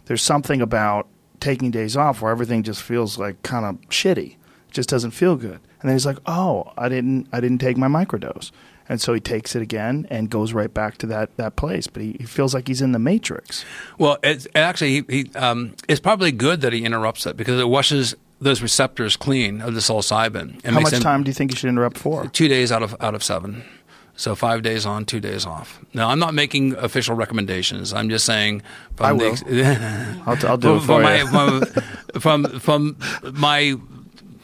[0.06, 1.08] there's something about
[1.40, 5.36] taking days off where everything just feels like kind of shitty It just doesn't feel
[5.36, 5.60] good.
[5.80, 8.50] And then he's like, "Oh, I didn't I didn't take my microdose."
[8.88, 11.86] And so he takes it again and goes right back to that, that place.
[11.86, 13.64] But he, he feels like he's in the matrix.
[13.98, 17.68] Well, it's actually, he, he, um, it's probably good that he interrupts it because it
[17.68, 20.62] washes those receptors clean of the psilocybin.
[20.66, 22.26] How much time do you think you should interrupt for?
[22.28, 23.64] Two days out of out of seven.
[24.16, 25.80] So five days on, two days off.
[25.92, 27.92] Now I'm not making official recommendations.
[27.92, 28.62] I'm just saying.
[28.96, 29.34] From I will.
[29.34, 31.30] The, I'll, I'll, do it for from you.
[31.32, 31.60] My,
[32.20, 32.96] from, from, from
[33.32, 33.76] my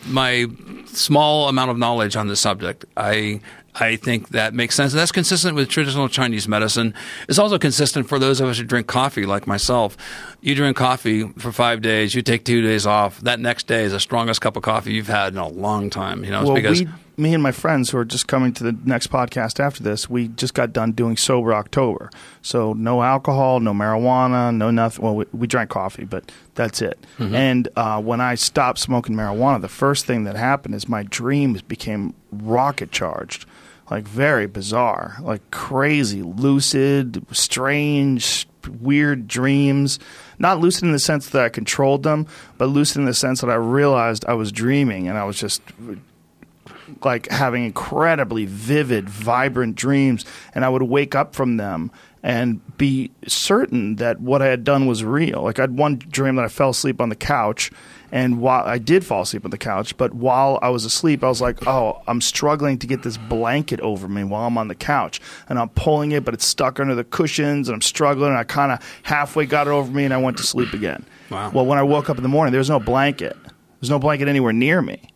[0.06, 0.46] my
[0.86, 3.40] small amount of knowledge on the subject, I
[3.74, 4.92] I think that makes sense.
[4.92, 6.94] And that's consistent with traditional Chinese medicine.
[7.28, 9.96] It's also consistent for those of us who drink coffee, like myself.
[10.40, 13.20] You drink coffee for five days, you take two days off.
[13.20, 16.24] That next day is the strongest cup of coffee you've had in a long time.
[16.24, 16.88] You know, well, because we,
[17.20, 20.28] me and my friends who are just coming to the next podcast after this, we
[20.28, 22.10] just got done doing sober October.
[22.42, 25.04] So no alcohol, no marijuana, no nothing.
[25.04, 26.98] Well, we, we drank coffee, but that's it.
[27.18, 27.34] Mm-hmm.
[27.34, 31.62] And uh, when I stopped smoking marijuana, the first thing that happened is my dreams
[31.62, 33.46] became rocket charged
[33.90, 38.46] like very bizarre, like crazy, lucid, strange,
[38.80, 39.98] weird dreams.
[40.38, 42.26] Not lucid in the sense that I controlled them,
[42.56, 45.60] but lucid in the sense that I realized I was dreaming and I was just
[47.04, 50.24] like having incredibly vivid, vibrant dreams.
[50.54, 51.90] And I would wake up from them
[52.22, 55.42] and be certain that what I had done was real.
[55.42, 57.70] Like I had one dream that I fell asleep on the couch
[58.12, 61.28] and while I did fall asleep on the couch, but while I was asleep, I
[61.28, 64.74] was like, "Oh, I'm struggling to get this blanket over me while I'm on the
[64.74, 68.30] couch, and I'm pulling it, but it's stuck under the cushions, and I'm struggling.
[68.30, 71.04] And I kind of halfway got it over me, and I went to sleep again.
[71.30, 71.50] Wow.
[71.50, 73.36] Well, when I woke up in the morning, there was no blanket.
[73.80, 75.09] There's no blanket anywhere near me.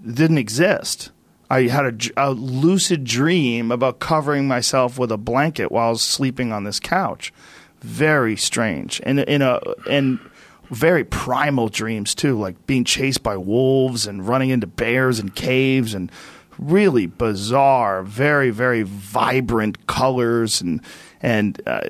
[0.00, 1.10] Didn't exist.
[1.52, 6.00] I had a, a, lucid dream about covering myself with a blanket while I was
[6.00, 7.30] sleeping on this couch.
[7.80, 9.60] Very strange, and in a
[9.90, 10.18] and
[10.70, 15.92] very primal dreams too, like being chased by wolves and running into bears and caves
[15.92, 16.10] and
[16.58, 20.80] really bizarre, very very vibrant colors and
[21.20, 21.80] and uh,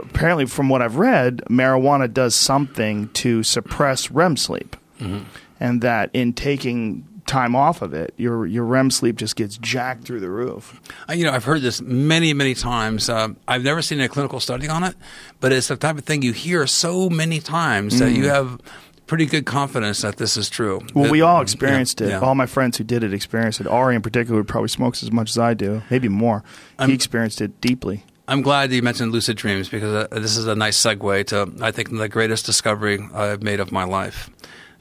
[0.00, 5.24] apparently from what I've read, marijuana does something to suppress REM sleep, mm-hmm.
[5.58, 10.04] and that in taking time off of it, your your REM sleep just gets jacked
[10.04, 10.80] through the roof.
[11.08, 13.08] Uh, you know, I've heard this many, many times.
[13.08, 14.94] Uh, I've never seen a clinical study on it,
[15.40, 17.98] but it's the type of thing you hear so many times mm.
[18.00, 18.34] that you mm.
[18.34, 18.60] have
[19.06, 20.80] pretty good confidence that this is true.
[20.94, 22.10] Well, that, we all experienced yeah, it.
[22.10, 22.20] Yeah.
[22.20, 23.66] All my friends who did it experienced it.
[23.66, 26.42] Ari, in particular, probably smokes as much as I do, maybe more.
[26.84, 28.04] he experienced it deeply.
[28.28, 31.70] I'm glad you mentioned lucid dreams because uh, this is a nice segue to, I
[31.70, 34.30] think, the greatest discovery I've made of my life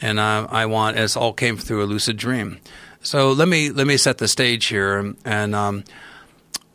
[0.02, 2.60] and I, I want it all came through a lucid dream.
[3.02, 5.14] So let me let me set the stage here.
[5.24, 5.84] And um,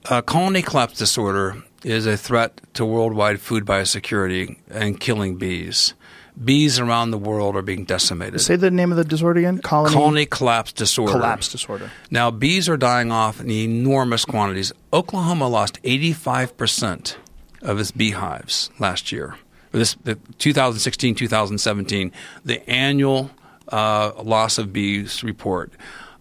[0.09, 5.95] uh, colony collapse disorder is a threat to worldwide food biosecurity and killing bees.
[6.43, 8.41] Bees around the world are being decimated.
[8.41, 9.59] Say the name of the disorder again.
[9.59, 11.13] Colony, colony collapse disorder.
[11.13, 11.91] Collapse disorder.
[12.11, 14.73] Now bees are dying off in enormous quantities.
[14.93, 17.19] Oklahoma lost eighty five percent
[17.63, 19.37] of its beehives last year
[19.79, 22.13] this the 2016 2017
[22.45, 23.31] the annual
[23.69, 25.73] uh, loss of bees report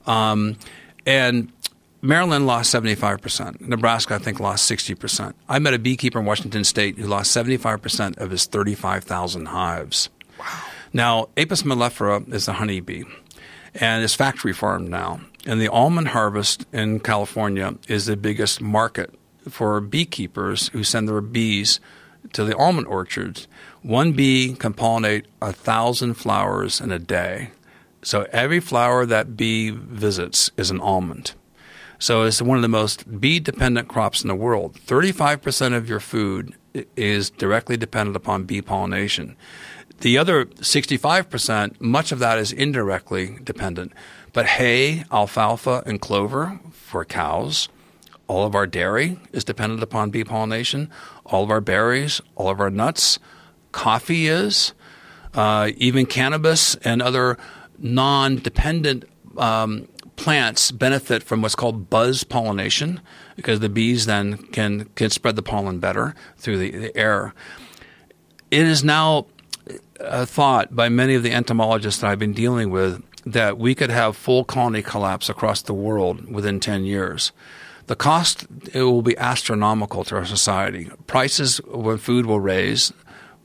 [0.05, 0.57] um,
[1.05, 1.51] and
[2.01, 3.59] Maryland lost 75%.
[3.59, 5.33] Nebraska, I think, lost 60%.
[5.49, 10.09] I met a beekeeper in Washington state who lost 75% of his 35,000 hives.
[10.39, 10.45] Wow.
[10.93, 13.03] Now, Apis mellifera is the honeybee,
[13.75, 15.19] and it's factory farmed now.
[15.45, 19.13] And the almond harvest in California is the biggest market
[19.49, 21.79] for beekeepers who send their bees
[22.33, 23.47] to the almond orchards,
[23.81, 27.51] one bee can pollinate a thousand flowers in a day.
[28.01, 31.33] So every flower that bee visits is an almond.
[31.97, 34.79] So it's one of the most bee dependent crops in the world.
[34.85, 36.55] 35% of your food
[36.95, 39.35] is directly dependent upon bee pollination.
[39.99, 43.91] The other 65%, much of that is indirectly dependent.
[44.31, 47.67] But hay, alfalfa, and clover for cows,
[48.29, 50.89] all of our dairy is dependent upon bee pollination
[51.25, 53.19] all of our berries, all of our nuts.
[53.71, 54.73] Coffee is,
[55.35, 57.37] uh, even cannabis and other
[57.77, 59.05] non dependent
[59.37, 62.99] um, plants benefit from what's called buzz pollination.
[63.35, 67.33] because the bees then can can spread the pollen better through the, the air.
[68.51, 69.27] It is now
[69.99, 73.91] a thought by many of the entomologists that I've been dealing with that we could
[73.91, 77.31] have full colony collapse across the world within 10 years.
[77.89, 80.91] The cost it will be astronomical to our society.
[81.07, 82.93] Prices when food will raise,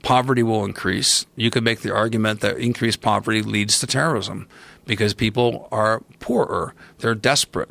[0.02, 1.24] poverty will increase.
[1.34, 4.46] You could make the argument that increased poverty leads to terrorism
[4.84, 7.70] because people are poorer, they're desperate.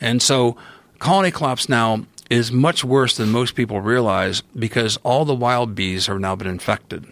[0.00, 0.56] And so
[0.98, 6.08] colony collapse now is much worse than most people realize because all the wild bees
[6.08, 7.06] have now been infected.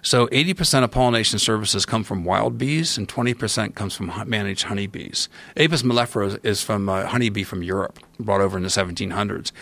[0.00, 5.30] So 80% of pollination services come from wild bees, and 20% comes from managed honeybees.
[5.56, 9.52] Apis mellifera is from a honeybee from Europe, brought over in the 1700s.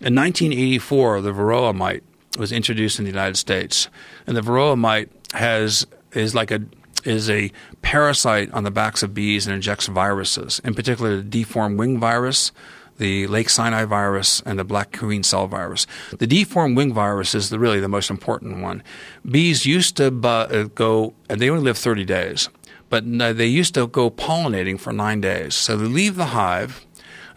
[0.00, 2.04] In 1984, the varroa mite
[2.38, 3.88] was introduced in the United States,
[4.26, 6.60] and the varroa mite has is like a
[7.04, 7.50] is a
[7.82, 12.52] parasite on the backs of bees and injects viruses, in particular the deformed wing virus,
[12.98, 15.86] the Lake Sinai virus, and the black queen cell virus.
[16.18, 18.82] The deformed wing virus is the, really the most important one.
[19.24, 22.48] Bees used to uh, go, and they only live 30 days,
[22.90, 23.04] but
[23.36, 25.54] they used to go pollinating for nine days.
[25.54, 26.84] So they leave the hive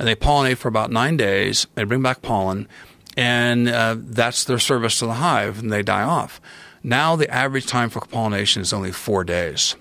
[0.01, 1.67] and they pollinate for about nine days.
[1.75, 2.67] They bring back pollen,
[3.15, 6.41] and uh, that's their service to the hive, and they die off.
[6.81, 9.75] Now the average time for pollination is only four days.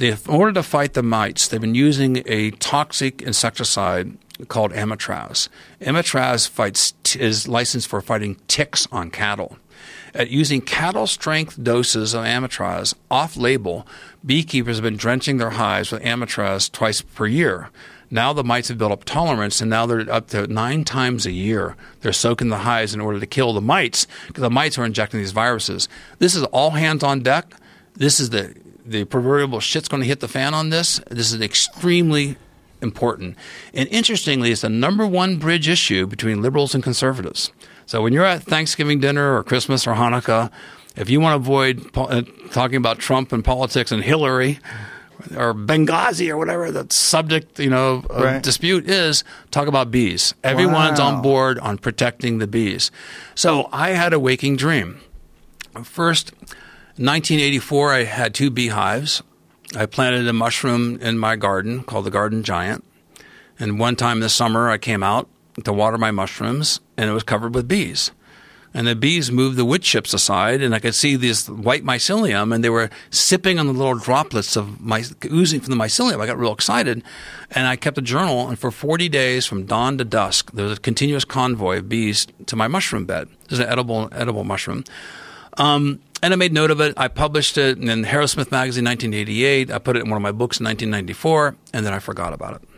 [0.00, 4.16] in order to fight the mites, they've been using a toxic insecticide
[4.48, 5.50] called Amitraz.
[5.82, 9.58] Amitraz fights t- is licensed for fighting ticks on cattle.
[10.14, 13.86] At using cattle strength doses of Amitraz off label,
[14.24, 17.68] beekeepers have been drenching their hives with Amitraz twice per year.
[18.10, 21.32] Now the mites have built up tolerance, and now they're up to nine times a
[21.32, 21.76] year.
[22.00, 25.20] They're soaking the hives in order to kill the mites because the mites are injecting
[25.20, 25.88] these viruses.
[26.18, 27.54] This is all hands on deck.
[27.94, 28.54] This is the
[28.84, 31.00] the proverbial shit's going to hit the fan on this.
[31.10, 32.36] This is extremely
[32.80, 33.36] important.
[33.74, 37.50] And interestingly, it's the number one bridge issue between liberals and conservatives.
[37.86, 40.50] So when you're at Thanksgiving dinner or Christmas or Hanukkah,
[40.96, 42.22] if you want to avoid uh,
[42.52, 44.60] talking about Trump and politics and Hillary
[45.36, 48.42] or Benghazi or whatever the subject you know of Right.
[48.42, 50.34] dispute is, talk about bees.
[50.44, 51.06] Everyone's Wow.
[51.16, 52.90] on board on protecting the bees.
[53.34, 55.00] So I had a waking dream.
[55.82, 56.32] First,
[56.96, 59.22] 1984, I had two beehives.
[59.76, 62.84] I planted a mushroom in my garden called the Garden Giant.
[63.58, 65.28] And one time this summer, I came out
[65.64, 68.10] to water my mushrooms, and it was covered with bees.
[68.76, 72.54] And the bees moved the wood chips aside, and I could see this white mycelium,
[72.54, 76.20] and they were sipping on the little droplets of my oozing from the mycelium.
[76.20, 77.02] I got real excited,
[77.52, 78.46] and I kept a journal.
[78.46, 82.26] And for 40 days, from dawn to dusk, there was a continuous convoy of bees
[82.44, 83.28] to my mushroom bed.
[83.44, 84.84] This is an edible edible mushroom.
[85.56, 86.92] Um, and I made note of it.
[86.98, 89.70] I published it in Harrowsmith magazine 1988.
[89.70, 92.56] I put it in one of my books in 1994, and then I forgot about
[92.56, 92.75] it.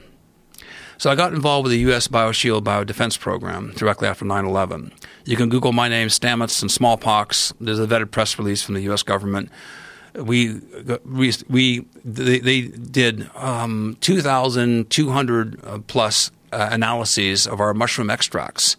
[0.99, 2.09] So I got involved with the U.S.
[2.09, 4.91] BioShield Biodefense Program directly after 9/11.
[5.25, 7.55] You can Google my name, Stamets, and smallpox.
[7.61, 9.05] There's a vetted press release from the U.S.
[9.05, 9.49] government.
[10.15, 10.61] We
[11.05, 18.77] we, we they, they did um, 2,200 uh, plus uh, analyses of our mushroom extracts.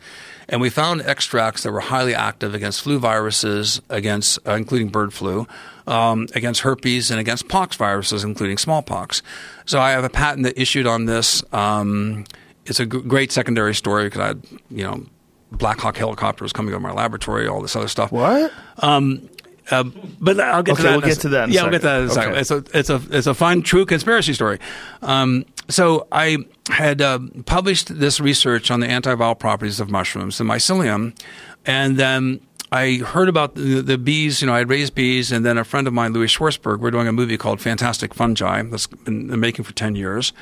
[0.52, 5.14] And we found extracts that were highly active against flu viruses, against uh, including bird
[5.14, 5.48] flu,
[5.86, 9.22] um, against herpes, and against pox viruses, including smallpox.
[9.66, 11.44] So I have a patent that issued on this.
[11.54, 12.26] Um,
[12.66, 15.06] it's a g- great secondary story because I had, you know,
[15.52, 18.12] Black Hawk helicopters coming over my laboratory, all this other stuff.
[18.12, 18.52] What?
[19.72, 19.84] Uh,
[20.20, 20.92] but I'll get Okay, to that.
[20.94, 22.14] we'll get to that in a yeah, we'll get to that in a second.
[22.14, 22.32] second.
[22.32, 22.40] Okay.
[22.42, 24.58] It's a it's a it's a fun, true conspiracy story.
[25.04, 26.38] Um, so I
[26.70, 31.18] had uh, published this research on the antiviral properties of mushrooms, the mycelium,
[31.66, 32.42] and then
[32.72, 34.42] I heard about the, the bees.
[34.42, 36.92] You know, I had raised bees, and then a friend of mine, Louis Schwartzberg, we're
[36.92, 40.34] doing a movie called Fantastic Fungi that's been in the making for ten years,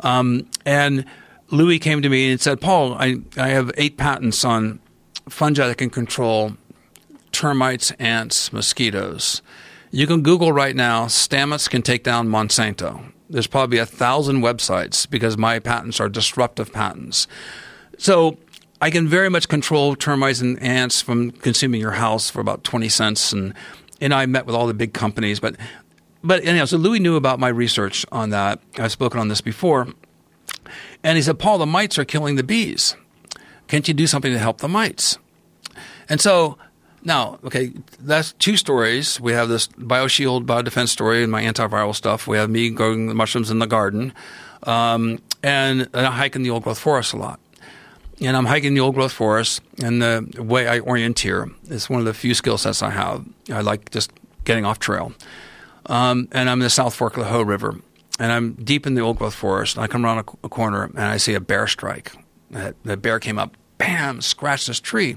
[0.00, 1.04] um, and
[1.50, 4.80] Louis came to me and said, "Paul, I I have eight patents on
[5.28, 6.56] fungi that can control
[7.30, 9.42] termites, ants, mosquitoes.
[9.90, 13.12] You can Google right now, Stamets can take down Monsanto.
[13.32, 17.26] There's probably a thousand websites because my patents are disruptive patents.
[17.96, 18.36] So
[18.82, 22.90] I can very much control termites and ants from consuming your house for about 20
[22.90, 23.32] cents.
[23.32, 23.54] And,
[24.02, 25.40] and I met with all the big companies.
[25.40, 25.56] But,
[26.22, 28.60] but anyhow, so Louis knew about my research on that.
[28.78, 29.88] I've spoken on this before.
[31.02, 32.96] And he said, Paul, the mites are killing the bees.
[33.66, 35.16] Can't you do something to help the mites?
[36.06, 36.58] And so
[37.04, 39.20] now, okay, that's two stories.
[39.20, 42.26] We have this BioShield biodefense story and my antiviral stuff.
[42.26, 44.12] We have me growing the mushrooms in the garden,
[44.62, 47.40] um, and, and I hike in the old growth forest a lot.
[48.20, 52.06] And I'm hiking the old growth forest, and the way I orienteer is one of
[52.06, 53.26] the few skill sets I have.
[53.50, 54.12] I like just
[54.44, 55.12] getting off trail.
[55.86, 57.80] Um, and I'm in the South Fork of the Hoh River,
[58.20, 59.74] and I'm deep in the old growth forest.
[59.76, 62.12] And I come around a, a corner, and I see a bear strike
[62.50, 65.16] that the bear came up, bam, scratched this tree,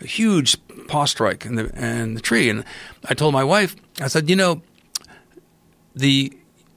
[0.00, 0.56] a huge
[0.88, 2.48] paw strike in the in the tree.
[2.48, 2.64] And
[3.08, 4.62] I told my wife, I said, you know,
[5.94, 6.32] the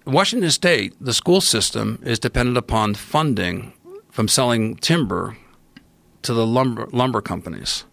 [0.06, 3.74] Washington State, the school system is dependent upon funding
[4.10, 5.38] from selling timber
[6.24, 7.86] to the lumber lumber companies.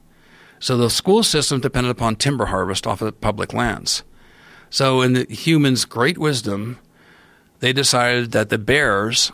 [0.59, 4.03] So the school system depended upon timber harvest off of public lands.
[4.69, 6.79] So in the humans' great wisdom,
[7.61, 9.33] they decided that the bears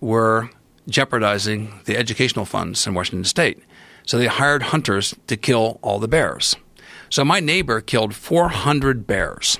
[0.00, 0.50] were
[0.88, 3.62] jeopardizing the educational funds in Washington State.
[4.04, 6.56] So they hired hunters to kill all the bears.
[7.08, 9.58] So my neighbor killed 400 bears.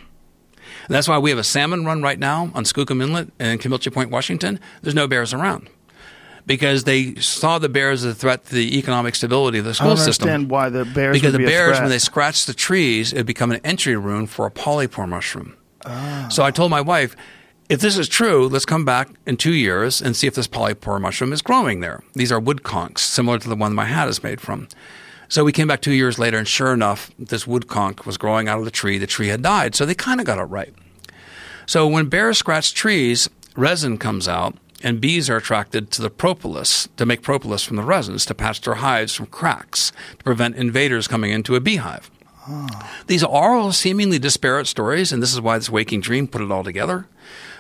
[0.87, 3.93] And that's why we have a salmon run right now on Skookum Inlet in Kamilche
[3.93, 4.59] Point, Washington.
[4.83, 5.69] There's no bears around
[6.47, 9.75] because they saw the bears as a threat to the economic stability of the I
[9.75, 10.29] school don't system.
[10.29, 11.15] understand why the bears.
[11.17, 14.31] Because would the be bears, when they scratch the trees, it become an entry wound
[14.31, 15.57] for a polypore mushroom.
[15.85, 16.29] Ah.
[16.31, 17.17] So I told my wife,
[17.73, 21.01] if this is true, let's come back in two years and see if this polypore
[21.01, 22.03] mushroom is growing there.
[22.13, 24.69] These are wood conchs, similar to the one my hat is made from.
[25.31, 28.47] So we came back two years later, and sure enough, this wood conch was growing
[28.47, 28.99] out of the tree.
[28.99, 30.75] The tree had died, so they kind of got it right.
[31.65, 36.91] So when bears scratch trees, resin comes out, and bees are attracted to the propolis
[36.99, 41.09] to make propolis from the resins to patch their hives from cracks to prevent invaders
[41.09, 42.11] coming into a beehive.
[42.47, 43.03] Ah.
[43.07, 46.51] These are all seemingly disparate stories, and this is why this waking dream put it
[46.51, 47.07] all together.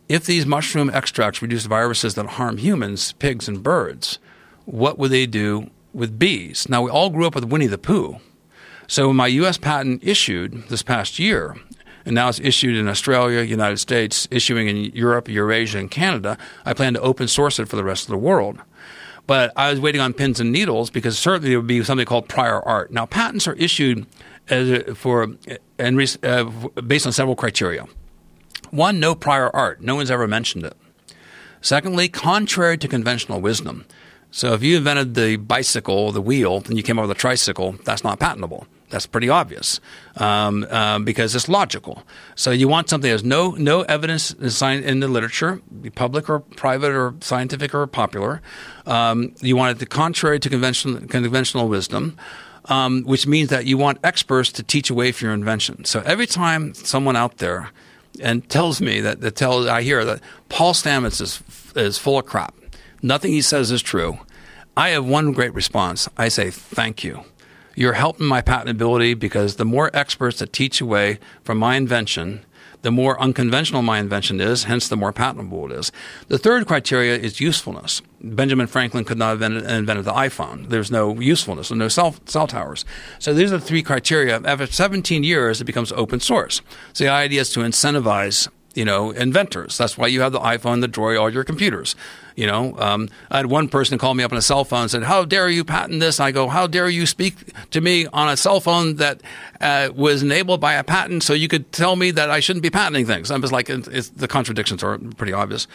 [0.08, 4.18] if these mushroom extracts reduce viruses that harm humans, pigs, and birds,
[4.64, 6.68] what would they do with bees?
[6.68, 8.18] Now, we all grew up with Winnie the Pooh.
[8.92, 9.56] So my U.S.
[9.56, 11.56] patent issued this past year,
[12.04, 16.36] and now it's issued in Australia, United States, issuing in Europe, Eurasia, and Canada,
[16.66, 18.58] I plan to open source it for the rest of the world.
[19.26, 22.28] But I was waiting on pins and needles because certainly there would be something called
[22.28, 22.90] prior art.
[22.90, 24.06] Now, patents are issued
[24.50, 25.22] a, for
[25.78, 26.44] and uh,
[26.86, 27.86] based on several criteria.
[28.72, 29.80] One, no prior art.
[29.80, 30.76] No one's ever mentioned it.
[31.62, 33.86] Secondly, contrary to conventional wisdom.
[34.30, 37.76] So if you invented the bicycle, the wheel, and you came up with a tricycle,
[37.86, 38.66] that's not patentable.
[38.92, 39.80] That's pretty obvious
[40.16, 42.02] um, um, because it's logical.
[42.34, 45.62] So you want something that has no no evidence in the literature,
[45.94, 48.42] public or private or scientific or popular.
[48.84, 52.18] Um, you want it to contrary to conventional conventional wisdom.
[52.66, 55.84] Um, which means that you want experts to teach away from your invention.
[55.84, 57.70] So every time someone out there
[58.20, 61.42] and tells me that, that tells I hear that Paul Stamets is
[61.74, 62.54] is full of crap.
[63.02, 64.20] Nothing he says is true.
[64.76, 66.08] I have one great response.
[66.16, 67.24] I say thank you.
[67.74, 72.44] You're helping my patentability because the more experts that teach away from my invention,
[72.82, 75.92] the more unconventional my invention is, hence the more patentable it is.
[76.28, 78.02] The third criteria is usefulness.
[78.20, 80.68] Benjamin Franklin could not have invented, the iPhone.
[80.68, 82.84] There's no usefulness, no cell, cell towers.
[83.18, 84.40] So these are the three criteria.
[84.44, 86.60] After 17 years, it becomes open source.
[86.92, 89.78] So the idea is to incentivize you know, inventors.
[89.78, 91.94] That's why you have the iPhone the Droid, all your computers.
[92.36, 94.90] You know, um, I had one person call me up on a cell phone and
[94.90, 97.34] said, "How dare you patent this?" And I go, "How dare you speak
[97.70, 99.20] to me on a cell phone that
[99.60, 102.70] uh, was enabled by a patent, so you could tell me that I shouldn't be
[102.70, 105.66] patenting things?" I was like, "The contradictions are pretty obvious."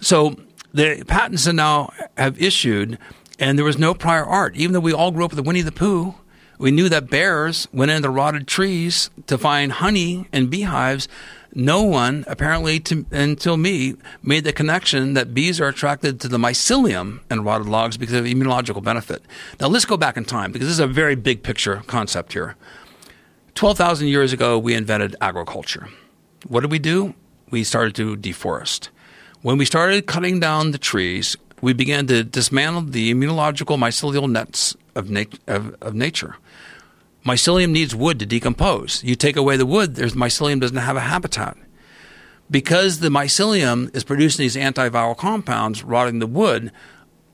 [0.00, 0.36] So
[0.74, 2.98] the patents that now have issued
[3.38, 4.56] And there was no prior art.
[4.56, 6.14] Even though we all grew up with Winnie the Pooh,
[6.58, 11.06] we knew that bears went into rotted trees to find honey and beehives.
[11.54, 16.38] No one, apparently to, until me, made the connection that bees are attracted to the
[16.38, 19.22] mycelium in rotted logs because of immunological benefit.
[19.60, 22.56] Now let's go back in time because this is a very big picture concept here.
[23.54, 25.88] 12,000 years ago, we invented agriculture.
[26.46, 27.14] What did we do?
[27.50, 28.90] We started to deforest.
[29.42, 34.76] When we started cutting down the trees, we began to dismantle the immunological mycelial nets
[34.94, 36.36] of, nat- of, of nature.
[37.26, 39.02] Mycelium needs wood to decompose.
[39.02, 41.56] You take away the wood, there's mycelium doesn't have a habitat.
[42.48, 46.70] Because the mycelium is producing these antiviral compounds, rotting the wood,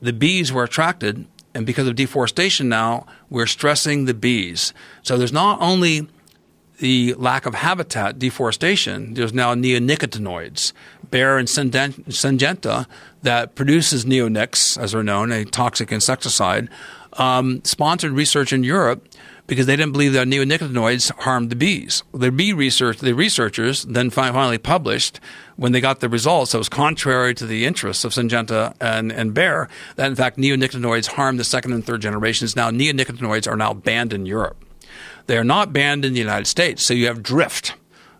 [0.00, 4.72] the bees were attracted, and because of deforestation now, we're stressing the bees.
[5.02, 6.08] So there's not only
[6.78, 10.72] the lack of habitat, deforestation, there's now neonicotinoids,
[11.10, 12.86] Bayer and Syngenta,
[13.20, 16.70] that produces neonics, as they're known, a toxic insecticide,
[17.12, 19.06] um, sponsored research in Europe
[19.46, 22.02] because they didn't believe that neonicotinoids harmed the bees.
[22.12, 25.20] The bee research, the researchers then finally published
[25.56, 29.34] when they got the results that was contrary to the interests of Syngenta and, and
[29.34, 32.56] Bayer that in fact neonicotinoids harm the second and third generations.
[32.56, 34.64] Now neonicotinoids are now banned in Europe.
[35.26, 37.74] They are not banned in the United States, so you have drift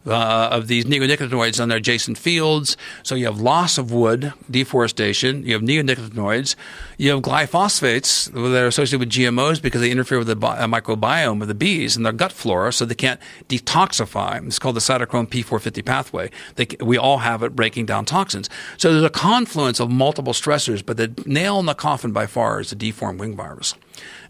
[0.06, 2.76] uh, of these neonicotinoids on their adjacent fields.
[3.02, 5.44] So you have loss of wood, deforestation.
[5.44, 6.56] You have neonicotinoids.
[6.98, 10.66] You have glyphosates that are associated with GMOs because they interfere with the bi- uh,
[10.66, 14.44] microbiome of the bees and their gut flora, so they can't detoxify.
[14.46, 16.30] It's called the cytochrome P450 pathway.
[16.56, 18.48] They, we all have it breaking down toxins.
[18.76, 22.60] So there's a confluence of multiple stressors, but the nail in the coffin by far
[22.60, 23.74] is the deformed wing virus.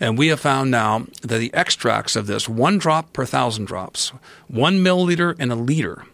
[0.00, 4.12] And we have found now that the extracts of this, one drop per thousand drops,
[4.48, 6.04] one milliliter in a liter,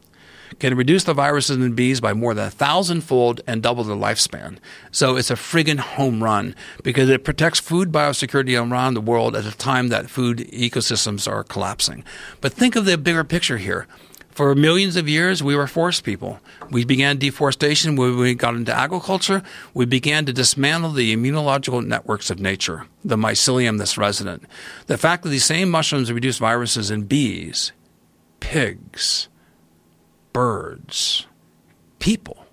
[0.59, 4.59] can reduce the viruses in bees by more than a thousandfold and double their lifespan.
[4.91, 9.47] So it's a friggin' home run because it protects food biosecurity around the world at
[9.47, 12.05] a time that food ecosystems are collapsing.
[12.41, 13.87] But think of the bigger picture here.
[14.39, 16.39] For millions of years, we were forest people.
[16.71, 19.43] We began deforestation when we got into agriculture.
[19.75, 24.45] We began to dismantle the immunological networks of nature, the mycelium that's resident.
[24.87, 27.73] The fact that these same mushrooms reduce viruses in bees,
[28.39, 29.29] pigs,
[30.33, 31.27] birds,
[31.99, 32.47] people,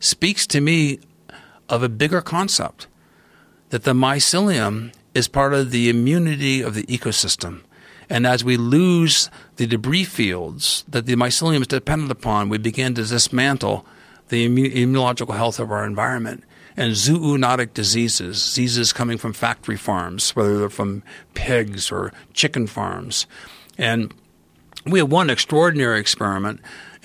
[0.00, 0.98] speaks to me
[1.70, 2.88] of a bigger concept
[3.70, 7.62] that the mycelium is part of the immunity of the ecosystem.
[8.10, 12.94] And as we lose the debris fields that the mycelium is dependent upon, we begin
[12.96, 13.86] to dismantle
[14.28, 16.42] the immunological health of our environment.
[16.76, 21.02] And zoonotic diseases, diseases coming from factory farms, whether they're from
[21.34, 23.26] pigs or chicken farms.
[23.78, 24.12] And
[24.86, 26.60] we have one extraordinary experiment,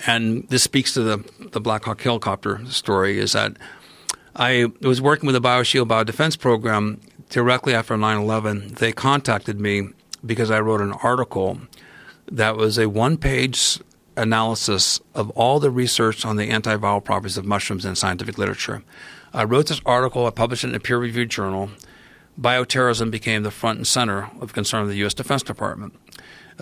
[0.06, 3.56] and this speaks to the, the Black Hawk helicopter story, is that
[4.34, 8.74] I was working with the BioShield Biodefense Program directly after 9 11.
[8.74, 9.88] They contacted me
[10.26, 11.58] because I wrote an article
[12.30, 13.78] that was a one page
[14.16, 18.82] analysis of all the research on the antiviral properties of mushrooms in scientific literature.
[19.32, 21.70] I wrote this article, I published it in a peer reviewed journal.
[22.40, 25.14] Bioterrorism became the front and center of concern of the U.S.
[25.14, 25.94] Defense Department.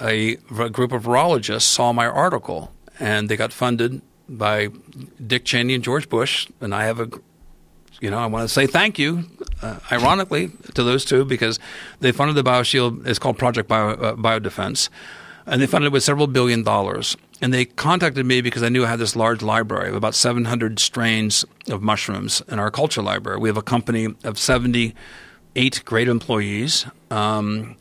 [0.00, 4.68] A, a group of virologists saw my article and they got funded by
[5.24, 7.08] Dick Cheney and George Bush, and I have a
[8.00, 9.24] you know, I want to say thank you,
[9.62, 11.58] uh, ironically, to those two because
[12.00, 13.06] they funded the BioShield.
[13.06, 14.88] It's called Project Bio, uh, Biodefense,
[15.46, 17.16] and they funded it with several billion dollars.
[17.40, 20.78] And they contacted me because I knew I had this large library of about 700
[20.78, 23.38] strains of mushrooms in our culture library.
[23.38, 27.76] We have a company of 78 great employees, um,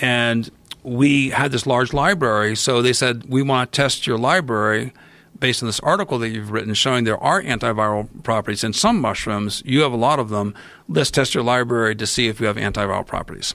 [0.00, 0.50] and
[0.82, 2.56] we had this large library.
[2.56, 4.92] So they said, "We want to test your library."
[5.40, 9.62] Based on this article that you've written showing there are antiviral properties in some mushrooms.
[9.64, 10.54] You have a lot of them.
[10.88, 13.54] Let's test your library to see if you have antiviral properties.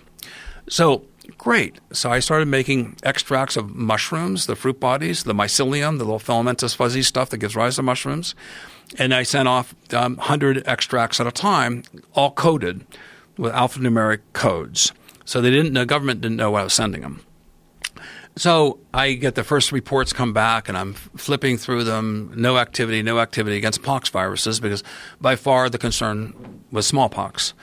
[0.70, 1.06] So,
[1.38, 1.80] great.
[1.92, 6.74] So I started making extracts of mushrooms, the fruit bodies, the mycelium, the little filamentous
[6.74, 8.36] fuzzy stuff that gives rise to mushrooms.
[8.98, 11.84] And I sent off um, 100 extracts at a time,
[12.14, 12.86] all coded
[13.38, 14.94] with alphanumeric codes.
[15.26, 17.22] So they didn't, the government didn't know what I was sending them.
[18.36, 22.34] So I get the first reports come back, and I'm flipping through them.
[22.36, 24.84] No activity, no activity against pox viruses because
[25.22, 27.54] by far the concern was smallpox.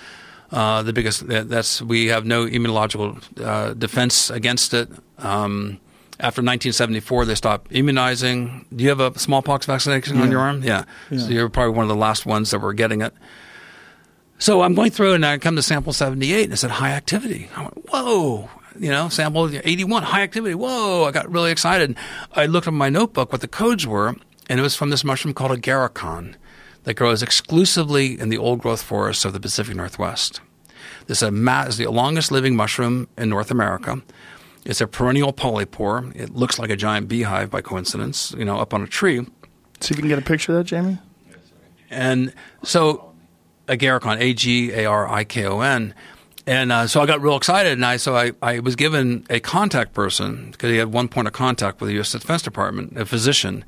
[0.52, 4.88] Uh, the biggest that's we have no immunological uh, defense against it.
[5.18, 5.80] Um,
[6.18, 8.66] after 1974, they stopped immunizing.
[8.74, 10.22] Do you have a smallpox vaccination yeah.
[10.22, 10.62] on your arm?
[10.62, 10.84] Yeah.
[11.10, 11.18] yeah.
[11.18, 13.14] So you're probably one of the last ones that were getting it.
[14.38, 17.48] So I'm going through and I come to sample 78 and it said high activity.
[17.56, 18.51] I went, whoa,
[18.81, 20.55] you know, sample 81, high activity.
[20.55, 21.97] Whoa, I got really excited.
[22.32, 24.16] I looked at my notebook what the codes were,
[24.48, 26.35] and it was from this mushroom called agarikon
[26.85, 30.40] that grows exclusively in the old growth forests of the Pacific Northwest.
[31.07, 34.01] This is, a is the longest living mushroom in North America.
[34.65, 36.15] It's a perennial polypore.
[36.16, 39.27] It looks like a giant beehive by coincidence, you know, up on a tree.
[39.81, 40.98] See if you can get a picture of that, Jamie.
[41.90, 42.32] And
[42.62, 43.12] so,
[43.66, 45.94] Agarikon, A G A R I K O N.
[46.46, 49.40] And uh, so I got real excited, and I so I, I was given a
[49.40, 52.12] contact person because he had one point of contact with the U.S.
[52.12, 53.64] Defense Department, a physician,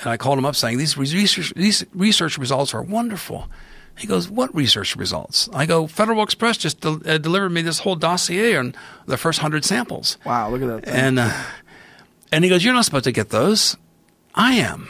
[0.00, 3.48] and I called him up saying these research these research results are wonderful.
[3.98, 7.80] He goes, "What research results?" I go, "Federal Express just del- uh, delivered me this
[7.80, 8.74] whole dossier on
[9.06, 10.84] the first hundred samples." Wow, look at that.
[10.84, 10.94] Thing.
[10.94, 11.32] And uh,
[12.30, 13.76] and he goes, "You're not supposed to get those.
[14.34, 14.88] I am."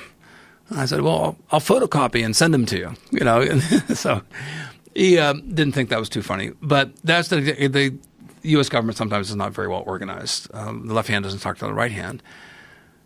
[0.68, 3.58] And I said, "Well, I'll, I'll photocopy and send them to you." You know,
[3.94, 4.22] so
[4.96, 6.52] he uh, didn't think that was too funny.
[6.62, 7.98] But that's the the
[8.42, 8.68] U.S.
[8.68, 10.48] government sometimes is not very well organized.
[10.54, 12.22] Um, the left hand doesn't talk to the right hand.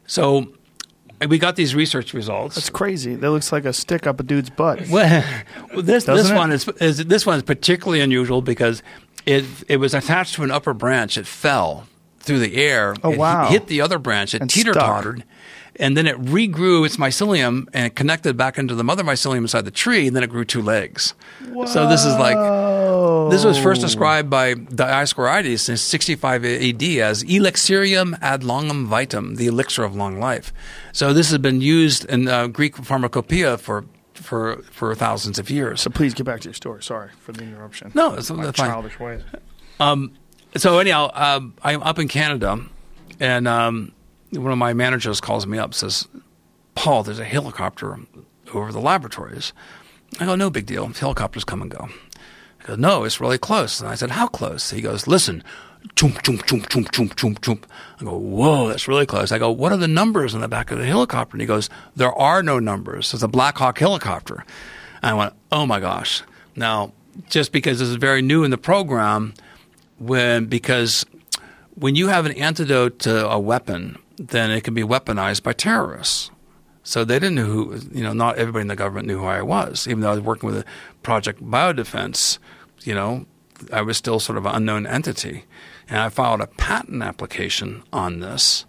[0.07, 0.53] So
[1.29, 2.55] we got these research results.
[2.55, 3.15] That's crazy.
[3.15, 4.81] That looks like a stick up a dude's butt.
[4.91, 6.35] Well, this Doesn't this it?
[6.35, 8.83] one is, is this one is particularly unusual because
[9.27, 11.17] it it was attached to an upper branch.
[11.17, 11.87] It fell
[12.19, 12.95] through the air.
[13.05, 13.49] Oh, it wow.
[13.49, 14.35] hit the other branch.
[14.35, 15.25] It teeter tottered,
[15.81, 19.65] and then it regrew its mycelium and it connected back into the mother mycelium inside
[19.65, 20.07] the tree.
[20.07, 21.15] And then it grew two legs.
[21.67, 22.37] So this is like
[23.31, 29.47] this was first described by Dioscorides in 65 AD as elixirium ad longum vitam, the
[29.47, 30.53] elixir of long life.
[30.93, 35.81] So this has been used in uh, Greek pharmacopoeia for for for thousands of years.
[35.81, 36.83] So please get back to your story.
[36.83, 37.91] Sorry for the interruption.
[37.95, 38.53] No, it's fine.
[38.53, 39.23] childish ways.
[39.79, 40.13] Um,
[40.57, 42.59] so anyhow, um, I'm up in Canada,
[43.19, 43.93] and um,
[44.33, 46.09] one of my managers calls me up, says,
[46.75, 47.99] "Paul, there's a helicopter
[48.53, 49.53] over the laboratories."
[50.19, 50.87] I go, "No big deal.
[50.87, 51.89] Helicopters come and go."
[52.61, 55.43] He goes, "No, it's really close." And I said, "How close?" He goes, "Listen."
[55.95, 57.63] Choom, choom, choom, choom, choom, choom, choom.
[57.99, 59.33] I go, whoa, that's really close.
[59.33, 61.35] I go, what are the numbers in the back of the helicopter?
[61.35, 63.15] And he goes, there are no numbers.
[63.15, 64.45] It's a Black Hawk helicopter.
[65.03, 66.23] And I went, oh my gosh.
[66.55, 66.93] Now,
[67.31, 69.33] just because this is very new in the program,
[69.99, 71.07] when because
[71.77, 76.31] when you have an antidote to a weapon, then it can be weaponized by terrorists.
[76.83, 79.43] So they didn't know who, you know, not everybody in the government knew who I
[79.43, 80.65] was, even though I was working with
[81.03, 82.39] Project Biodefense,
[82.83, 83.27] you know,
[83.73, 85.45] I was still sort of an unknown entity.
[85.89, 88.67] And I filed a patent application on this.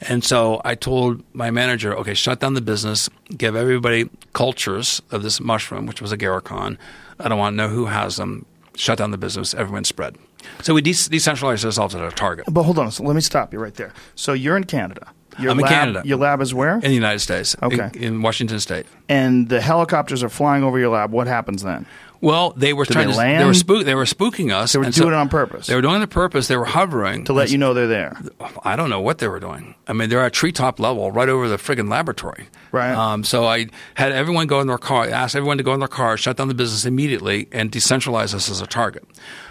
[0.00, 5.22] And so I told my manager, okay, shut down the business, give everybody cultures of
[5.22, 6.76] this mushroom, which was agarikon.
[7.18, 8.46] I don't want to know who has them.
[8.74, 10.16] Shut down the business, everyone spread.
[10.62, 12.90] So we de- decentralized ourselves at our target But hold on.
[12.90, 13.92] So let me stop you right there.
[14.14, 15.12] So you're in Canada.
[15.38, 16.02] Your I'm in lab, Canada.
[16.04, 16.76] Your lab is where?
[16.76, 17.90] in the United States, in- Okay.
[18.06, 18.86] in, Washington State.
[19.10, 21.12] and the helicopters are flying over your lab.
[21.12, 21.84] What happens then?
[22.20, 23.18] Well, they were trying they to.
[23.18, 23.40] land?
[23.40, 23.84] They were spook.
[23.84, 24.72] They were spooking us.
[24.72, 25.66] They were doing it on purpose.
[25.66, 26.48] They were doing it on purpose.
[26.48, 28.16] They were hovering To let you know they're there.
[28.62, 29.74] I don't know what they were doing.
[29.86, 32.48] I mean, they're at treetop level, right over the friggin' laboratory.
[32.72, 32.92] Right.
[32.94, 35.88] Um, so I had everyone go in their car, asked everyone to go in their
[35.88, 39.04] car, shut down the business immediately, and decentralize us as a target.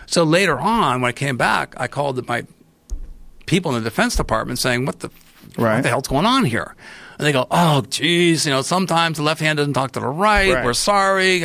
[0.07, 2.45] So later on, when I came back, I called my
[3.45, 5.09] people in the Defense Department saying, "What the,
[5.57, 5.75] Right.
[5.75, 6.75] what the hell's going on here?"
[7.17, 10.07] And they go, "Oh, geez, you know, sometimes the left hand doesn't talk to the
[10.07, 10.53] right.
[10.53, 10.65] Right.
[10.65, 11.43] We're sorry."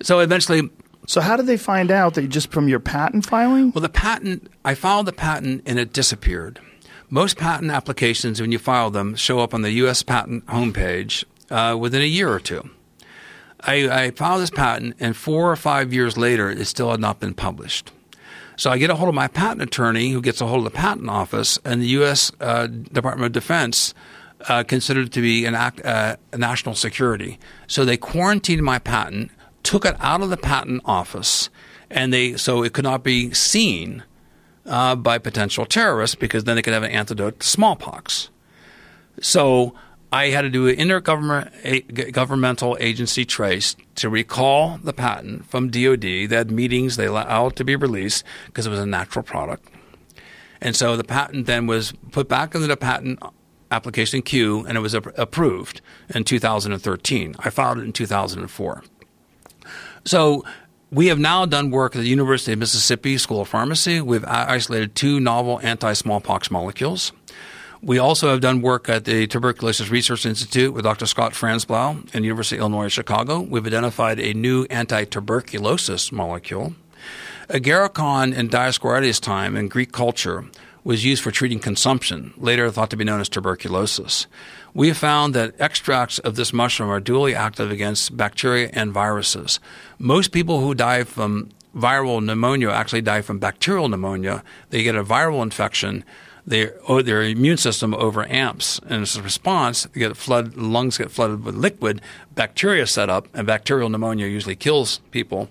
[0.00, 0.70] Da, da, da, da." So eventually,
[1.06, 3.72] So how did they find out that just from your patent filing?
[3.72, 6.60] well, the patent, I filed the patent and it disappeared.
[7.08, 10.02] Most patent applications, when you file them, show up on the U.S.
[10.04, 12.70] patent homepage uh, within a year or two.
[13.62, 17.18] I, I filed this patent, and four or five years later, it still had not
[17.20, 17.90] been published.
[18.56, 20.78] So I get a hold of my patent attorney, who gets a hold of the
[20.78, 22.30] patent office, and the U.S.
[22.40, 23.92] Uh, Department of Defense
[24.48, 27.38] uh, considered it to be an act, uh, a national security.
[27.66, 29.30] So they quarantined my patent,
[29.62, 31.50] took it out of the patent office,
[31.90, 34.04] and they so it could not be seen
[34.66, 38.30] uh, by potential terrorists because then they could have an antidote to smallpox.
[39.20, 39.74] So
[40.12, 46.02] I had to do an intergovernmental agency trace to recall the patent from DoD.
[46.02, 49.68] They had meetings, they allowed it to be released because it was a natural product.
[50.60, 53.20] And so the patent then was put back into the patent
[53.70, 57.36] application queue and it was approved in 2013.
[57.38, 58.82] I filed it in 2004.
[60.10, 60.44] So
[60.90, 64.00] we have now done work at the University of Mississippi School of Pharmacy.
[64.00, 67.12] We've isolated two novel anti-smallpox molecules.
[67.80, 71.06] We also have done work at the Tuberculosis Research Institute with Dr.
[71.06, 73.38] Scott Franzblau and University of Illinois Chicago.
[73.38, 76.74] We've identified a new anti-tuberculosis molecule.
[77.48, 80.44] Agarikon in Dioscorides' time in Greek culture
[80.82, 84.26] was used for treating consumption, later thought to be known as tuberculosis.
[84.72, 89.58] We have found that extracts of this mushroom are dually active against bacteria and viruses.
[89.98, 94.44] Most people who die from viral pneumonia actually die from bacterial pneumonia.
[94.70, 96.04] They get a viral infection.
[96.46, 101.10] Their, oh, their immune system overamps, and as a response, they get flood, lungs get
[101.10, 102.00] flooded with liquid.
[102.34, 105.48] Bacteria set up, and bacterial pneumonia usually kills people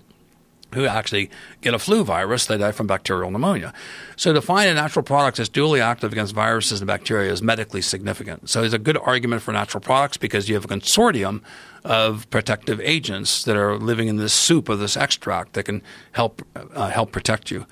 [0.73, 1.29] who actually
[1.61, 3.73] get a flu virus, they die from bacterial pneumonia.
[4.15, 7.81] So to find a natural product that's dually active against viruses and bacteria is medically
[7.81, 8.49] significant.
[8.49, 11.41] So there's a good argument for natural products because you have a consortium
[11.83, 15.81] of protective agents that are living in this soup of this extract that can
[16.11, 17.65] help uh, help protect you.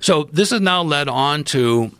[0.00, 1.92] So this has now led on to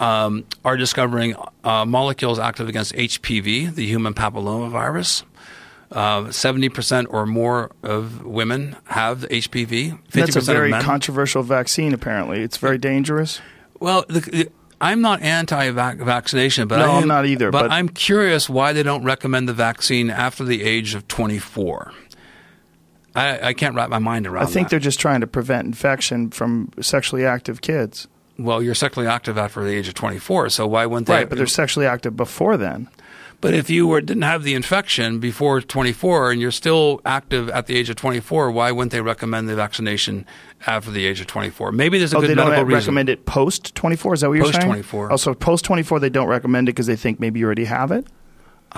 [0.00, 1.34] um, discovering
[1.64, 5.24] uh, molecules active against HPV, the human papillomavirus.
[5.90, 9.92] Uh, seventy percent or more of women have HPV.
[9.92, 11.94] 50% That's a very controversial vaccine.
[11.94, 13.40] Apparently, it's very dangerous.
[13.80, 14.48] Well, the, the,
[14.80, 18.72] I'm not anti-vaccination, but No, I am, I'm not either, But, but- I'm curious why
[18.72, 21.92] they don't recommend the vaccine after the age of 24.
[23.14, 24.44] I, I can't wrap my mind around.
[24.44, 24.50] That.
[24.50, 24.70] I think that.
[24.70, 28.06] they're just trying to prevent infection from sexually active kids.
[28.38, 31.14] well, you're sexually active after the age of 24, so why wouldn't they?
[31.14, 32.88] Right, but they're sexually active before then.
[33.40, 37.66] But if you were didn't have the infection before 24 and you're still active at
[37.66, 40.26] the age of 24, why wouldn't they recommend the vaccination
[40.66, 41.70] after the age of 24?
[41.70, 42.66] Maybe there's a Oh, good they don't reason.
[42.68, 44.14] recommend it post 24?
[44.14, 44.72] Is that what you're saying?
[44.82, 45.08] Post-24.
[45.12, 47.92] Oh, so post 24, they don't recommend it because they think maybe you already have
[47.92, 48.06] it?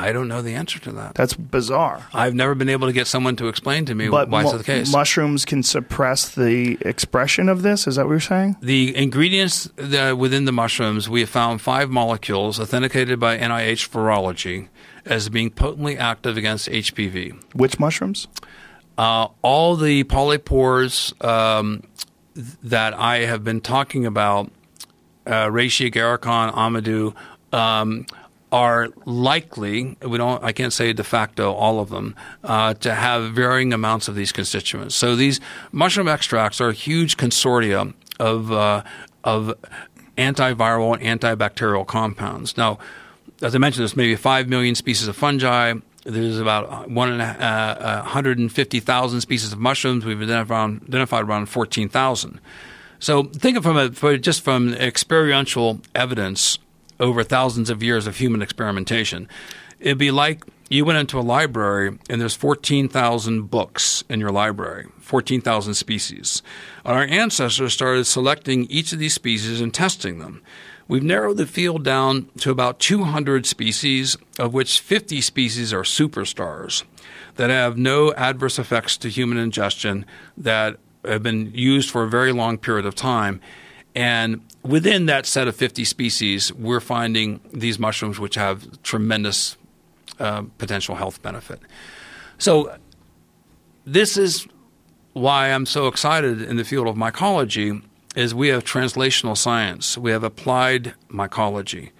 [0.00, 1.14] I don't know the answer to that.
[1.14, 2.06] That's bizarre.
[2.14, 4.58] I've never been able to get someone to explain to me But why mu- it's
[4.58, 4.92] the case.
[4.92, 7.86] mushrooms can suppress the expression of this?
[7.86, 8.56] Is that what you're saying?
[8.62, 14.68] The ingredients that within the mushrooms, we have found five molecules authenticated by NIH Virology
[15.04, 17.38] as being potently active against HPV.
[17.54, 18.26] Which mushrooms?
[18.98, 21.82] Uh, all the polypores um,
[22.62, 24.50] that I have been talking about,
[25.26, 27.14] uh, reishi, agarikon, amadou,
[27.56, 28.06] um,
[28.52, 33.32] are likely we don't I can't say de facto all of them uh, to have
[33.32, 34.94] varying amounts of these constituents.
[34.94, 35.40] So these
[35.72, 38.82] mushroom extracts are a huge consortia of uh,
[39.24, 39.54] of
[40.16, 42.56] antiviral and antibacterial compounds.
[42.56, 42.78] Now,
[43.42, 45.74] as I mentioned, there's maybe five million species of fungi.
[46.04, 50.04] There's about one and uh, 150,000 species of mushrooms.
[50.04, 52.40] We've identified, identified around 14,000.
[52.98, 56.58] So think of from a, just from experiential evidence
[57.00, 59.28] over thousands of years of human experimentation.
[59.80, 64.86] It'd be like you went into a library and there's 14,000 books in your library,
[65.00, 66.42] 14,000 species.
[66.84, 70.42] Our ancestors started selecting each of these species and testing them.
[70.86, 76.84] We've narrowed the field down to about 200 species, of which 50 species are superstars
[77.36, 80.04] that have no adverse effects to human ingestion
[80.36, 83.40] that have been used for a very long period of time.
[83.94, 89.56] And within that set of 50 species, we're finding these mushrooms which have tremendous
[90.18, 91.60] uh, potential health benefit.
[92.38, 92.76] So,
[93.84, 94.46] this is
[95.14, 97.82] why I'm so excited in the field of mycology
[98.14, 101.90] is we have translational science, we have applied mycology.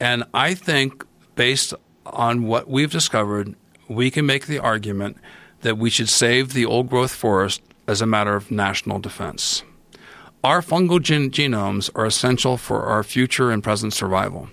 [0.00, 1.04] And I think
[1.34, 1.74] based
[2.06, 3.54] on what we've discovered,
[3.88, 5.18] we can make the argument
[5.60, 9.62] that we should save the old growth forest as a matter of national defense.
[10.44, 14.50] Our fungal gen- genomes are essential for our future and present survival.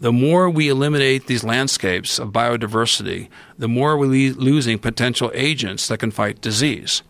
[0.00, 5.88] The more we eliminate these landscapes of biodiversity, the more we're lo- losing potential agents
[5.88, 7.02] that can fight disease.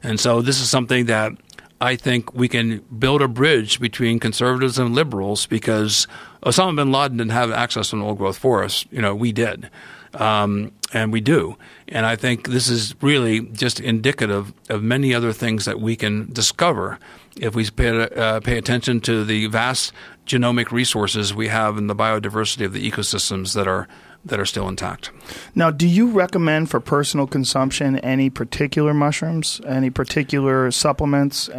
[0.00, 1.32] And so, this is something that
[1.80, 6.06] I think we can build a bridge between conservatives and liberals because
[6.44, 8.86] Osama bin Laden didn't have access to an old growth forest.
[8.92, 9.68] You know, we did.
[10.14, 11.56] Um, and we do.
[11.88, 16.30] And I think this is really just indicative of many other things that we can
[16.32, 16.98] discover
[17.36, 19.92] if we pay, uh, pay attention to the vast
[20.26, 23.88] genomic resources we have in the biodiversity of the ecosystems that are
[24.24, 25.10] that are still intact.
[25.54, 31.50] Now, do you recommend for personal consumption any particular mushrooms, any particular supplements?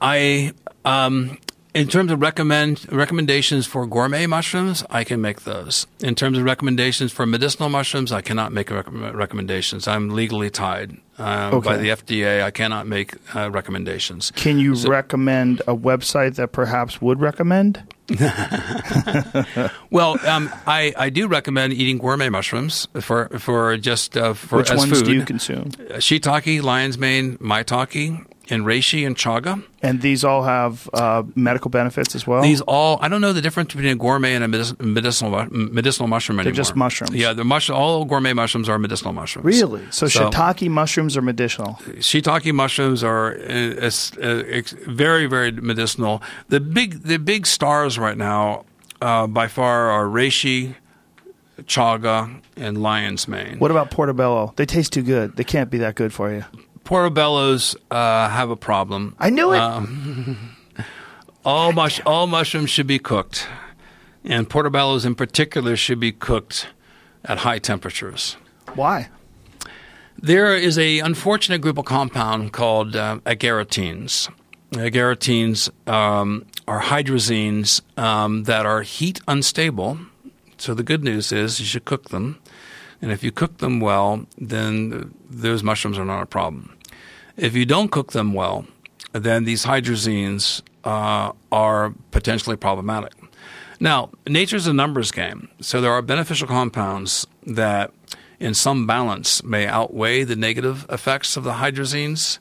[0.00, 0.52] I,
[0.84, 1.38] um,
[1.74, 5.86] in terms of recommend recommendations for gourmet mushrooms, I can make those.
[6.00, 9.88] In terms of recommendations for medicinal mushrooms, I cannot make rec- recommendations.
[9.88, 12.42] I'm legally tied uh, by the FDA.
[12.42, 14.30] I cannot make uh, recommendations.
[14.32, 17.82] Can you recommend a website that perhaps would recommend?
[19.90, 24.70] Well, um, I, I do recommend eating gourmet mushrooms for for just uh, for Which
[24.70, 25.04] as ones food.
[25.06, 25.70] do you consume?
[25.70, 29.64] Shiitake, lion's mane, maitake, and reishi and chaga.
[29.82, 32.42] And these all have uh, medical benefits as well.
[32.42, 36.08] These all I don't know the difference between a gourmet and a medic- medicinal medicinal
[36.08, 36.54] mushroom anymore.
[36.54, 37.14] just mushrooms.
[37.14, 39.46] Yeah, the mush all gourmet mushrooms are medicinal mushrooms.
[39.46, 39.82] really?
[39.90, 40.68] So, So- shiitake
[41.06, 41.74] mushrooms are medicinal.
[42.00, 43.90] shiitake mushrooms are uh,
[44.22, 46.22] uh, very very medicinal.
[46.48, 48.64] The big the big stars right now
[49.00, 50.74] uh, by far are reishi,
[51.62, 53.58] chaga, and lion's mane.
[53.58, 54.52] What about portobello?
[54.56, 55.36] They taste too good.
[55.36, 56.44] They can't be that good for you.
[56.84, 59.14] Portobellos uh, have a problem.
[59.18, 59.58] I knew it.
[59.58, 60.56] Um,
[61.44, 63.46] all mush all mushrooms should be cooked,
[64.24, 66.68] and portobellos in particular should be cooked
[67.24, 68.36] at high temperatures.
[68.74, 69.08] Why?
[70.18, 74.30] There is a unfortunate group of compound called uh, agaritines.
[74.72, 79.98] Agaritines um, are hydrazines um, that are heat unstable.
[80.58, 82.38] So the good news is you should cook them,
[83.02, 86.76] and if you cook them well, then those mushrooms are not a problem.
[87.36, 88.66] If you don't cook them well,
[89.12, 93.12] then these hydrazines uh, are potentially problematic.
[93.78, 97.92] Now, nature's a numbers game, so there are beneficial compounds that
[98.38, 102.38] in some balance may outweigh the negative effects of the hydrazines,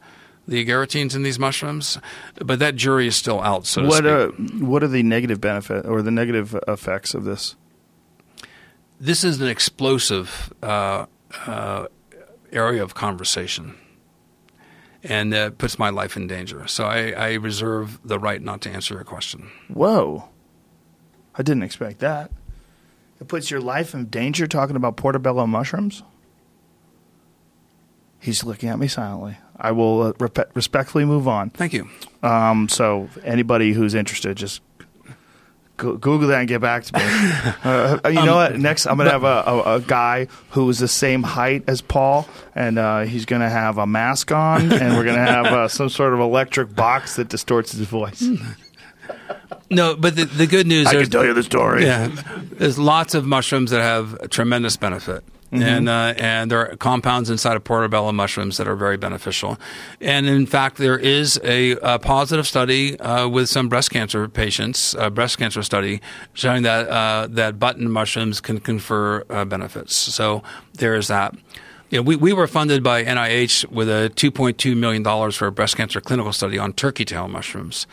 [0.48, 1.98] the agaritines in these mushrooms,
[2.38, 3.66] but that jury is still out.
[3.66, 4.62] So what to speak.
[4.62, 7.56] Uh, what are the negative benefit or the negative effects of this?
[9.00, 11.06] This is an explosive uh,
[11.46, 11.88] uh,
[12.52, 13.76] area of conversation,
[15.04, 16.68] and uh, puts my life in danger.
[16.68, 19.52] So I, I reserve the right not to answer your question.
[19.68, 20.30] Whoa,
[21.36, 22.32] I didn't expect that.
[23.20, 26.04] It puts your life in danger talking about portobello mushrooms?
[28.20, 29.38] He's looking at me silently.
[29.58, 31.50] I will uh, respectfully move on.
[31.52, 31.88] Thank you.
[32.24, 34.62] Um, so, anybody who's interested, just
[35.78, 37.04] go- Google that and get back to me.
[37.66, 38.58] Uh, you know what?
[38.60, 41.82] Next, I'm going to have a, a, a guy who is the same height as
[41.82, 45.46] Paul, and uh, he's going to have a mask on, and we're going to have
[45.48, 48.24] uh, some sort of electric box that distorts his voice.
[49.70, 51.86] No, but the, the good news I can tell you the story.
[51.86, 52.10] Yeah,
[52.52, 55.24] there's lots of mushrooms that have tremendous benefit.
[55.52, 59.58] And uh, and there are compounds inside of portobello mushrooms that are very beneficial,
[60.02, 64.96] and in fact there is a, a positive study uh, with some breast cancer patients,
[64.96, 66.02] a breast cancer study
[66.34, 69.96] showing that uh, that button mushrooms can confer uh, benefits.
[69.96, 70.44] So
[70.74, 71.34] there is that.
[72.00, 76.34] We, we were funded by NIH with a $2.2 million for a breast cancer clinical
[76.34, 77.88] study on turkey tail mushrooms.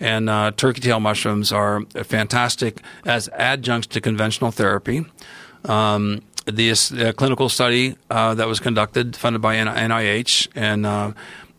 [0.00, 5.04] And uh, turkey tail mushrooms are fantastic as adjuncts to conventional therapy.
[5.64, 11.12] Um, this uh, clinical study uh, that was conducted, funded by NIH and uh,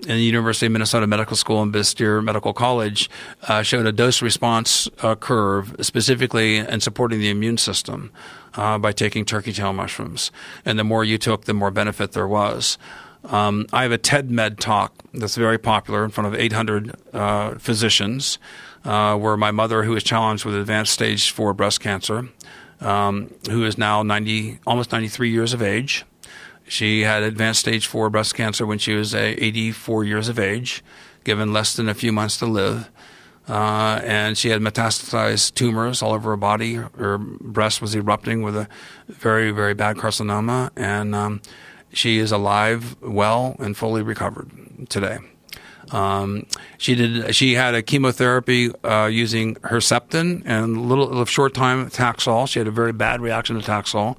[0.07, 3.09] and the University of Minnesota Medical School and Bastyr Medical College,
[3.49, 8.09] uh, showed a dose response uh, curve specifically in supporting the immune system
[8.55, 10.31] uh, by taking turkey tail mushrooms.
[10.65, 12.77] And the more you took, the more benefit there was.
[13.25, 17.55] Um, I have a TED Med talk that's very popular in front of 800 uh,
[17.55, 18.39] physicians,
[18.85, 22.29] uh, where my mother, who is challenged with advanced stage four breast cancer,
[22.79, 26.05] um, who is now 90, almost 93 years of age.
[26.67, 30.83] She had advanced stage four breast cancer when she was uh, 84 years of age,
[31.23, 32.89] given less than a few months to live.
[33.49, 36.75] Uh, and she had metastasized tumors all over her body.
[36.75, 38.67] Her breast was erupting with a
[39.07, 40.69] very, very bad carcinoma.
[40.75, 41.41] And um,
[41.91, 44.51] she is alive, well, and fully recovered
[44.89, 45.17] today.
[45.91, 46.45] Um,
[46.77, 47.35] she did.
[47.35, 52.47] She had a chemotherapy uh, using Herceptin and a little short time Taxol.
[52.47, 54.15] She had a very bad reaction to Taxol,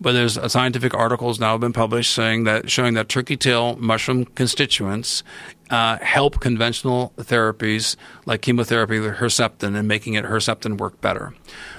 [0.00, 4.24] but there's a scientific articles now been published saying that showing that turkey tail mushroom
[4.24, 5.22] constituents
[5.70, 11.32] uh, help conventional therapies like chemotherapy Herceptin and making it Herceptin work better.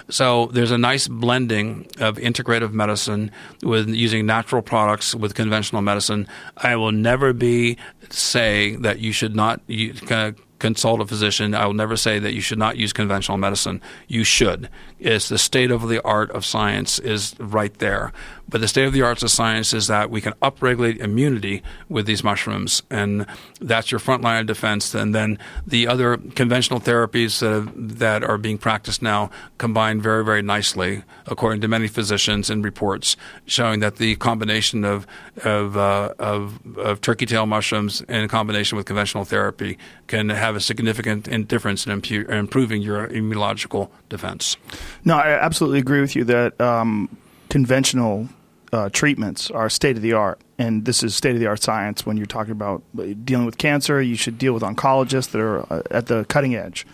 [0.10, 3.32] So there's a nice blending of integrative medicine
[3.62, 6.28] with using natural products with conventional medicine.
[6.58, 7.78] I will never be
[8.10, 11.56] saying that you should not you, uh, consult a physician.
[11.56, 13.82] I will never say that you should not use conventional medicine.
[14.08, 14.70] You should.
[15.02, 18.14] It's the state of the art of science is right there.
[18.48, 22.06] But the state of the arts of science is that we can upregulate immunity with
[22.06, 23.26] these mushrooms, and
[23.62, 24.94] that's your front line of defense.
[24.94, 30.42] And then the other conventional therapies that, that are being practiced now combine very, very
[30.42, 33.16] nicely, according to many physicians and reports,
[33.46, 35.08] showing that the combination of
[35.44, 40.60] of, uh, of, of turkey tail mushrooms in combination with conventional therapy can have a
[40.60, 44.58] significant difference in impu- improving your immunological defense.
[45.04, 47.16] No, I absolutely agree with you that um,
[47.50, 48.30] conventional
[48.72, 52.06] uh, treatments are state of the art, and this is state of the art science.
[52.06, 52.84] When you're talking about
[53.26, 56.86] dealing with cancer, you should deal with oncologists that are uh, at the cutting edge,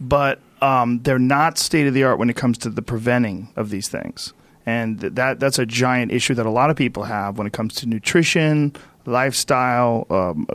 [0.00, 3.70] but um, they're not state of the art when it comes to the preventing of
[3.70, 4.32] these things,
[4.66, 7.74] and that that's a giant issue that a lot of people have when it comes
[7.76, 8.74] to nutrition,
[9.06, 10.46] lifestyle, um,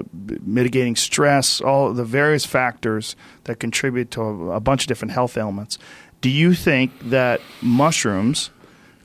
[0.46, 3.16] mitigating stress, all the various factors
[3.46, 5.78] that contribute to a, a bunch of different health ailments.
[6.22, 8.50] Do you think that mushrooms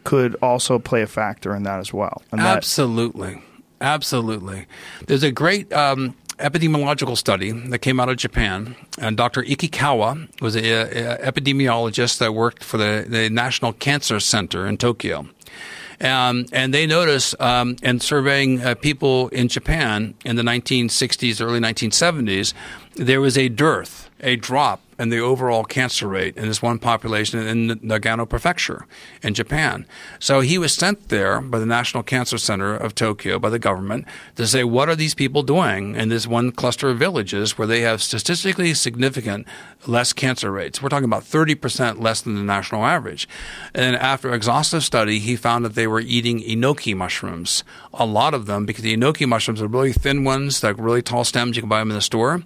[0.02, 2.22] could also play a factor in that as well?
[2.32, 3.42] Absolutely.
[3.80, 4.66] Absolutely.
[5.06, 9.42] There's a great um, epidemiological study that came out of Japan, and Dr.
[9.42, 15.26] Ikekawa was an epidemiologist that worked for the, the National Cancer Center in Tokyo.
[16.00, 21.60] Um, and they noticed um, in surveying uh, people in Japan in the 1960s, early
[21.60, 22.52] 1970s,
[22.94, 27.40] there was a dearth, a drop in the overall cancer rate in this one population
[27.46, 28.86] in Nagano Prefecture
[29.22, 29.86] in Japan.
[30.18, 34.06] So he was sent there by the National Cancer Center of Tokyo, by the government,
[34.36, 37.80] to say, what are these people doing in this one cluster of villages where they
[37.80, 39.46] have statistically significant
[39.86, 40.82] less cancer rates?
[40.82, 43.28] We're talking about 30% less than the national average.
[43.74, 48.46] And after exhaustive study, he found that they were eating enoki mushrooms, a lot of
[48.46, 51.56] them, because the enoki mushrooms are really thin ones, like really tall stems.
[51.56, 52.42] You can buy them in the store.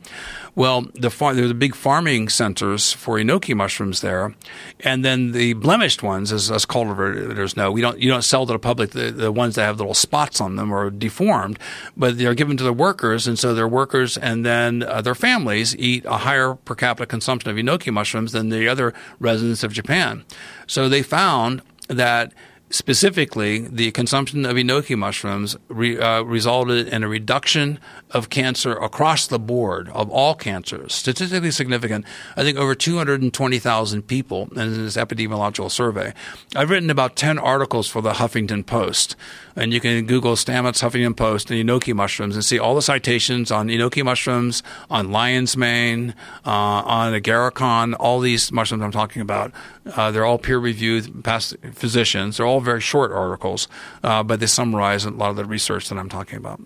[0.59, 4.35] Well, the far, there's a big farming centers for enoki mushrooms there,
[4.81, 8.55] and then the blemished ones, as us cultivators know, we don't you don't sell to
[8.55, 11.61] the public the, the ones that have little spots on them or deformed,
[11.97, 15.77] but they're given to the workers, and so their workers and then uh, their families
[15.77, 20.25] eat a higher per capita consumption of enoki mushrooms than the other residents of Japan.
[20.67, 22.33] So they found that
[22.71, 27.79] Specifically, the consumption of enoki mushrooms re, uh, resulted in a reduction
[28.11, 32.05] of cancer across the board of all cancers, statistically significant.
[32.37, 36.15] I think over 220,000 people in this epidemiological survey.
[36.57, 39.17] I've written about 10 articles for the Huffington Post,
[39.57, 43.51] and you can Google Stamets Huffington Post and enoki mushrooms and see all the citations
[43.51, 46.15] on enoki mushrooms, on lion's mane,
[46.47, 49.53] uh, on agarikon, all these mushrooms I'm talking about.
[49.87, 52.37] Uh, they're all peer reviewed past physicians.
[52.37, 53.69] They're all very short articles,
[54.03, 56.61] uh, but they summarize a lot of the research that I'm talking about.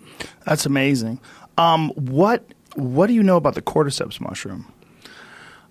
[0.45, 1.21] That's amazing.
[1.59, 4.73] Um, what what do you know about the cordyceps mushroom?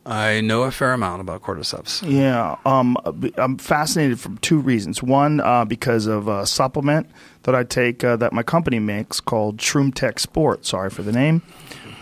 [0.03, 2.01] I know a fair amount about cordyceps.
[2.09, 2.97] Yeah, um,
[3.37, 5.03] I'm fascinated for two reasons.
[5.03, 7.07] One, uh, because of a supplement
[7.43, 10.65] that I take uh, that my company makes called Shroom Tech Sport.
[10.65, 11.43] Sorry for the name.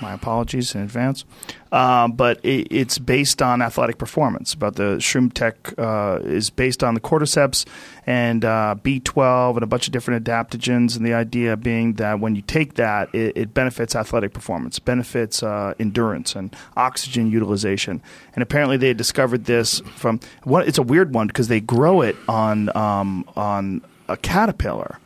[0.01, 1.25] My apologies in advance.
[1.71, 4.55] Uh, but it, it's based on athletic performance.
[4.55, 7.65] But the Shroom Tech uh, is based on the cordyceps
[8.05, 10.95] and uh, B12 and a bunch of different adaptogens.
[10.97, 15.43] And the idea being that when you take that, it, it benefits athletic performance, benefits
[15.43, 18.01] uh, endurance and oxygen utilization.
[18.33, 22.15] And apparently they discovered this from what it's a weird one because they grow it
[22.27, 24.97] on um, on a caterpillar.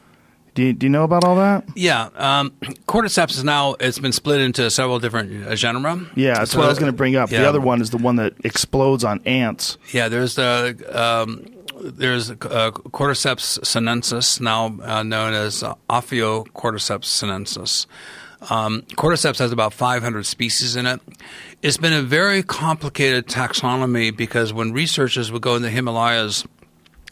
[0.54, 1.68] Do you, do you know about all that?
[1.76, 2.52] Yeah, um,
[2.88, 6.06] cordyceps is now it's been split into several different uh, genera.
[6.16, 7.32] Yeah, that's so, what I was going to bring up.
[7.32, 7.42] Yeah.
[7.42, 9.78] The other one is the one that explodes on ants.
[9.92, 11.46] Yeah, there's the um,
[11.82, 17.88] there's uh, Cordyceps sinensis, now uh, known as uh, Ophiocordyceps sinensis.
[18.50, 21.00] Um, cordyceps has about 500 species in it.
[21.62, 26.46] It's been a very complicated taxonomy because when researchers would go in the Himalayas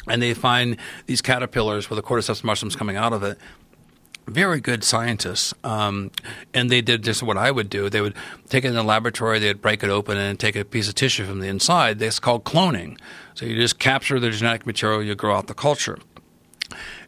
[0.07, 3.37] and they find these caterpillars with the cordyceps mushrooms coming out of it.
[4.27, 6.11] Very good scientists, um,
[6.53, 7.89] and they did just what I would do.
[7.89, 8.13] They would
[8.49, 11.25] take it in the laboratory, they'd break it open, and take a piece of tissue
[11.25, 12.01] from the inside.
[12.01, 12.99] It's called cloning.
[13.33, 15.97] So you just capture the genetic material, you grow out the culture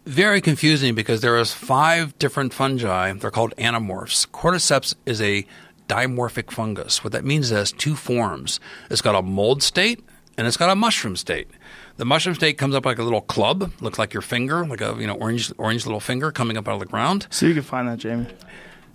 [0.06, 3.14] very confusing because there is five different fungi.
[3.14, 4.28] They're called anamorphs.
[4.28, 5.46] Cordyceps is a
[5.88, 7.04] dimorphic fungus.
[7.04, 8.60] What that means is it has two forms.
[8.90, 10.04] It's got a mold state
[10.38, 11.50] and it's got a mushroom state.
[11.98, 14.96] The mushroom state comes up like a little club, looks like your finger, like a
[15.00, 17.28] you know orange orange little finger coming up out of the ground.
[17.30, 18.28] So you can find that, Jamie.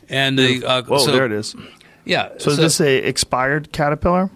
[0.09, 1.55] And the uh, whoa, so, there it is.
[2.05, 2.31] Yeah.
[2.39, 4.31] So, so is this a expired caterpillar?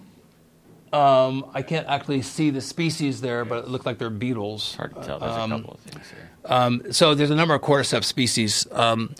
[0.93, 4.75] Um, I can't actually see the species there, but it looked like they're beetles.
[4.75, 5.19] Hard to tell.
[5.19, 6.29] There's um, a couple of things here.
[6.45, 8.67] Um, so there's a number of cordyceps species.
[8.71, 9.15] Um,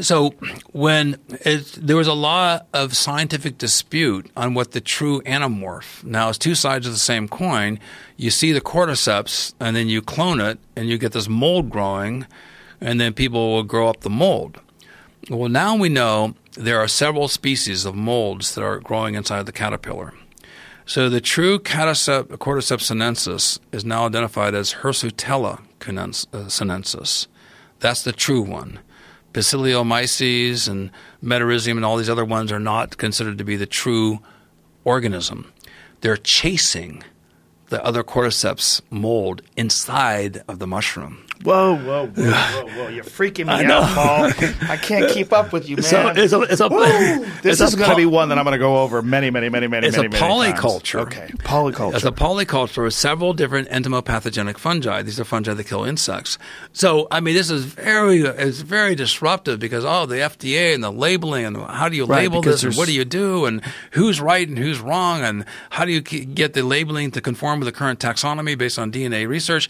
[0.00, 0.30] so
[0.72, 6.04] when it, there was a lot of scientific dispute on what the true anamorph.
[6.04, 7.78] Now it's two sides of the same coin.
[8.16, 12.26] You see the cordyceps, and then you clone it, and you get this mold growing,
[12.80, 14.60] and then people will grow up the mold.
[15.30, 19.52] Well, now we know there are several species of molds that are growing inside the
[19.52, 20.14] caterpillar.
[20.86, 25.60] So the true Cordyceps sinensis is now identified as Hirsutella
[26.48, 27.26] sinensis.
[27.80, 28.80] That's the true one.
[29.32, 30.90] Paecilomyces and
[31.22, 34.20] Metarhizium and all these other ones are not considered to be the true
[34.84, 35.52] organism.
[36.00, 37.04] They're chasing
[37.66, 41.26] the other cordyceps mold inside of the mushroom.
[41.42, 42.88] Whoa, whoa, whoa, whoa, whoa!
[42.88, 44.24] You're freaking me out, Paul.
[44.68, 45.84] I can't keep up with you, man.
[45.84, 46.68] So it's a, it's a,
[47.42, 49.68] this is going to be one that I'm going to go over many, many, many,
[49.68, 51.00] many, it's many, a polyculture.
[51.00, 51.94] Okay, polyculture.
[51.94, 55.02] It's a polyculture with several different entomopathogenic fungi.
[55.02, 56.38] These are fungi that kill insects.
[56.72, 60.90] So, I mean, this is very, it's very disruptive because oh, the FDA and the
[60.90, 63.62] labeling and how do you right, label this and what do you do and
[63.92, 67.66] who's right and who's wrong and how do you get the labeling to conform with
[67.66, 69.68] the current taxonomy based on DNA research?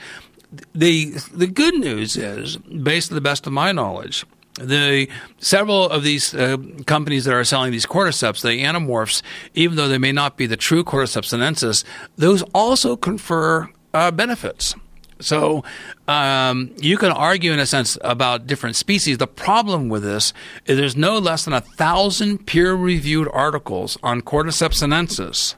[0.74, 5.08] The the good news is, based on the best of my knowledge, the
[5.38, 6.56] several of these uh,
[6.86, 9.22] companies that are selling these cordyceps, the anamorphs,
[9.54, 11.84] even though they may not be the true cordyceps sinensis,
[12.16, 14.74] those also confer uh, benefits.
[15.20, 15.64] So
[16.06, 19.18] um, you can argue, in a sense, about different species.
[19.18, 20.32] The problem with this
[20.66, 25.56] is there's no less than a thousand peer-reviewed articles on Cordyceps sinensis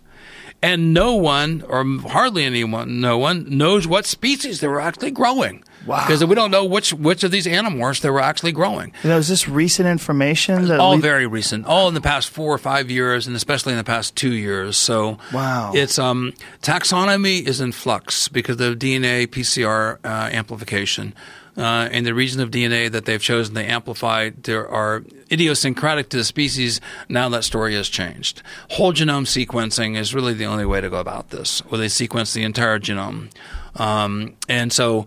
[0.62, 5.64] and no one, or hardly anyone, no one knows what species they were actually growing.
[5.86, 6.04] Wow.
[6.06, 8.92] Because we don't know which which of these anamorphs they were actually growing.
[9.02, 10.66] Now, is this recent information?
[10.68, 13.72] That all le- very recent, all in the past four or five years, and especially
[13.72, 14.76] in the past two years.
[14.76, 15.72] So, Wow.
[15.74, 21.14] it's um, taxonomy is in flux because of DNA PCR uh, amplification.
[21.56, 26.16] Uh, and the region of DNA that they've chosen to amplify there are idiosyncratic to
[26.16, 26.80] the species.
[27.08, 28.42] Now that story has changed.
[28.70, 32.32] Whole genome sequencing is really the only way to go about this, where they sequence
[32.32, 33.30] the entire genome.
[33.76, 35.06] Um, and so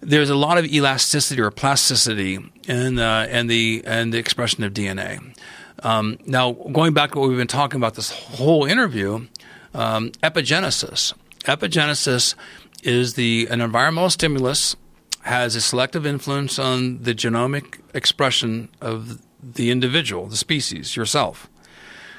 [0.00, 4.72] there's a lot of elasticity or plasticity in uh, in the in the expression of
[4.72, 5.34] DNA.
[5.82, 9.26] Um, now, going back to what we've been talking about this whole interview,
[9.74, 11.14] um, epigenesis.
[11.44, 12.34] Epigenesis
[12.82, 14.76] is the an environmental stimulus
[15.22, 21.48] has a selective influence on the genomic expression of the individual, the species, yourself.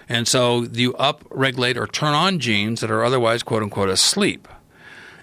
[0.09, 4.47] And so you upregulate or turn on genes that are otherwise, quote unquote, asleep.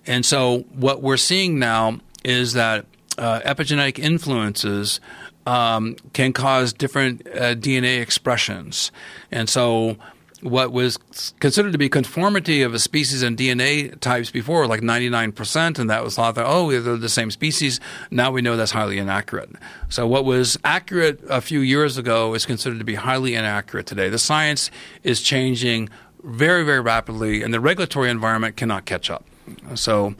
[0.06, 2.86] And so what we're seeing now is that
[3.18, 5.00] uh, epigenetic influences
[5.46, 8.90] um, can cause different uh, DNA expressions.
[9.30, 9.96] And so
[10.42, 10.98] what was
[11.40, 16.02] considered to be conformity of a species and DNA types before, like 99%, and that
[16.02, 17.80] was thought that, oh, they're the same species.
[18.10, 19.50] Now we know that's highly inaccurate.
[19.88, 24.08] So what was accurate a few years ago is considered to be highly inaccurate today.
[24.08, 24.70] The science
[25.02, 25.88] is changing
[26.22, 29.24] very, very rapidly, and the regulatory environment cannot catch up.
[29.74, 30.14] So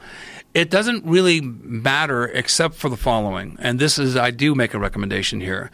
[0.53, 3.57] it doesn't really matter except for the following.
[3.59, 5.71] And this is, I do make a recommendation here.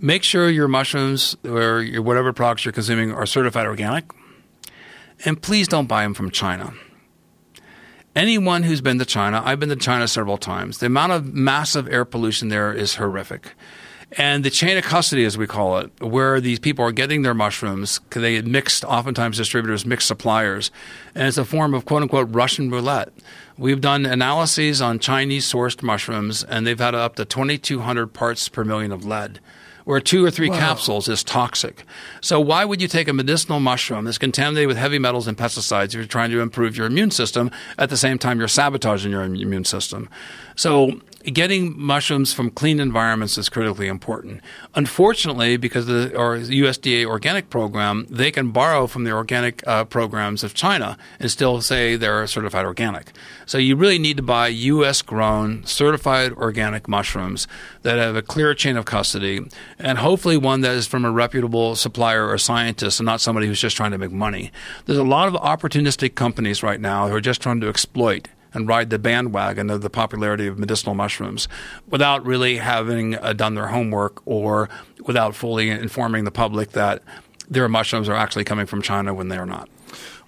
[0.00, 4.04] Make sure your mushrooms or your whatever products you're consuming are certified organic.
[5.24, 6.74] And please don't buy them from China.
[8.14, 11.88] Anyone who's been to China, I've been to China several times, the amount of massive
[11.88, 13.52] air pollution there is horrific.
[14.12, 17.34] And the chain of custody, as we call it, where these people are getting their
[17.34, 20.70] mushrooms, they mixed, oftentimes distributors mixed suppliers,
[21.14, 23.12] and it's a form of quote unquote Russian roulette.
[23.58, 28.64] We've done analyses on Chinese sourced mushrooms, and they've had up to 2,200 parts per
[28.64, 29.40] million of lead
[29.86, 31.84] where two or three capsules is toxic.
[32.20, 35.86] So why would you take a medicinal mushroom that's contaminated with heavy metals and pesticides
[35.86, 39.22] if you're trying to improve your immune system at the same time you're sabotaging your
[39.22, 40.08] immune system?
[40.56, 41.00] So
[41.32, 44.40] getting mushrooms from clean environments is critically important.
[44.74, 49.84] Unfortunately, because of the our USDA organic program, they can borrow from the organic uh,
[49.84, 53.12] programs of China and still say they're certified organic.
[53.44, 55.02] So you really need to buy U.S.
[55.02, 57.48] grown, certified organic mushrooms
[57.82, 59.40] that have a clear chain of custody,
[59.78, 63.60] and hopefully one that is from a reputable supplier or scientist and not somebody who's
[63.60, 64.50] just trying to make money.
[64.86, 68.66] There's a lot of opportunistic companies right now who are just trying to exploit and
[68.66, 71.46] ride the bandwagon of the popularity of medicinal mushrooms
[71.88, 74.70] without really having uh, done their homework or
[75.04, 77.02] without fully informing the public that
[77.50, 79.68] their mushrooms are actually coming from China when they are not.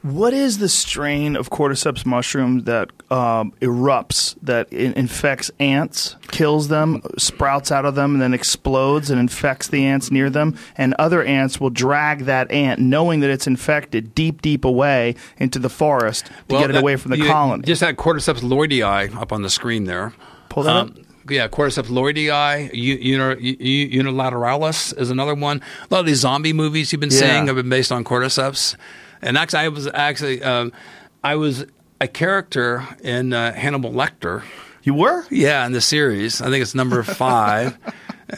[0.03, 6.69] What is the strain of cordyceps mushroom that um, erupts, that in- infects ants, kills
[6.69, 10.57] them, sprouts out of them, and then explodes and infects the ants near them?
[10.77, 15.59] And other ants will drag that ant, knowing that it's infected, deep, deep away into
[15.59, 17.65] the forest to get it that- away from the colony.
[17.65, 20.12] Just had Cordyceps lloydii up on the screen there.
[20.49, 20.91] Pull that up.
[21.29, 25.61] Yeah, Cordyceps lloydii, u- uni- u- unilateralis is another one.
[25.91, 27.19] A lot of these zombie movies you've been Yeah.
[27.19, 28.77] seeing have been based on Cordyceps.
[29.23, 30.73] And actually, I was actually um,
[31.24, 31.66] I was
[32.01, 34.43] a character in uh, Hannibal Lecter.
[34.85, 35.24] You were?
[35.31, 37.77] Yeah, in the series, I think it's number five,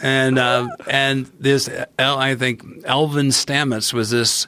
[0.01, 4.47] and uh, and this I think Elvin Stamets was this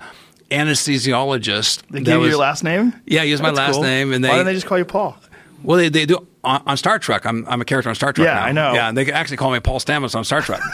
[0.52, 1.84] anesthesiologist.
[1.90, 2.94] They gave you was- your last name?
[3.06, 3.84] Yeah, use my That's last cool.
[3.84, 5.18] name, and they, Why didn't they just call you Paul?
[5.64, 7.26] Well they, they do on, on Star Trek.
[7.26, 8.26] I'm I'm a character on Star Trek.
[8.26, 8.44] Yeah, now.
[8.46, 8.74] I know.
[8.74, 10.60] Yeah, they actually call me Paul Stamets on Star Trek.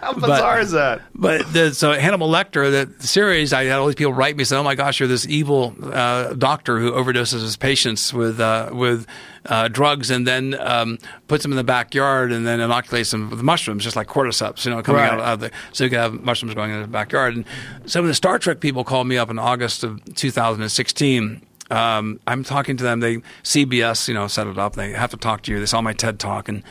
[0.00, 1.02] How bizarre is that?
[1.14, 4.56] But the, so Hannibal Lecter, the series, I had all these people write me say,
[4.56, 9.06] "Oh my gosh, you're this evil uh, doctor who overdoses his patients with uh, with
[9.46, 13.42] uh, drugs and then um, puts them in the backyard and then inoculates them with
[13.42, 15.12] mushrooms, just like cordyceps, you know, coming Right.
[15.12, 17.44] out of the so you can have mushrooms going in the backyard." And
[17.86, 21.42] some of the Star Trek people called me up in August of 2016.
[21.70, 23.00] Um, I'm talking to them.
[23.00, 24.74] They CBS, you know, set it up.
[24.74, 25.60] They have to talk to you.
[25.60, 26.62] They saw my TED talk and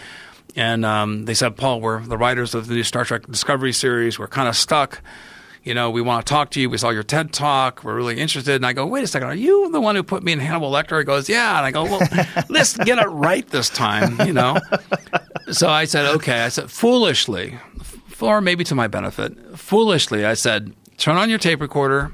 [0.55, 4.17] and um, they said, Paul, we're the writers of the new Star Trek Discovery series.
[4.17, 5.01] We're kind of stuck.
[5.63, 6.69] You know, we want to talk to you.
[6.69, 7.83] We saw your TED talk.
[7.83, 8.55] We're really interested.
[8.55, 10.71] And I go, wait a second, are you the one who put me in Hannibal
[10.71, 10.97] Lecter?
[10.97, 11.57] He goes, yeah.
[11.57, 12.01] And I go, well,
[12.49, 14.57] let's get it right this time, you know?
[15.51, 16.41] So I said, okay.
[16.41, 17.57] I said, foolishly,
[18.21, 22.11] or maybe to my benefit, foolishly, I said, turn on your tape recorder,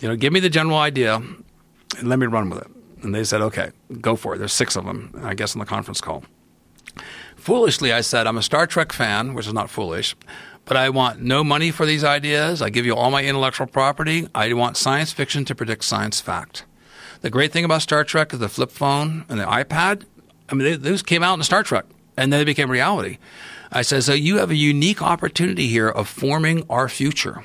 [0.00, 1.22] you know, give me the general idea,
[1.98, 2.68] and let me run with it.
[3.02, 4.38] And they said, okay, go for it.
[4.38, 6.24] There's six of them, I guess, on the conference call.
[7.36, 10.14] Foolishly, I said, I'm a Star Trek fan, which is not foolish.
[10.70, 12.62] but I want no money for these ideas.
[12.62, 14.28] I give you all my intellectual property.
[14.34, 16.64] I want science fiction to predict science fact.
[17.22, 20.04] The great thing about Star Trek is the flip phone and the iPad.
[20.48, 21.86] I mean, they, those came out in Star Trek,
[22.16, 23.18] and then they became reality.
[23.72, 27.44] I said, so you have a unique opportunity here of forming our future.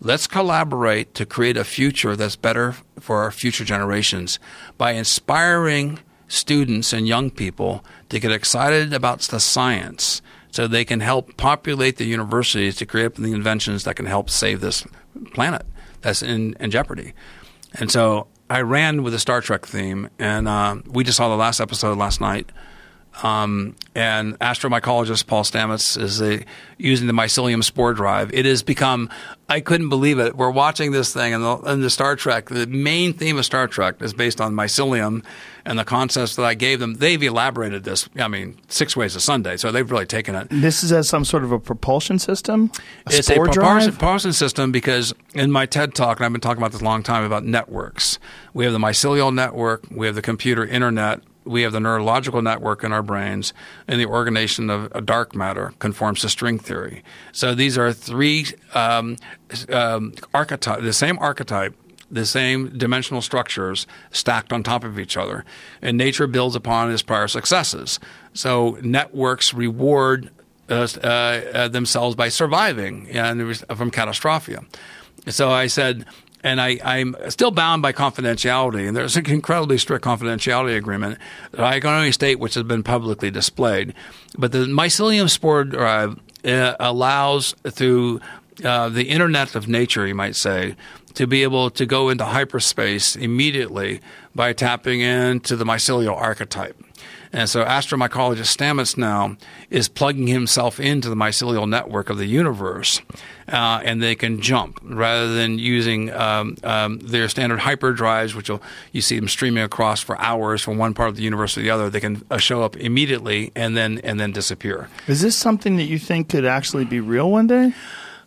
[0.00, 4.38] Let's collaborate to create a future that's better for our future generations
[4.76, 5.98] by inspiring
[6.28, 11.96] students and young people to get excited about the science so they can help populate
[11.96, 14.86] the universities to create the inventions that can help save this
[15.34, 15.66] planet
[16.00, 17.12] that's in, in jeopardy.
[17.74, 21.36] And so I ran with the Star Trek theme, and uh, we just saw the
[21.36, 22.50] last episode last night.
[23.22, 26.44] Um, and astromycologist Paul Stamets is a,
[26.76, 28.32] using the mycelium spore drive.
[28.32, 29.10] It has become,
[29.48, 30.36] I couldn't believe it.
[30.36, 33.66] We're watching this thing, and the, and the Star Trek, the main theme of Star
[33.66, 35.24] Trek is based on mycelium
[35.64, 36.94] and the concepts that I gave them.
[36.94, 40.46] They've elaborated this, I mean, six ways a Sunday, so they've really taken it.
[40.50, 42.70] This is as some sort of a propulsion system?
[43.06, 46.40] A it's spore a propulsion, propulsion system because in my TED talk, and I've been
[46.40, 48.20] talking about this a long time about networks,
[48.54, 52.84] we have the mycelial network, we have the computer internet, we have the neurological network
[52.84, 53.52] in our brains,
[53.86, 57.02] and the organization of dark matter conforms to string theory.
[57.32, 59.16] So these are three um,
[59.70, 61.74] um, archetype, the same archetype,
[62.10, 65.44] the same dimensional structures stacked on top of each other,
[65.82, 67.98] and nature builds upon its prior successes.
[68.32, 70.30] So networks reward
[70.70, 74.64] uh, uh, uh, themselves by surviving and from catastrophia.
[75.28, 76.04] So I said,
[76.44, 81.18] and I, I'm still bound by confidentiality, and there's an incredibly strict confidentiality agreement
[81.52, 83.94] that I can only state which has been publicly displayed.
[84.36, 88.20] But the mycelium spore drive uh, allows through
[88.64, 90.76] uh, the internet of nature, you might say,
[91.14, 94.00] to be able to go into hyperspace immediately
[94.34, 96.76] by tapping into the mycelial archetype.
[97.32, 99.36] And so astromycologist Stamets now
[99.70, 103.02] is plugging himself into the mycelial network of the universe,
[103.48, 108.62] uh, and they can jump rather than using um, um, their standard hyperdrives, which will,
[108.92, 111.70] you see them streaming across for hours from one part of the universe to the
[111.70, 111.90] other.
[111.90, 114.88] They can uh, show up immediately and then and then disappear.
[115.06, 117.74] Is this something that you think could actually be real one day?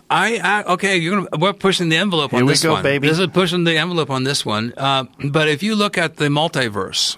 [0.10, 2.84] I, I okay, you're gonna we're pushing the envelope on Here we this go, one.
[2.84, 3.08] baby.
[3.08, 4.74] This is pushing the envelope on this one.
[4.76, 7.16] Uh, but if you look at the multiverse,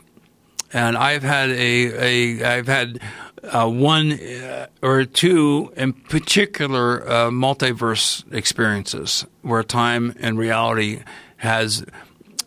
[0.73, 2.99] and I've had a, a I've had
[3.43, 11.03] uh, one uh, or two in particular uh, multiverse experiences where time and reality
[11.37, 11.85] has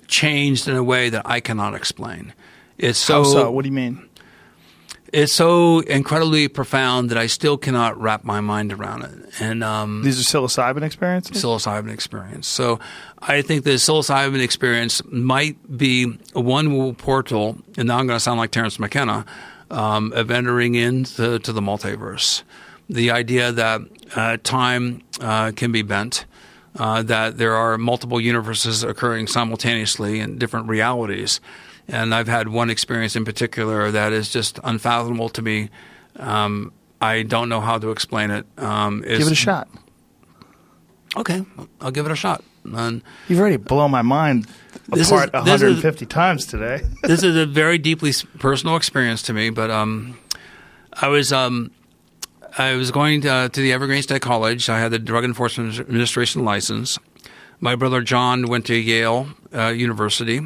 [0.09, 2.33] changed in a way that I cannot explain.
[2.79, 3.51] It's so, so?
[3.51, 4.06] What do you mean?
[5.13, 9.13] It's so incredibly profound that I still cannot wrap my mind around it.
[9.41, 11.43] And um, These are psilocybin experiences?
[11.43, 12.49] psilocybin experience.
[12.49, 12.81] So
[13.21, 18.39] I think the psilocybin experience might be one portal, and now I'm going to sound
[18.39, 19.25] like Terence McKenna,
[19.71, 22.43] um, of entering into to the multiverse.
[22.89, 23.81] The idea that
[24.15, 26.25] uh, time uh, can be bent,
[26.79, 31.41] uh, that there are multiple universes occurring simultaneously in different realities.
[31.89, 35.71] And I've had one experience in particular that is just unfathomable to me.
[36.17, 38.47] Um, I don't know how to explain it.
[38.59, 39.69] Um, Give it a shot.
[41.17, 41.45] Okay,
[41.81, 42.43] I'll give it a shot.
[42.65, 44.47] And You've already blown my mind
[44.89, 46.83] This apart is- this is- 150 times today.
[47.03, 49.51] this is a very deeply personal experience to me.
[49.51, 50.19] But um,
[50.93, 51.71] I was um,
[52.59, 54.69] I was going to, to the Evergreen State College.
[54.69, 56.99] I had the Drug Enforcement Administration license.
[57.61, 60.41] My brother John went to Yale uh, University.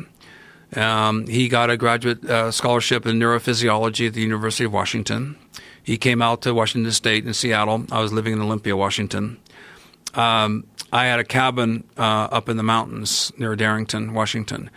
[0.76, 5.36] Um, he got a graduate uh, scholarship in neurophysiology at the University of Washington.
[5.82, 7.86] He came out to Washington State in Seattle.
[7.90, 9.38] I was living in Olympia, Washington.
[10.14, 14.70] Um, I had a cabin uh, up in the mountains near Darrington, Washington.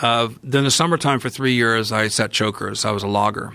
[0.00, 2.84] Uh, then the summertime for three years, I set chokers.
[2.84, 3.52] I was a logger.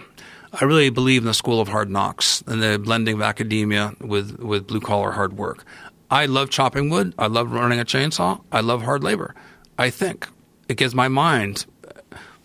[0.53, 4.39] I really believe in the school of hard knocks and the blending of academia with,
[4.39, 5.65] with blue collar hard work.
[6.09, 7.13] I love chopping wood.
[7.17, 8.41] I love running a chainsaw.
[8.51, 9.35] I love hard labor.
[9.77, 10.27] I think
[10.67, 11.65] it gives my mind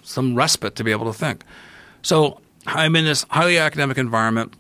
[0.03, 1.45] some respite to be able to think.
[2.03, 4.55] So I'm in this highly academic environment.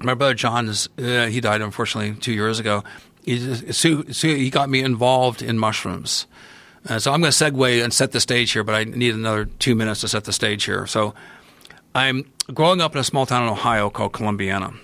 [0.00, 2.84] My brother John is uh, he died unfortunately two years ago.
[3.24, 3.38] He,
[3.72, 6.26] so he got me involved in mushrooms.
[6.88, 9.46] Uh, so I'm going to segue and set the stage here, but I need another
[9.46, 10.86] two minutes to set the stage here.
[10.86, 11.14] So
[11.94, 14.74] I'm growing up in a small town in Ohio called Columbiana.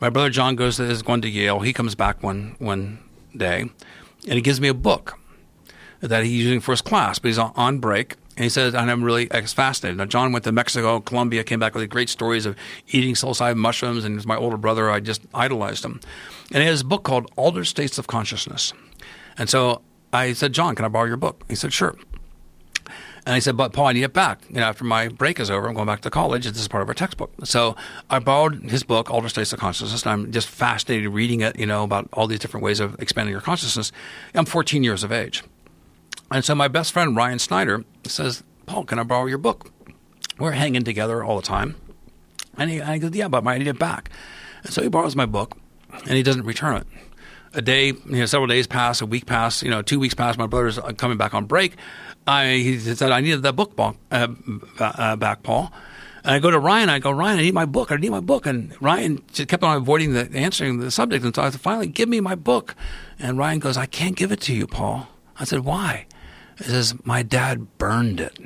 [0.00, 1.60] My brother John goes to is going to Yale.
[1.60, 2.98] He comes back one one
[3.36, 5.18] day, and he gives me a book
[6.00, 8.16] that he's using for his class, but he's on, break.
[8.36, 9.96] And he says, and I'm really fascinated.
[9.96, 12.54] Now, John went to Mexico, Colombia, came back with great stories of
[12.88, 14.90] eating psilocybin mushrooms, and my older brother.
[14.90, 16.00] I just idolized him.
[16.52, 18.74] And he has a book called Altered States of Consciousness.
[19.38, 19.80] And so
[20.12, 21.44] I said, John, can I borrow your book?
[21.48, 21.96] He said, sure.
[23.24, 24.42] And I said, but Paul, I need it back.
[24.48, 26.44] You know, after my break is over, I'm going back to college.
[26.44, 27.32] This is part of our textbook.
[27.42, 27.74] So
[28.08, 31.66] I borrowed his book, Altered States of Consciousness, and I'm just fascinated reading it, you
[31.66, 33.90] know, about all these different ways of expanding your consciousness.
[34.34, 35.42] I'm 14 years of age.
[36.30, 39.70] And so my best friend, Ryan Snyder, says, Paul, can I borrow your book?
[40.38, 41.76] We're hanging together all the time.
[42.56, 44.10] And he, I go, yeah, but I need it back.
[44.64, 45.56] And so he borrows my book,
[45.92, 46.86] and he doesn't return it
[47.56, 50.36] a day, you know, several days pass, a week pass, you know, two weeks pass.
[50.36, 51.76] My brother's coming back on break.
[52.26, 54.28] I he said I needed that book uh,
[54.78, 55.72] uh, back, Paul.
[56.22, 56.90] And I go to Ryan.
[56.90, 57.90] I go, Ryan, I need my book.
[57.90, 58.46] I need my book.
[58.46, 61.24] And Ryan just kept on avoiding the answering the subject.
[61.24, 62.74] And so I said, finally, give me my book.
[63.18, 65.08] And Ryan goes, I can't give it to you, Paul.
[65.38, 66.06] I said, why?
[66.56, 68.38] He says, my dad burned it.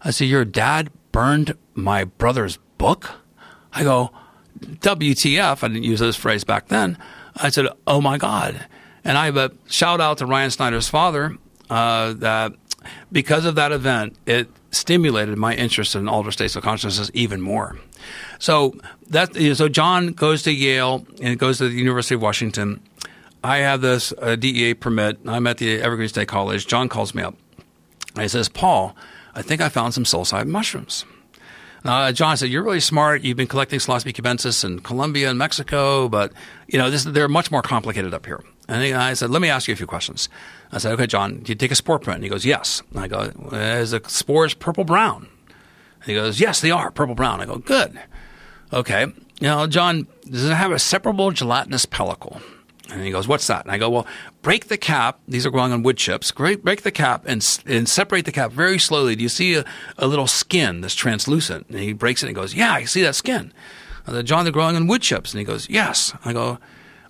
[0.00, 3.10] I said, your dad burned my brother's book?
[3.72, 4.10] I go,
[4.60, 5.62] WTF?
[5.62, 6.98] I didn't use this phrase back then.
[7.38, 8.66] I said, "Oh my God!"
[9.04, 11.36] And I have a shout out to Ryan Snyder's father
[11.70, 12.52] uh, that
[13.12, 17.78] because of that event, it stimulated my interest in altered states of consciousness even more.
[18.38, 18.74] So
[19.08, 22.80] that so John goes to Yale and goes to the University of Washington.
[23.42, 25.18] I have this uh, DEA permit.
[25.26, 26.66] I'm at the Evergreen State College.
[26.66, 27.36] John calls me up.
[28.14, 28.96] And he says, "Paul,
[29.34, 31.04] I think I found some psilocybin mushrooms."
[31.84, 33.22] Uh, John said, "You're really smart.
[33.22, 36.32] You've been collecting Psilocybe cubensis in Colombia and Mexico, but
[36.66, 39.68] you know this, they're much more complicated up here." And I said, "Let me ask
[39.68, 40.28] you a few questions."
[40.72, 43.00] I said, "Okay, John, do you take a spore print?" And he goes, "Yes." And
[43.00, 43.20] I go,
[43.52, 45.28] "Is the spores purple brown?"
[46.00, 48.00] And he goes, "Yes, they are purple brown." I go, "Good."
[48.72, 49.06] Okay.
[49.40, 52.42] Now, John, does it have a separable gelatinous pellicle?
[52.90, 53.64] And he goes, What's that?
[53.64, 54.06] And I go, Well,
[54.42, 55.20] break the cap.
[55.28, 56.32] These are growing on wood chips.
[56.32, 59.14] Break, break the cap and, and separate the cap very slowly.
[59.14, 59.64] Do you see a,
[59.98, 61.68] a little skin that's translucent?
[61.68, 63.52] And he breaks it and goes, Yeah, I see that skin.
[64.06, 65.32] I said, John, they're growing on wood chips.
[65.32, 66.14] And he goes, Yes.
[66.24, 66.58] I go,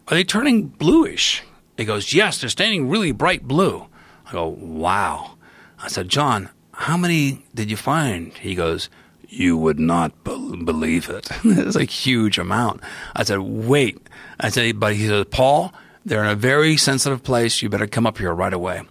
[0.09, 1.43] Are they turning bluish?
[1.77, 3.87] He goes, Yes, they're staining really bright blue.
[4.27, 5.37] I go, Wow.
[5.81, 8.33] I said, John, how many did you find?
[8.35, 8.91] He goes,
[9.29, 11.29] you would not be- believe it.
[11.45, 12.81] it's a huge amount.
[13.15, 14.08] I said, wait.
[14.41, 15.73] I said, but he said, Paul,
[16.05, 17.63] they're in a very sensitive place.
[17.63, 18.83] You better come up here right away.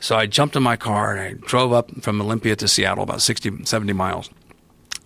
[0.00, 3.22] So I jumped in my car and I drove up from Olympia to Seattle, about
[3.22, 4.30] 60, 70 miles.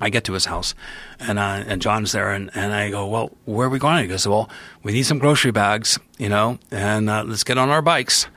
[0.01, 0.75] I get to his house,
[1.19, 4.03] and and John's there, and, and I go, well, where are we going?
[4.03, 4.49] He goes, well,
[4.85, 8.29] we need some grocery bags, you know, and uh, let's get on our bikes,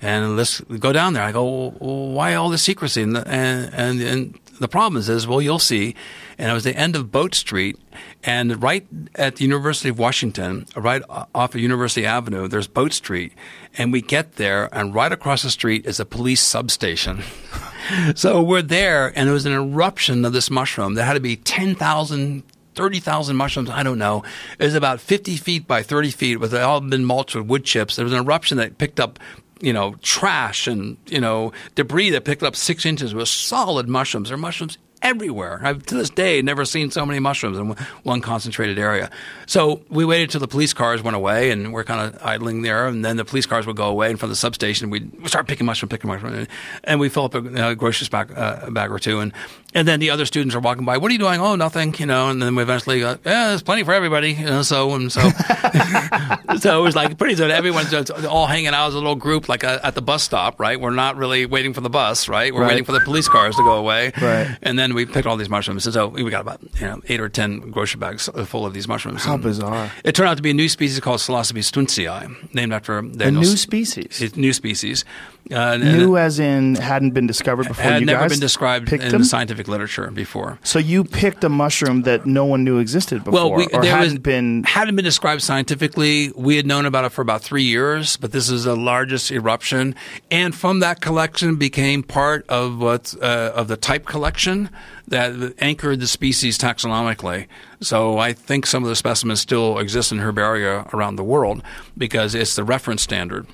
[0.00, 1.22] and let's go down there.
[1.22, 3.02] I go, well, why all the secrecy?
[3.02, 5.96] And and and the problem is, is, well, you'll see.
[6.38, 7.78] And it was the end of Boat Street,
[8.22, 13.32] and right at the University of Washington, right off of University Avenue, there's Boat Street,
[13.76, 17.22] and we get there, and right across the street is a police substation.
[18.14, 20.94] so we're there, and there was an eruption of this mushroom.
[20.94, 22.44] There had to be ten thousand
[22.76, 24.22] 30,000 mushrooms, I don't know.
[24.58, 27.96] It was about 50 feet by 30 feet, with all been mulched with wood chips.
[27.96, 29.18] There was an eruption that picked up
[29.60, 34.28] you know, trash and, you know, debris that picked up six inches with solid mushrooms.
[34.28, 35.60] There are mushrooms everywhere.
[35.62, 37.70] I've to this day never seen so many mushrooms in
[38.02, 39.10] one concentrated area.
[39.46, 42.86] So we waited till the police cars went away, and we're kind of idling there.
[42.86, 45.66] And then the police cars would go away, and from the substation we'd start picking
[45.66, 46.48] mushrooms, picking mushrooms,
[46.84, 49.32] and we fill up a, a groceries bag, uh, bag or two, and
[49.74, 50.96] and then the other students are walking by.
[50.96, 51.40] What are you doing?
[51.40, 51.94] Oh, nothing.
[51.98, 52.28] You know.
[52.28, 54.32] And then we eventually, go, yeah, there's plenty for everybody.
[54.32, 55.20] You know, so and so,
[56.58, 57.92] so it was like pretty soon everyone's
[58.24, 60.58] all hanging out as a little group, like a, uh, at the bus stop.
[60.58, 60.80] Right?
[60.80, 62.28] We're not really waiting for the bus.
[62.28, 62.52] Right?
[62.52, 62.68] We're right.
[62.68, 64.12] waiting for the police cars to go away.
[64.20, 64.56] Right.
[64.62, 65.86] And then we picked all these mushrooms.
[65.86, 68.88] And so we got about you know eight or ten grocery bags full of these
[68.88, 69.24] mushrooms.
[69.24, 69.92] How and bizarre!
[70.04, 73.44] It turned out to be a new species called Psilocybe stuntzii, named after a new
[73.44, 74.20] species.
[74.20, 75.04] It's new species.
[75.50, 77.82] Uh, new as in hadn't been discovered before.
[77.82, 79.22] Had never been described in them?
[79.22, 80.58] the scientific literature before.
[80.62, 83.90] So you picked a mushroom that no one knew existed before, well, we, or there
[83.90, 86.30] hadn't was, been hadn't been described scientifically.
[86.36, 89.96] We had known about it for about three years, but this is the largest eruption,
[90.30, 94.70] and from that collection became part of what uh, of the type collection
[95.08, 97.46] that anchored the species taxonomically.
[97.80, 101.62] So I think some of the specimens still exist in herbaria around the world
[101.98, 103.46] because it's the reference standard.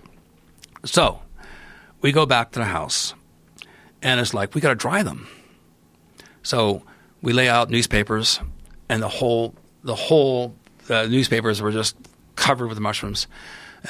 [0.84, 1.20] So
[2.00, 3.14] we go back to the house,
[4.02, 5.28] and it's like we got to dry them.
[6.42, 6.82] So
[7.22, 8.40] we lay out newspapers,
[8.88, 10.54] and the whole the whole
[10.88, 11.96] uh, newspapers were just
[12.36, 13.26] covered with mushrooms,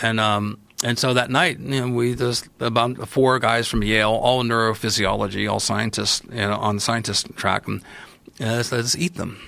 [0.03, 4.11] and um, and so that night, you know, we just about four guys from Yale,
[4.11, 7.83] all neurophysiology, all scientists, you know, on the scientist track, and
[8.39, 9.39] let's, let's eat them.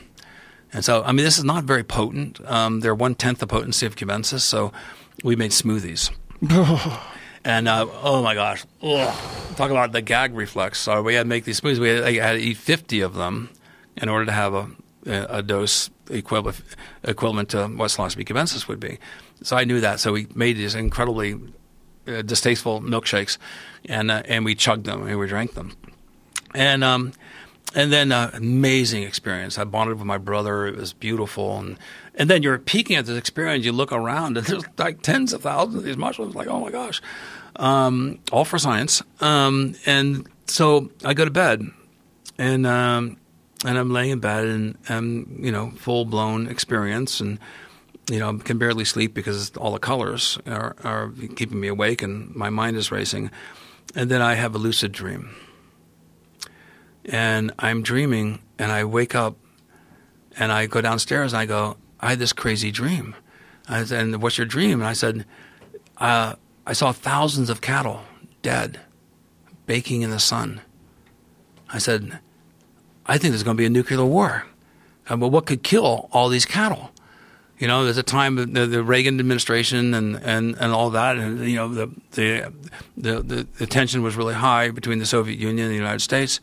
[0.72, 2.40] And so, I mean, this is not very potent.
[2.47, 4.72] Um, they're one tenth the potency of cubensis, so
[5.24, 6.10] we made smoothies.
[7.44, 9.15] and uh, oh my gosh, ugh.
[9.56, 10.81] talk about the gag reflex.
[10.81, 11.78] So we had to make these smoothies.
[11.78, 13.51] We had, I had to eat fifty of them
[13.97, 14.69] in order to have a,
[15.06, 16.62] a dose equivalent
[17.05, 18.98] equivalent to what psilocybe cubensis would be.
[19.43, 20.01] So I knew that.
[20.01, 21.39] So we made these incredibly
[22.06, 23.39] uh, distasteful milkshakes,
[23.85, 25.77] and uh, and we chugged them and we drank them.
[26.55, 27.12] and um,
[27.74, 29.59] and then uh, amazing experience.
[29.59, 30.66] I bonded with my brother.
[30.66, 31.78] It was beautiful, and
[32.19, 33.65] and then you're peeking at this experience.
[33.65, 36.35] You look around, and there's like tens of thousands of these mushrooms.
[36.35, 37.01] Like, oh my gosh,
[37.57, 39.03] um, all for science.
[39.20, 41.62] Um, and so I go to bed,
[42.36, 43.16] and um,
[43.65, 47.39] and I'm laying in bed, and I'm you know full blown experience, and
[48.11, 52.35] you know can barely sleep because all the colors are, are keeping me awake, and
[52.35, 53.31] my mind is racing.
[53.95, 55.35] And then I have a lucid dream
[57.09, 59.36] and I'm dreaming, and I wake up,
[60.36, 63.16] and I go downstairs, and I go, I had this crazy dream.
[63.69, 64.81] I said, and what's your dream?
[64.81, 65.25] And I said,
[65.99, 66.35] uh,
[66.66, 68.03] I saw thousands of cattle
[68.43, 68.81] dead,
[69.66, 70.61] baking in the sun.
[71.70, 72.19] I said,
[73.07, 74.47] I think there's going to be a nuclear war.
[75.11, 76.91] Uh, well, what could kill all these cattle?
[77.59, 81.41] You know, there's a time the, the Reagan administration and, and, and all that, and
[81.41, 82.53] you know the, the
[82.97, 86.41] the the tension was really high between the Soviet Union and the United States.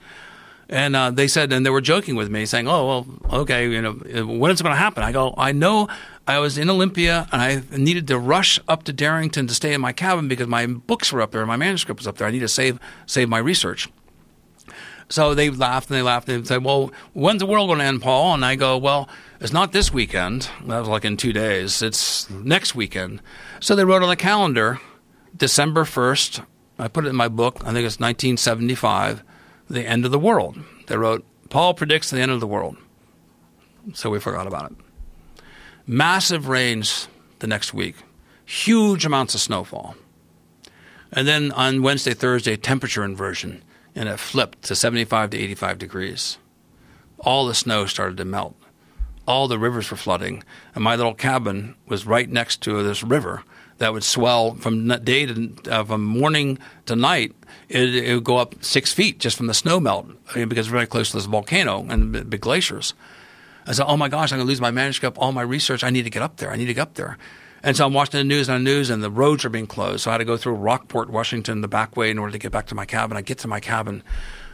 [0.69, 3.81] And uh, they said, and they were joking with me, saying, "Oh, well, okay, you
[3.81, 5.87] know, when is it going to happen?" I go, "I know.
[6.27, 9.81] I was in Olympia, and I needed to rush up to Darrington to stay in
[9.81, 12.27] my cabin because my books were up there, and my manuscript was up there.
[12.27, 13.89] I need to save save my research."
[15.07, 17.85] So they laughed and they laughed and they said, "Well, when's the world going to
[17.85, 19.07] end, Paul?" And I go, "Well,
[19.39, 20.49] it's not this weekend.
[20.65, 21.83] That was like in two days.
[21.83, 23.21] It's next weekend."
[23.59, 24.79] So they wrote on the calendar,
[25.37, 26.41] December first.
[26.79, 27.57] I put it in my book.
[27.61, 29.23] I think it's 1975
[29.69, 30.57] the end of the world.
[30.87, 32.77] They wrote, Paul predicts the end of the world.
[33.93, 34.77] So we forgot about it.
[35.87, 37.07] Massive rains
[37.39, 37.95] the next week,
[38.43, 39.95] huge amounts of snowfall.
[41.11, 43.63] And then on Wednesday, Thursday, temperature inversion,
[43.93, 46.37] and it flipped to 75 to 85 degrees.
[47.19, 48.55] All the snow started to melt.
[49.27, 50.43] All the rivers were flooding,
[50.73, 53.43] and my little cabin was right next to this river
[53.77, 57.33] that would swell from day to uh, from morning to night.
[57.67, 60.85] It, it, would go up six feet just from the snow melt because it's very
[60.85, 62.93] close to this volcano and big glaciers.
[63.65, 65.83] I said, "Oh my gosh, I'm going to lose my manuscript, all my research.
[65.83, 66.51] I need to get up there.
[66.51, 67.17] I need to get up there."
[67.63, 70.03] And so I'm watching the news on the news, and the roads are being closed.
[70.03, 72.51] So I had to go through Rockport, Washington, the back way in order to get
[72.51, 73.17] back to my cabin.
[73.17, 74.03] I get to my cabin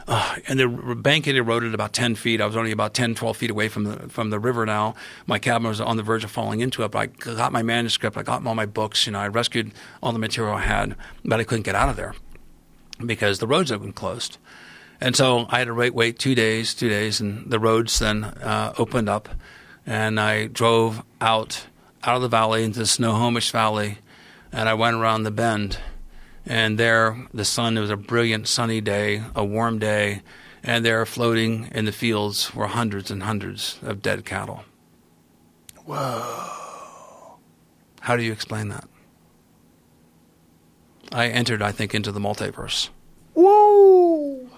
[0.08, 2.40] uh, and the bank had eroded about 10 feet.
[2.40, 4.94] I was only about 10, 12 feet away from the from the river now.
[5.26, 8.16] My cabin was on the verge of falling into it, but I got my manuscript,
[8.16, 9.72] I got all my books, you know, I rescued
[10.02, 12.14] all the material I had, but I couldn't get out of there
[13.06, 14.38] because the roads had been closed.
[15.00, 18.24] And so I had to wait, wait two days, two days, and the roads then
[18.24, 19.28] uh, opened up,
[19.84, 21.66] and I drove out
[22.04, 23.98] out of the valley into the Snohomish Valley,
[24.52, 25.78] and I went around the bend
[26.44, 30.22] and there, the sun, it was a brilliant sunny day, a warm day,
[30.62, 34.64] and there floating in the fields were hundreds and hundreds of dead cattle.
[35.84, 37.38] Whoa.
[38.00, 38.84] How do you explain that?
[41.12, 42.88] I entered, I think, into the multiverse.
[43.34, 44.48] Whoa.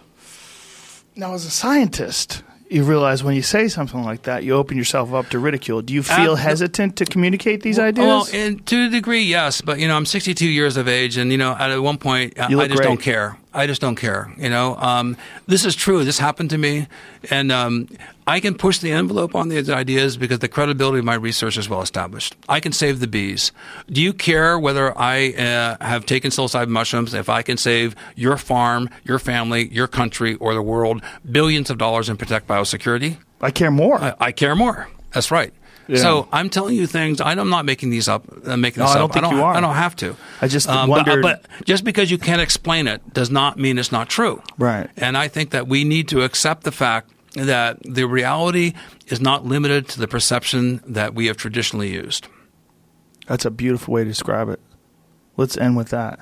[1.16, 5.12] Now, as a scientist, you realize when you say something like that, you open yourself
[5.12, 5.82] up to ridicule.
[5.82, 8.06] Do you feel uh, hesitant to communicate these ideas?
[8.06, 9.60] Well, in, to a degree, yes.
[9.60, 12.48] But you know, I'm 62 years of age, and you know, at one point, I
[12.48, 12.82] just great.
[12.82, 13.38] don't care.
[13.54, 14.32] I just don't care.
[14.36, 15.16] You know, um,
[15.46, 16.04] this is true.
[16.04, 16.88] This happened to me,
[17.30, 17.88] and um,
[18.26, 21.68] I can push the envelope on these ideas because the credibility of my research is
[21.68, 22.34] well established.
[22.48, 23.52] I can save the bees.
[23.88, 27.14] Do you care whether I uh, have taken psilocybin mushrooms?
[27.14, 31.78] If I can save your farm, your family, your country, or the world billions of
[31.78, 33.18] dollars and protect biosecurity?
[33.40, 34.00] I care more.
[34.00, 34.88] I, I care more.
[35.12, 35.54] That's right.
[35.86, 35.98] Yeah.
[35.98, 37.20] So I'm telling you things.
[37.20, 38.24] I'm not making these up.
[38.46, 39.12] Uh, making no, this I don't up.
[39.12, 39.54] think I don't, you are.
[39.54, 40.16] I don't have to.
[40.40, 41.22] I just um, wondered.
[41.22, 44.42] But, but, just because you can't explain it does not mean it's not true.
[44.58, 44.88] Right.
[44.96, 48.74] And I think that we need to accept the fact that the reality
[49.08, 52.28] is not limited to the perception that we have traditionally used.
[53.26, 54.60] That's a beautiful way to describe it.
[55.36, 56.20] Let's end with that.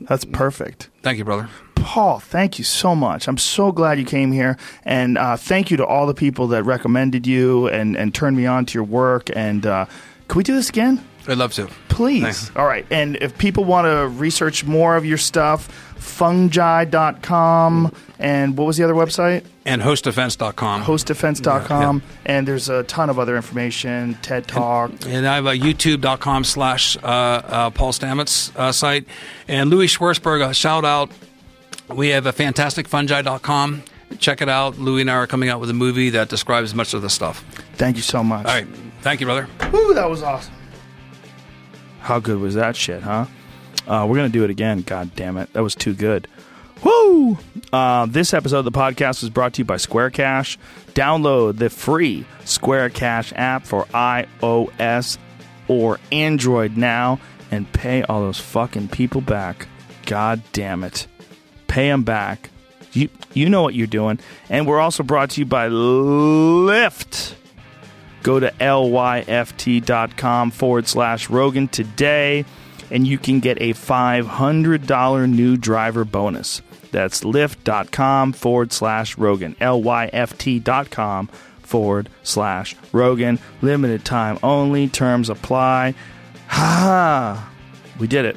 [0.00, 0.90] That's perfect.
[1.02, 1.48] Thank you, brother.
[1.74, 3.28] Paul, thank you so much.
[3.28, 6.62] I'm so glad you came here, and uh, thank you to all the people that
[6.64, 9.28] recommended you and, and turned me on to your work.
[9.36, 9.86] And uh,
[10.28, 11.04] can we do this again?
[11.28, 11.68] I'd love to.
[11.88, 12.22] Please.
[12.22, 12.50] Thanks.
[12.56, 12.86] All right.
[12.90, 17.94] And if people want to research more of your stuff, fungi.com.
[18.18, 19.44] And what was the other website?
[19.64, 20.84] And hostdefense.com.
[20.84, 21.96] Hostdefense.com.
[21.96, 22.32] Yeah, yeah.
[22.36, 24.90] And there's a ton of other information, TED Talk.
[24.90, 29.06] And, and I have a youtube.com slash uh, uh, Paul Stamets uh, site.
[29.48, 31.10] And Louie Schwartzberg, a shout out.
[31.88, 33.82] We have a fantastic fungi.com.
[34.18, 34.78] Check it out.
[34.78, 37.42] Louie and I are coming out with a movie that describes much of the stuff.
[37.74, 38.46] Thank you so much.
[38.46, 38.66] All right.
[39.00, 39.48] Thank you, brother.
[39.72, 40.54] Woo, that was awesome.
[42.00, 43.26] How good was that shit, huh?
[43.86, 44.82] Uh, we're going to do it again.
[44.82, 45.52] God damn it.
[45.52, 46.28] That was too good.
[46.82, 47.38] Woo!
[47.72, 50.58] Uh, this episode of the podcast was brought to you by Square Cash.
[50.94, 55.18] Download the free Square Cash app for iOS
[55.68, 57.18] or Android now
[57.50, 59.66] and pay all those fucking people back.
[60.06, 61.06] God damn it.
[61.66, 62.50] Pay them back
[62.92, 64.18] You you know what you're doing.
[64.48, 67.34] And we're also brought to you by Lyft.
[68.22, 72.44] Go to lyft.com forward slash Rogan today,
[72.90, 76.62] and you can get a $500 new driver bonus.
[76.90, 79.56] That's lyft.com forward slash Rogan.
[79.60, 83.38] L-Y-F-T.com forward slash Rogan.
[83.62, 84.88] Limited time only.
[84.88, 85.94] Terms apply.
[86.48, 87.50] Ha!
[87.98, 88.36] We did it.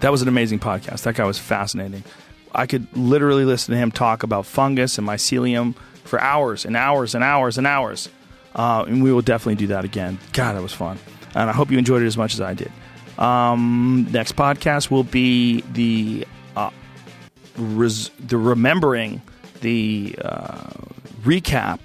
[0.00, 1.02] That was an amazing podcast.
[1.02, 2.04] That guy was fascinating.
[2.52, 7.14] I could literally listen to him talk about fungus and mycelium for hours and hours
[7.14, 8.08] and hours and hours.
[8.54, 10.18] Uh, and we will definitely do that again.
[10.32, 10.98] God, that was fun.
[11.34, 12.70] And I hope you enjoyed it as much as I did.
[13.18, 16.26] Um, next podcast will be the
[16.56, 16.70] uh,
[17.56, 19.22] res- the remembering
[19.60, 20.70] the uh,
[21.22, 21.80] recap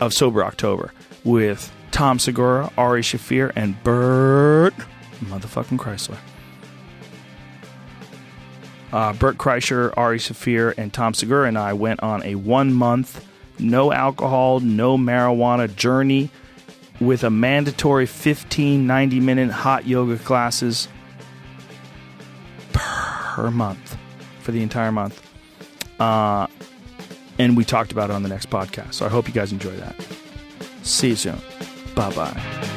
[0.00, 0.92] of Sober October
[1.24, 4.74] with Tom Segura, Ari Shaffir, and Bert
[5.24, 6.16] motherfucking Kreischer.
[8.92, 13.24] Uh, Bert Kreischer, Ari Shaffir, and Tom Segura and I went on a one month,
[13.58, 16.30] no alcohol, no marijuana journey
[17.00, 20.88] with a mandatory 15, 90 minute hot yoga classes
[22.72, 23.96] per month
[24.40, 25.22] for the entire month.
[25.98, 26.46] Uh,
[27.38, 28.94] and we talked about it on the next podcast.
[28.94, 29.96] So I hope you guys enjoy that.
[30.82, 31.38] See you soon.
[31.94, 32.76] Bye bye.